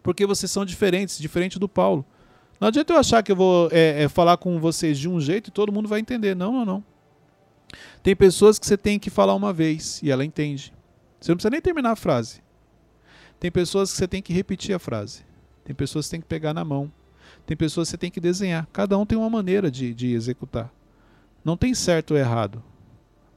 Porque 0.02 0.26
vocês 0.26 0.50
são 0.50 0.64
diferentes, 0.64 1.16
diferente 1.18 1.60
do 1.60 1.68
Paulo. 1.68 2.04
Não 2.60 2.68
adianta 2.68 2.92
eu 2.92 2.98
achar 2.98 3.22
que 3.22 3.30
eu 3.30 3.36
vou 3.36 3.68
é, 3.70 4.02
é, 4.02 4.08
falar 4.08 4.36
com 4.36 4.58
vocês 4.58 4.98
de 4.98 5.08
um 5.08 5.20
jeito 5.20 5.48
e 5.48 5.50
todo 5.52 5.72
mundo 5.72 5.88
vai 5.88 6.00
entender. 6.00 6.34
Não, 6.34 6.52
não, 6.52 6.64
não. 6.64 6.84
Tem 8.02 8.16
pessoas 8.16 8.58
que 8.58 8.66
você 8.66 8.76
tem 8.76 8.98
que 8.98 9.10
falar 9.10 9.34
uma 9.34 9.52
vez 9.52 10.00
e 10.02 10.10
ela 10.10 10.24
entende. 10.24 10.72
Você 11.20 11.30
não 11.30 11.36
precisa 11.36 11.50
nem 11.50 11.60
terminar 11.60 11.92
a 11.92 11.96
frase. 11.96 12.40
Tem 13.38 13.50
pessoas 13.50 13.90
que 13.90 13.98
você 13.98 14.08
tem 14.08 14.22
que 14.22 14.32
repetir 14.32 14.74
a 14.74 14.78
frase. 14.78 15.24
Tem 15.64 15.74
pessoas 15.74 16.06
que 16.06 16.10
você 16.10 16.12
tem 16.12 16.20
que 16.20 16.26
pegar 16.26 16.54
na 16.54 16.64
mão. 16.64 16.90
Tem 17.46 17.56
pessoas 17.56 17.88
que 17.88 17.90
você 17.90 17.98
tem 17.98 18.10
que 18.10 18.20
desenhar. 18.20 18.66
Cada 18.72 18.96
um 18.98 19.06
tem 19.06 19.16
uma 19.16 19.30
maneira 19.30 19.70
de, 19.70 19.92
de 19.94 20.12
executar. 20.12 20.72
Não 21.44 21.56
tem 21.56 21.74
certo 21.74 22.12
ou 22.12 22.16
errado. 22.16 22.62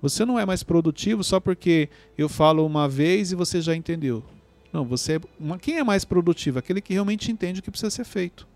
Você 0.01 0.25
não 0.25 0.38
é 0.38 0.45
mais 0.45 0.63
produtivo 0.63 1.23
só 1.23 1.39
porque 1.39 1.89
eu 2.17 2.27
falo 2.27 2.65
uma 2.65 2.89
vez 2.89 3.31
e 3.31 3.36
você 3.36 3.61
já 3.61 3.75
entendeu. 3.75 4.23
Não, 4.71 4.84
você 4.84 5.17
é 5.17 5.21
uma, 5.39 5.57
quem 5.57 5.77
é 5.77 5.84
mais 5.84 6.03
produtivo? 6.03 6.59
Aquele 6.59 6.81
que 6.81 6.93
realmente 6.93 7.31
entende 7.31 7.59
o 7.59 7.63
que 7.63 7.71
precisa 7.71 7.89
ser 7.89 8.03
feito. 8.03 8.47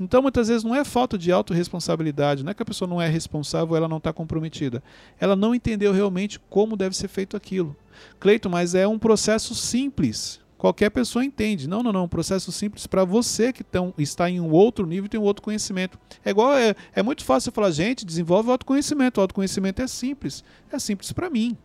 Então, 0.00 0.22
muitas 0.22 0.48
vezes, 0.48 0.62
não 0.62 0.74
é 0.74 0.84
falta 0.84 1.18
de 1.18 1.32
autorresponsabilidade, 1.32 2.44
não 2.44 2.50
é 2.50 2.54
que 2.54 2.62
a 2.62 2.66
pessoa 2.66 2.88
não 2.88 3.02
é 3.02 3.08
responsável, 3.08 3.74
ela 3.74 3.88
não 3.88 3.96
está 3.96 4.12
comprometida. 4.12 4.82
Ela 5.18 5.34
não 5.34 5.54
entendeu 5.54 5.92
realmente 5.92 6.38
como 6.48 6.76
deve 6.76 6.96
ser 6.96 7.08
feito 7.08 7.36
aquilo. 7.36 7.76
Cleito, 8.20 8.48
mas 8.48 8.74
é 8.74 8.86
um 8.86 8.98
processo 8.98 9.54
simples. 9.54 10.40
Qualquer 10.56 10.90
pessoa 10.90 11.24
entende. 11.24 11.68
Não, 11.68 11.82
não, 11.82 11.92
não. 11.92 12.04
Um 12.04 12.08
processo 12.08 12.50
simples 12.50 12.86
para 12.86 13.04
você 13.04 13.52
que 13.52 13.62
tão, 13.62 13.94
está 13.96 14.28
em 14.28 14.40
um 14.40 14.50
outro 14.50 14.86
nível 14.86 15.08
tem 15.08 15.18
um 15.18 15.24
outro 15.24 15.42
conhecimento. 15.42 15.98
É 16.24 16.30
igual, 16.30 16.54
é, 16.56 16.74
é 16.92 17.02
muito 17.02 17.24
fácil 17.24 17.52
falar, 17.52 17.70
gente, 17.70 18.04
desenvolve 18.04 18.48
o 18.48 18.52
autoconhecimento. 18.52 19.18
O 19.18 19.22
autoconhecimento 19.22 19.82
é 19.82 19.86
simples. 19.86 20.42
É 20.70 20.78
simples 20.78 21.12
para 21.12 21.30
mim. 21.30 21.56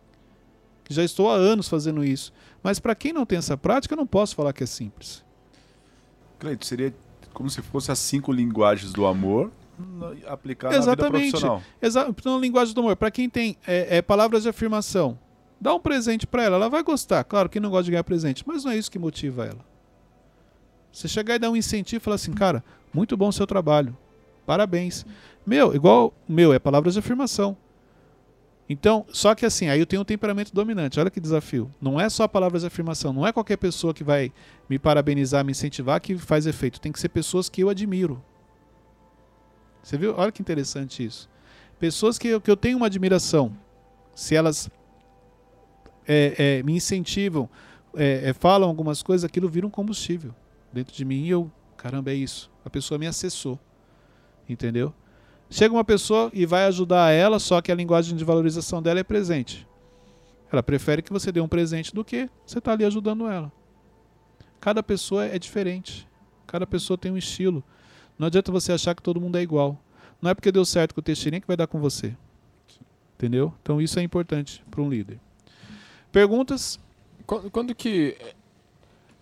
Já 0.88 1.02
estou 1.02 1.30
há 1.30 1.34
anos 1.34 1.68
fazendo 1.68 2.04
isso. 2.04 2.32
Mas 2.62 2.78
para 2.78 2.94
quem 2.94 3.12
não 3.12 3.26
tem 3.26 3.38
essa 3.38 3.56
prática, 3.56 3.94
eu 3.94 3.96
não 3.96 4.06
posso 4.06 4.34
falar 4.36 4.52
que 4.52 4.62
é 4.62 4.66
simples. 4.66 5.24
Cleito, 6.38 6.64
seria 6.64 6.94
como 7.34 7.50
se 7.50 7.60
fosse 7.60 7.90
as 7.92 7.98
cinco 7.98 8.32
linguagens 8.32 8.92
do 8.92 9.04
amor 9.04 9.50
na- 9.78 10.32
aplicada 10.32 10.74
na 10.74 10.80
vida 10.80 10.92
Exatamente. 10.92 11.30
profissional. 11.30 11.62
Exato. 11.82 12.14
Então, 12.18 12.40
linguagem 12.40 12.72
do 12.74 12.80
amor. 12.80 12.96
Para 12.96 13.10
quem 13.10 13.28
tem 13.28 13.56
é, 13.66 13.98
é, 13.98 14.02
palavras 14.02 14.44
de 14.44 14.48
afirmação, 14.48 15.18
dá 15.60 15.74
um 15.74 15.80
presente 15.80 16.26
para 16.26 16.44
ela. 16.44 16.56
Ela 16.56 16.70
vai 16.70 16.82
gostar. 16.82 17.22
Claro, 17.24 17.48
quem 17.48 17.60
não 17.60 17.68
gosta 17.70 17.84
de 17.84 17.90
ganhar 17.90 18.04
presente, 18.04 18.42
mas 18.46 18.64
não 18.64 18.72
é 18.72 18.78
isso 18.78 18.90
que 18.90 18.98
motiva 18.98 19.44
ela. 19.44 19.60
Você 20.92 21.08
chegar 21.08 21.34
e 21.34 21.38
dar 21.38 21.50
um 21.50 21.56
incentivo 21.56 22.00
e 22.00 22.04
falar 22.04 22.14
assim, 22.14 22.32
cara, 22.32 22.62
muito 22.92 23.16
bom 23.16 23.28
o 23.28 23.32
seu 23.32 23.46
trabalho. 23.46 23.96
Parabéns. 24.46 25.04
Meu, 25.44 25.74
igual 25.74 26.14
meu, 26.28 26.52
é 26.52 26.58
palavras 26.58 26.94
de 26.94 27.00
afirmação. 27.00 27.56
Então, 28.68 29.04
só 29.10 29.34
que 29.34 29.44
assim, 29.44 29.68
aí 29.68 29.78
eu 29.78 29.86
tenho 29.86 30.02
um 30.02 30.04
temperamento 30.04 30.54
dominante. 30.54 30.98
Olha 30.98 31.10
que 31.10 31.20
desafio. 31.20 31.72
Não 31.80 32.00
é 32.00 32.08
só 32.08 32.26
palavras 32.26 32.62
de 32.62 32.66
afirmação. 32.66 33.12
Não 33.12 33.26
é 33.26 33.32
qualquer 33.32 33.58
pessoa 33.58 33.92
que 33.92 34.02
vai 34.02 34.32
me 34.68 34.78
parabenizar, 34.78 35.44
me 35.44 35.52
incentivar 35.52 36.00
que 36.00 36.16
faz 36.16 36.46
efeito. 36.46 36.80
Tem 36.80 36.90
que 36.90 36.98
ser 36.98 37.10
pessoas 37.10 37.48
que 37.48 37.62
eu 37.62 37.68
admiro. 37.68 38.22
Você 39.82 39.98
viu? 39.98 40.14
Olha 40.16 40.32
que 40.32 40.40
interessante 40.40 41.04
isso. 41.04 41.28
Pessoas 41.78 42.18
que 42.18 42.28
eu, 42.28 42.40
que 42.40 42.50
eu 42.50 42.56
tenho 42.56 42.78
uma 42.78 42.86
admiração, 42.86 43.54
se 44.14 44.34
elas 44.34 44.70
é, 46.06 46.34
é, 46.38 46.62
me 46.62 46.74
incentivam, 46.74 47.50
é, 47.94 48.30
é, 48.30 48.32
falam 48.32 48.68
algumas 48.68 49.02
coisas, 49.02 49.24
aquilo 49.24 49.48
vira 49.48 49.66
um 49.66 49.70
combustível 49.70 50.34
dentro 50.72 50.94
de 50.94 51.04
mim 51.04 51.24
e 51.24 51.30
eu, 51.30 51.50
caramba, 51.76 52.10
é 52.12 52.14
isso. 52.14 52.50
A 52.64 52.70
pessoa 52.70 52.98
me 52.98 53.06
acessou. 53.06 53.60
Entendeu? 54.48 54.94
Chega 55.54 55.72
uma 55.72 55.84
pessoa 55.84 56.32
e 56.34 56.44
vai 56.44 56.64
ajudar 56.64 57.12
ela, 57.12 57.38
só 57.38 57.62
que 57.62 57.70
a 57.70 57.76
linguagem 57.76 58.16
de 58.16 58.24
valorização 58.24 58.82
dela 58.82 58.98
é 58.98 59.04
presente. 59.04 59.64
Ela 60.50 60.64
prefere 60.64 61.00
que 61.00 61.12
você 61.12 61.30
dê 61.30 61.40
um 61.40 61.46
presente 61.46 61.94
do 61.94 62.04
que 62.04 62.28
você 62.44 62.58
está 62.58 62.72
ali 62.72 62.84
ajudando 62.84 63.28
ela. 63.28 63.52
Cada 64.60 64.82
pessoa 64.82 65.26
é 65.26 65.38
diferente. 65.38 66.08
Cada 66.44 66.66
pessoa 66.66 66.98
tem 66.98 67.12
um 67.12 67.16
estilo. 67.16 67.62
Não 68.18 68.26
adianta 68.26 68.50
você 68.50 68.72
achar 68.72 68.96
que 68.96 69.02
todo 69.02 69.20
mundo 69.20 69.38
é 69.38 69.42
igual. 69.42 69.80
Não 70.20 70.28
é 70.28 70.34
porque 70.34 70.50
deu 70.50 70.64
certo 70.64 70.92
com 70.92 71.00
o 71.00 71.04
Teixeirinha 71.04 71.40
que 71.40 71.46
vai 71.46 71.56
dar 71.56 71.68
com 71.68 71.78
você. 71.78 72.16
Entendeu? 73.14 73.54
Então 73.62 73.80
isso 73.80 73.96
é 74.00 74.02
importante 74.02 74.60
para 74.68 74.82
um 74.82 74.90
líder. 74.90 75.20
Perguntas? 76.10 76.80
Quando, 77.24 77.48
quando 77.48 77.74
que 77.76 78.18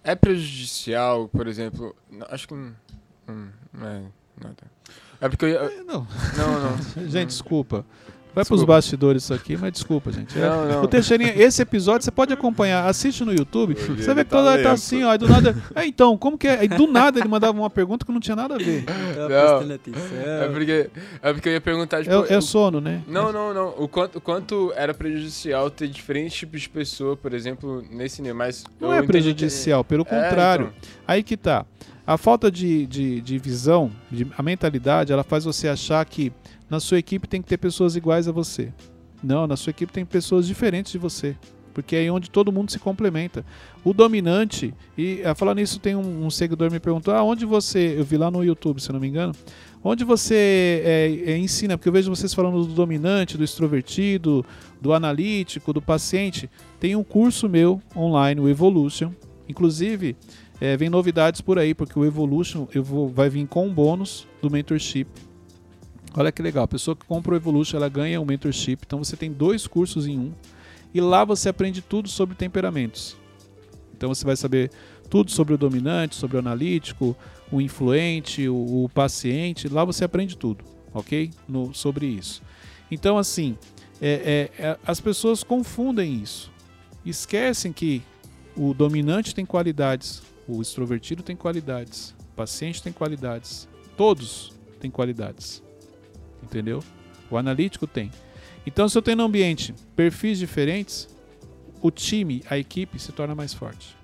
é 0.02 0.14
prejudicial, 0.14 1.28
por 1.28 1.46
exemplo, 1.46 1.94
acho 2.30 2.48
que 2.48 2.54
hum, 2.54 2.72
hum, 3.28 3.50
não 3.70 3.86
é 3.86 4.02
nada. 4.42 4.71
É 5.22 5.28
porque 5.28 5.44
eu, 5.46 5.48
ia- 5.50 5.60
Eh, 5.60 5.82
Não, 5.86 6.06
não, 6.36 6.60
não. 6.60 6.78
gente, 7.08 7.28
desculpa. 7.28 7.84
Vai 8.34 8.46
para 8.46 8.54
os 8.54 8.64
bastidores 8.64 9.24
isso 9.24 9.34
aqui, 9.34 9.58
mas 9.58 9.72
desculpa, 9.72 10.10
gente. 10.10 10.38
É- 10.38 10.48
Não, 10.48 10.66
não. 10.66 10.82
O 10.84 10.88
Teixeirinha, 10.88 11.34
esse 11.36 11.60
episódio 11.60 12.02
você 12.02 12.10
pode 12.10 12.32
acompanhar, 12.32 12.86
assiste 12.88 13.22
no 13.26 13.30
YouTube. 13.30 13.74
Hoje 13.74 14.02
Você 14.02 14.14
vê 14.14 14.24
que 14.24 14.30
tá 14.30 14.38
toda 14.38 14.52
hora 14.52 14.62
tá 14.62 14.72
assim, 14.72 15.04
ó, 15.04 15.14
e 15.14 15.18
do 15.18 15.28
nada. 15.28 15.54
É, 15.74 15.84
então, 15.84 16.16
como 16.16 16.38
que 16.38 16.48
é? 16.48 16.64
E 16.64 16.68
do 16.68 16.86
nada 16.86 17.18
ele 17.20 17.28
mandava 17.28 17.52
uma 17.58 17.68
pergunta 17.68 18.06
que 18.06 18.10
não 18.10 18.18
tinha 18.20 18.34
nada 18.34 18.54
a 18.54 18.58
ver. 18.58 18.86
Tô 18.86 19.28
Não. 19.28 20.42
É 20.42 20.48
porque, 20.48 20.90
é 21.22 21.32
porque 21.34 21.48
eu 21.50 21.52
ia 21.52 21.60
perguntar, 21.60 22.02
tipo, 22.02 22.24
É, 22.32 22.34
é 22.36 22.40
sono, 22.40 22.80
né? 22.80 23.02
Não, 23.06 23.30
não, 23.30 23.52
não. 23.52 23.74
O 23.76 23.86
quanto, 23.86 24.16
o 24.16 24.20
quanto 24.20 24.72
era 24.76 24.94
prejudicial 24.94 25.68
ter 25.70 25.88
diferentes 25.88 26.32
tipos 26.38 26.62
de 26.62 26.70
pessoa, 26.70 27.14
por 27.14 27.34
exemplo, 27.34 27.84
nesse 27.90 28.22
nível, 28.22 28.36
mas... 28.36 28.64
Não 28.80 28.94
é 28.94 29.02
prejudicial, 29.02 29.84
pelo 29.84 30.04
É, 30.04 30.04
contrário. 30.06 30.72
então. 30.74 30.90
Aí 31.06 31.22
que 31.22 31.36
tá. 31.36 31.66
A 32.06 32.16
falta 32.16 32.50
de, 32.50 32.86
de, 32.86 33.20
de 33.20 33.38
visão, 33.38 33.90
de- 34.10 34.26
a 34.36 34.42
mentalidade, 34.42 35.12
ela 35.12 35.22
faz 35.22 35.44
você 35.44 35.68
achar 35.68 36.04
que 36.04 36.32
na 36.68 36.80
sua 36.80 36.98
equipe 36.98 37.28
tem 37.28 37.40
que 37.40 37.48
ter 37.48 37.58
pessoas 37.58 37.94
iguais 37.96 38.26
a 38.26 38.32
você. 38.32 38.72
Não, 39.22 39.46
na 39.46 39.56
sua 39.56 39.70
equipe 39.70 39.92
tem 39.92 40.04
pessoas 40.04 40.46
diferentes 40.46 40.92
de 40.92 40.98
você. 40.98 41.36
Porque 41.72 41.96
é 41.96 42.00
aí 42.00 42.10
onde 42.10 42.30
todo 42.30 42.52
mundo 42.52 42.70
se 42.70 42.78
complementa. 42.78 43.44
O 43.82 43.94
dominante, 43.94 44.74
e 44.96 45.22
a 45.24 45.34
falar 45.34 45.54
nisso, 45.54 45.80
tem 45.80 45.96
um, 45.96 46.26
um 46.26 46.30
seguidor 46.30 46.70
me 46.70 46.78
perguntou: 46.78 47.14
ah, 47.14 47.22
onde 47.22 47.46
você. 47.46 47.94
Eu 47.96 48.04
vi 48.04 48.18
lá 48.18 48.30
no 48.30 48.44
YouTube, 48.44 48.80
se 48.80 48.92
não 48.92 49.00
me 49.00 49.08
engano. 49.08 49.34
Onde 49.82 50.04
você 50.04 50.82
é, 50.84 51.32
é, 51.32 51.38
ensina, 51.38 51.76
porque 51.78 51.88
eu 51.88 51.92
vejo 51.92 52.14
vocês 52.14 52.32
falando 52.34 52.64
do 52.64 52.74
dominante, 52.74 53.38
do 53.38 53.42
extrovertido, 53.42 54.44
do 54.80 54.92
analítico, 54.92 55.72
do 55.72 55.80
paciente. 55.80 56.48
Tem 56.78 56.94
um 56.94 57.02
curso 57.02 57.48
meu 57.48 57.80
online, 57.96 58.40
o 58.40 58.48
Evolution. 58.48 59.10
Inclusive, 59.48 60.14
é, 60.62 60.76
vem 60.76 60.88
novidades 60.88 61.40
por 61.40 61.58
aí, 61.58 61.74
porque 61.74 61.98
o 61.98 62.04
Evolution 62.04 62.68
eu 62.72 62.84
vou, 62.84 63.08
vai 63.08 63.28
vir 63.28 63.44
com 63.48 63.66
um 63.66 63.74
bônus 63.74 64.28
do 64.40 64.48
mentorship. 64.48 65.08
Olha 66.14 66.30
que 66.30 66.40
legal, 66.40 66.62
a 66.62 66.68
pessoa 66.68 66.94
que 66.94 67.04
compra 67.04 67.32
o 67.32 67.36
Evolution 67.36 67.78
ela 67.78 67.88
ganha 67.88 68.20
o 68.20 68.24
mentorship. 68.24 68.78
Então 68.86 69.02
você 69.02 69.16
tem 69.16 69.32
dois 69.32 69.66
cursos 69.66 70.06
em 70.06 70.16
um. 70.16 70.32
E 70.94 71.00
lá 71.00 71.24
você 71.24 71.48
aprende 71.48 71.82
tudo 71.82 72.08
sobre 72.08 72.36
temperamentos. 72.36 73.16
Então 73.92 74.14
você 74.14 74.24
vai 74.24 74.36
saber 74.36 74.70
tudo 75.10 75.32
sobre 75.32 75.54
o 75.54 75.58
dominante, 75.58 76.14
sobre 76.14 76.36
o 76.36 76.38
analítico, 76.38 77.16
o 77.50 77.60
influente, 77.60 78.48
o, 78.48 78.84
o 78.84 78.88
paciente. 78.88 79.68
Lá 79.68 79.84
você 79.84 80.04
aprende 80.04 80.36
tudo, 80.36 80.64
ok? 80.94 81.32
No, 81.48 81.74
sobre 81.74 82.06
isso. 82.06 82.40
Então, 82.88 83.18
assim, 83.18 83.58
é- 84.00 84.50
é- 84.58 84.64
é- 84.64 84.78
as 84.86 85.00
pessoas 85.00 85.42
confundem 85.42 86.22
isso. 86.22 86.52
Esquecem 87.04 87.72
que 87.72 88.00
o 88.56 88.72
dominante 88.72 89.34
tem 89.34 89.44
qualidades, 89.44 90.22
o 90.46 90.60
extrovertido 90.60 91.22
tem 91.22 91.36
qualidades, 91.36 92.14
o 92.32 92.34
paciente 92.34 92.82
tem 92.82 92.92
qualidades, 92.92 93.68
todos 93.96 94.52
têm 94.80 94.90
qualidades. 94.90 95.62
Entendeu? 96.42 96.82
O 97.30 97.36
analítico 97.36 97.86
tem. 97.86 98.10
Então, 98.66 98.88
se 98.88 98.96
eu 98.96 99.02
tenho 99.02 99.16
no 99.16 99.24
ambiente 99.24 99.74
perfis 99.96 100.38
diferentes, 100.38 101.08
o 101.80 101.90
time, 101.90 102.42
a 102.48 102.58
equipe 102.58 102.98
se 102.98 103.12
torna 103.12 103.34
mais 103.34 103.52
forte. 103.52 103.96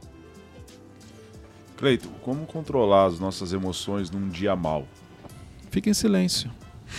Cleito, 1.76 2.08
como 2.22 2.44
controlar 2.44 3.06
as 3.06 3.20
nossas 3.20 3.52
emoções 3.52 4.10
num 4.10 4.28
dia 4.28 4.56
mal? 4.56 4.86
Fica 5.70 5.88
em 5.88 5.94
silêncio. 5.94 6.50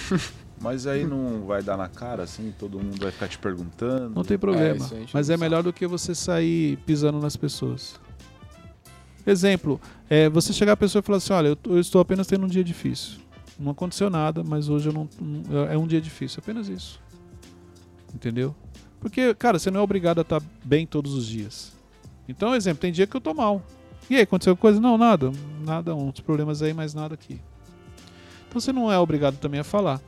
Mas 0.62 0.88
aí 0.88 1.06
não 1.06 1.46
vai 1.46 1.64
dar 1.64 1.78
na 1.78 1.88
cara, 1.88 2.24
assim, 2.24 2.54
todo 2.58 2.80
mundo 2.80 3.02
vai 3.02 3.12
ficar 3.12 3.28
te 3.28 3.38
perguntando. 3.38 4.14
Não 4.14 4.24
tem 4.24 4.38
problema. 4.38 4.86
gente 4.88 5.14
mas 5.14 5.30
é 5.30 5.38
melhor 5.38 5.64
do 5.64 5.72
que 5.72 5.88
você 5.88 6.14
sair 6.14 6.76
pisando 6.86 7.18
nas 7.18 7.38
pessoas. 7.38 7.98
Exemplo, 9.30 9.80
é 10.10 10.28
você 10.30 10.52
chegar 10.52 10.72
a 10.74 10.78
pessoa 10.78 11.02
e 11.02 11.04
falar 11.04 11.18
assim: 11.18 11.34
olha, 11.34 11.48
eu, 11.50 11.58
eu 11.66 11.80
estou 11.80 12.02
apenas 12.02 12.26
tendo 12.28 12.46
um 12.46 12.50
dia 12.50 12.64
difícil. 12.64 13.20
Não 13.60 13.72
aconteceu 13.74 14.10
nada, 14.10 14.44
mas 14.44 14.70
hoje 14.70 14.90
eu 14.90 14.94
não, 14.94 15.08
não- 15.22 15.64
é 15.70 15.78
um 15.78 15.86
dia 15.86 16.00
difícil. 16.02 16.40
Apenas 16.42 16.68
isso. 16.68 17.00
Entendeu? 18.14 18.56
Porque, 19.00 19.34
cara, 19.36 19.60
você 19.60 19.70
não 19.70 19.80
é 19.80 19.84
obrigado 19.84 20.18
a 20.20 20.22
estar 20.22 20.42
bem 20.64 20.86
todos 20.88 21.14
os 21.14 21.28
dias. 21.28 21.74
Então, 22.28 22.56
exemplo, 22.56 22.82
tem 22.82 22.92
dia 22.92 23.06
que 23.06 23.16
eu 23.16 23.22
tô 23.22 23.34
mal. 23.34 23.62
E 24.10 24.16
aí, 24.16 24.22
aconteceu 24.24 24.56
coisa? 24.58 24.80
Não, 24.80 24.98
nada. 24.98 25.32
Nada, 25.64 25.94
uns 25.96 26.20
problemas 26.20 26.62
aí, 26.62 26.74
mas 26.74 26.94
nada 26.94 27.14
aqui. 27.14 27.40
Então 28.48 28.60
você 28.60 28.74
não 28.74 28.92
é 28.92 28.98
obrigado 28.98 29.38
também 29.38 29.60
a 29.60 29.64
falar. 29.64 30.02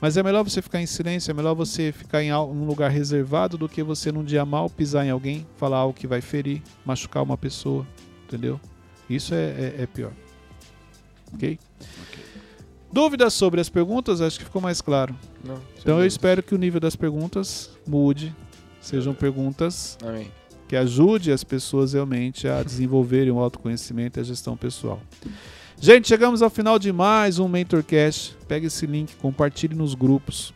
Mas 0.00 0.16
é 0.16 0.22
melhor 0.22 0.42
você 0.42 0.60
ficar 0.60 0.80
em 0.82 0.86
silêncio, 0.86 1.30
é 1.30 1.34
melhor 1.34 1.54
você 1.54 1.92
ficar 1.92 2.22
em 2.22 2.32
um 2.32 2.66
lugar 2.66 2.90
reservado 2.90 3.56
do 3.56 3.68
que 3.68 3.82
você 3.82 4.10
num 4.10 4.24
dia 4.24 4.44
mal 4.44 4.68
pisar 4.68 5.06
em 5.06 5.10
alguém, 5.10 5.46
falar 5.56 5.78
algo 5.78 5.94
que 5.94 6.06
vai 6.06 6.20
ferir, 6.20 6.60
machucar 6.84 7.22
uma 7.22 7.38
pessoa, 7.38 7.86
entendeu? 8.34 8.60
Isso 9.08 9.34
é, 9.34 9.38
é- 9.38 9.74
é 9.82 9.86
pior. 9.86 10.12
Ok? 11.32 11.58
Dúvidas 12.92 13.34
sobre 13.34 13.60
as 13.60 13.68
perguntas? 13.68 14.20
Acho 14.20 14.38
que 14.38 14.44
ficou 14.44 14.62
mais 14.62 14.80
claro. 14.80 15.16
Não, 15.44 15.58
Então 15.80 15.98
eu 16.00 16.06
espero 16.06 16.42
que 16.42 16.54
o 16.54 16.58
nível 16.58 16.80
das 16.80 16.94
perguntas 16.94 17.70
mude. 17.86 18.34
Sejam 18.80 19.14
perguntas 19.14 19.96
dúvida. 20.00 20.18
Amém. 20.18 20.30
que 20.68 20.76
ajude 20.76 21.30
as 21.30 21.44
pessoas 21.44 21.92
realmente 21.92 22.48
a 22.48 22.62
desenvolverem 22.64 23.30
o 23.30 23.38
autoconhecimento 23.38 24.18
e 24.18 24.20
a 24.20 24.24
gestão 24.24 24.56
pessoal. 24.56 25.00
Gente, 25.78 26.08
chegamos 26.08 26.40
ao 26.40 26.48
final 26.48 26.78
de 26.78 26.92
mais 26.92 27.38
um 27.38 27.48
MentorCast. 27.48 28.36
Pega 28.48 28.66
esse 28.68 28.86
link, 28.86 29.14
compartilhe 29.16 29.74
nos 29.74 29.94
grupos. 29.94 30.54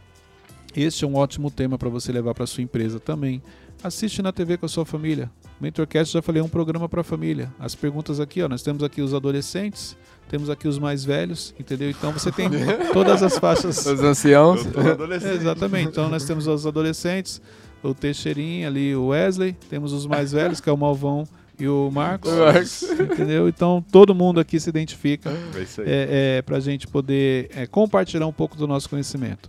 Este 0.76 1.05
é 1.05 1.09
um 1.09 1.16
ótimo 1.16 1.51
tema 1.51 1.76
para 1.76 1.89
você 1.89 2.12
levar 2.12 2.35
para 2.35 2.47
sua 2.47 2.62
empresa 2.62 2.99
também. 3.01 3.43
Assiste 3.83 4.22
na 4.22 4.33
TV 4.33 4.57
com 4.57 4.66
a 4.66 4.68
sua 4.68 4.85
família. 4.87 5.31
MentorCast 5.61 6.12
já 6.12 6.22
falei 6.22 6.40
é 6.40 6.44
um 6.44 6.48
programa 6.48 6.88
para 6.88 7.00
a 7.00 7.04
família. 7.04 7.52
As 7.59 7.74
perguntas 7.74 8.20
aqui, 8.20 8.42
ó, 8.42 8.48
nós 8.48 8.62
temos 8.62 8.82
aqui 8.82 9.02
os 9.02 9.12
adolescentes, 9.12 9.96
temos 10.28 10.48
aqui 10.48 10.68
os 10.68 10.78
mais 10.78 11.04
velhos, 11.04 11.54
entendeu? 11.59 11.90
Então 11.90 12.12
você 12.12 12.30
tem 12.30 12.48
todas 12.92 13.22
as 13.22 13.38
faixas. 13.38 13.84
Os 13.84 14.00
anciãos. 14.02 14.66
Adolescente. 14.76 15.36
Exatamente. 15.36 15.88
Então 15.88 16.09
nós 16.09 16.24
temos 16.24 16.46
os 16.46 16.66
adolescentes, 16.66 17.40
o 17.82 17.92
Teixeirinha 17.92 18.68
ali, 18.68 18.94
o 18.94 19.09
Wesley, 19.09 19.56
temos 19.68 19.92
os 19.92 20.06
mais 20.06 20.32
velhos, 20.32 20.61
que 20.61 20.68
é 20.68 20.72
o 20.72 20.76
Malvão 20.76 21.26
e 21.59 21.66
o 21.66 21.90
Marcos. 21.90 22.30
O 22.30 22.36
Marcos. 22.36 22.82
Entendeu? 22.82 23.48
Então 23.48 23.84
todo 23.90 24.14
mundo 24.14 24.38
aqui 24.38 24.61
se 24.61 24.68
identifica 24.68 25.30
É 25.30 25.62
é, 25.80 26.36
é, 26.38 26.42
para 26.42 26.59
a 26.59 26.61
gente 26.61 26.86
poder 26.86 27.50
é, 27.54 27.66
compartilhar 27.66 28.26
um 28.26 28.32
pouco 28.32 28.56
do 28.56 28.66
nosso 28.66 28.88
conhecimento. 28.88 29.48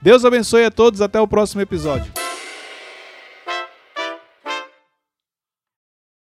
Deus 0.00 0.24
abençoe 0.24 0.64
a 0.64 0.70
todos, 0.70 1.02
até 1.02 1.20
o 1.20 1.28
próximo 1.28 1.60
episódio. 1.60 2.19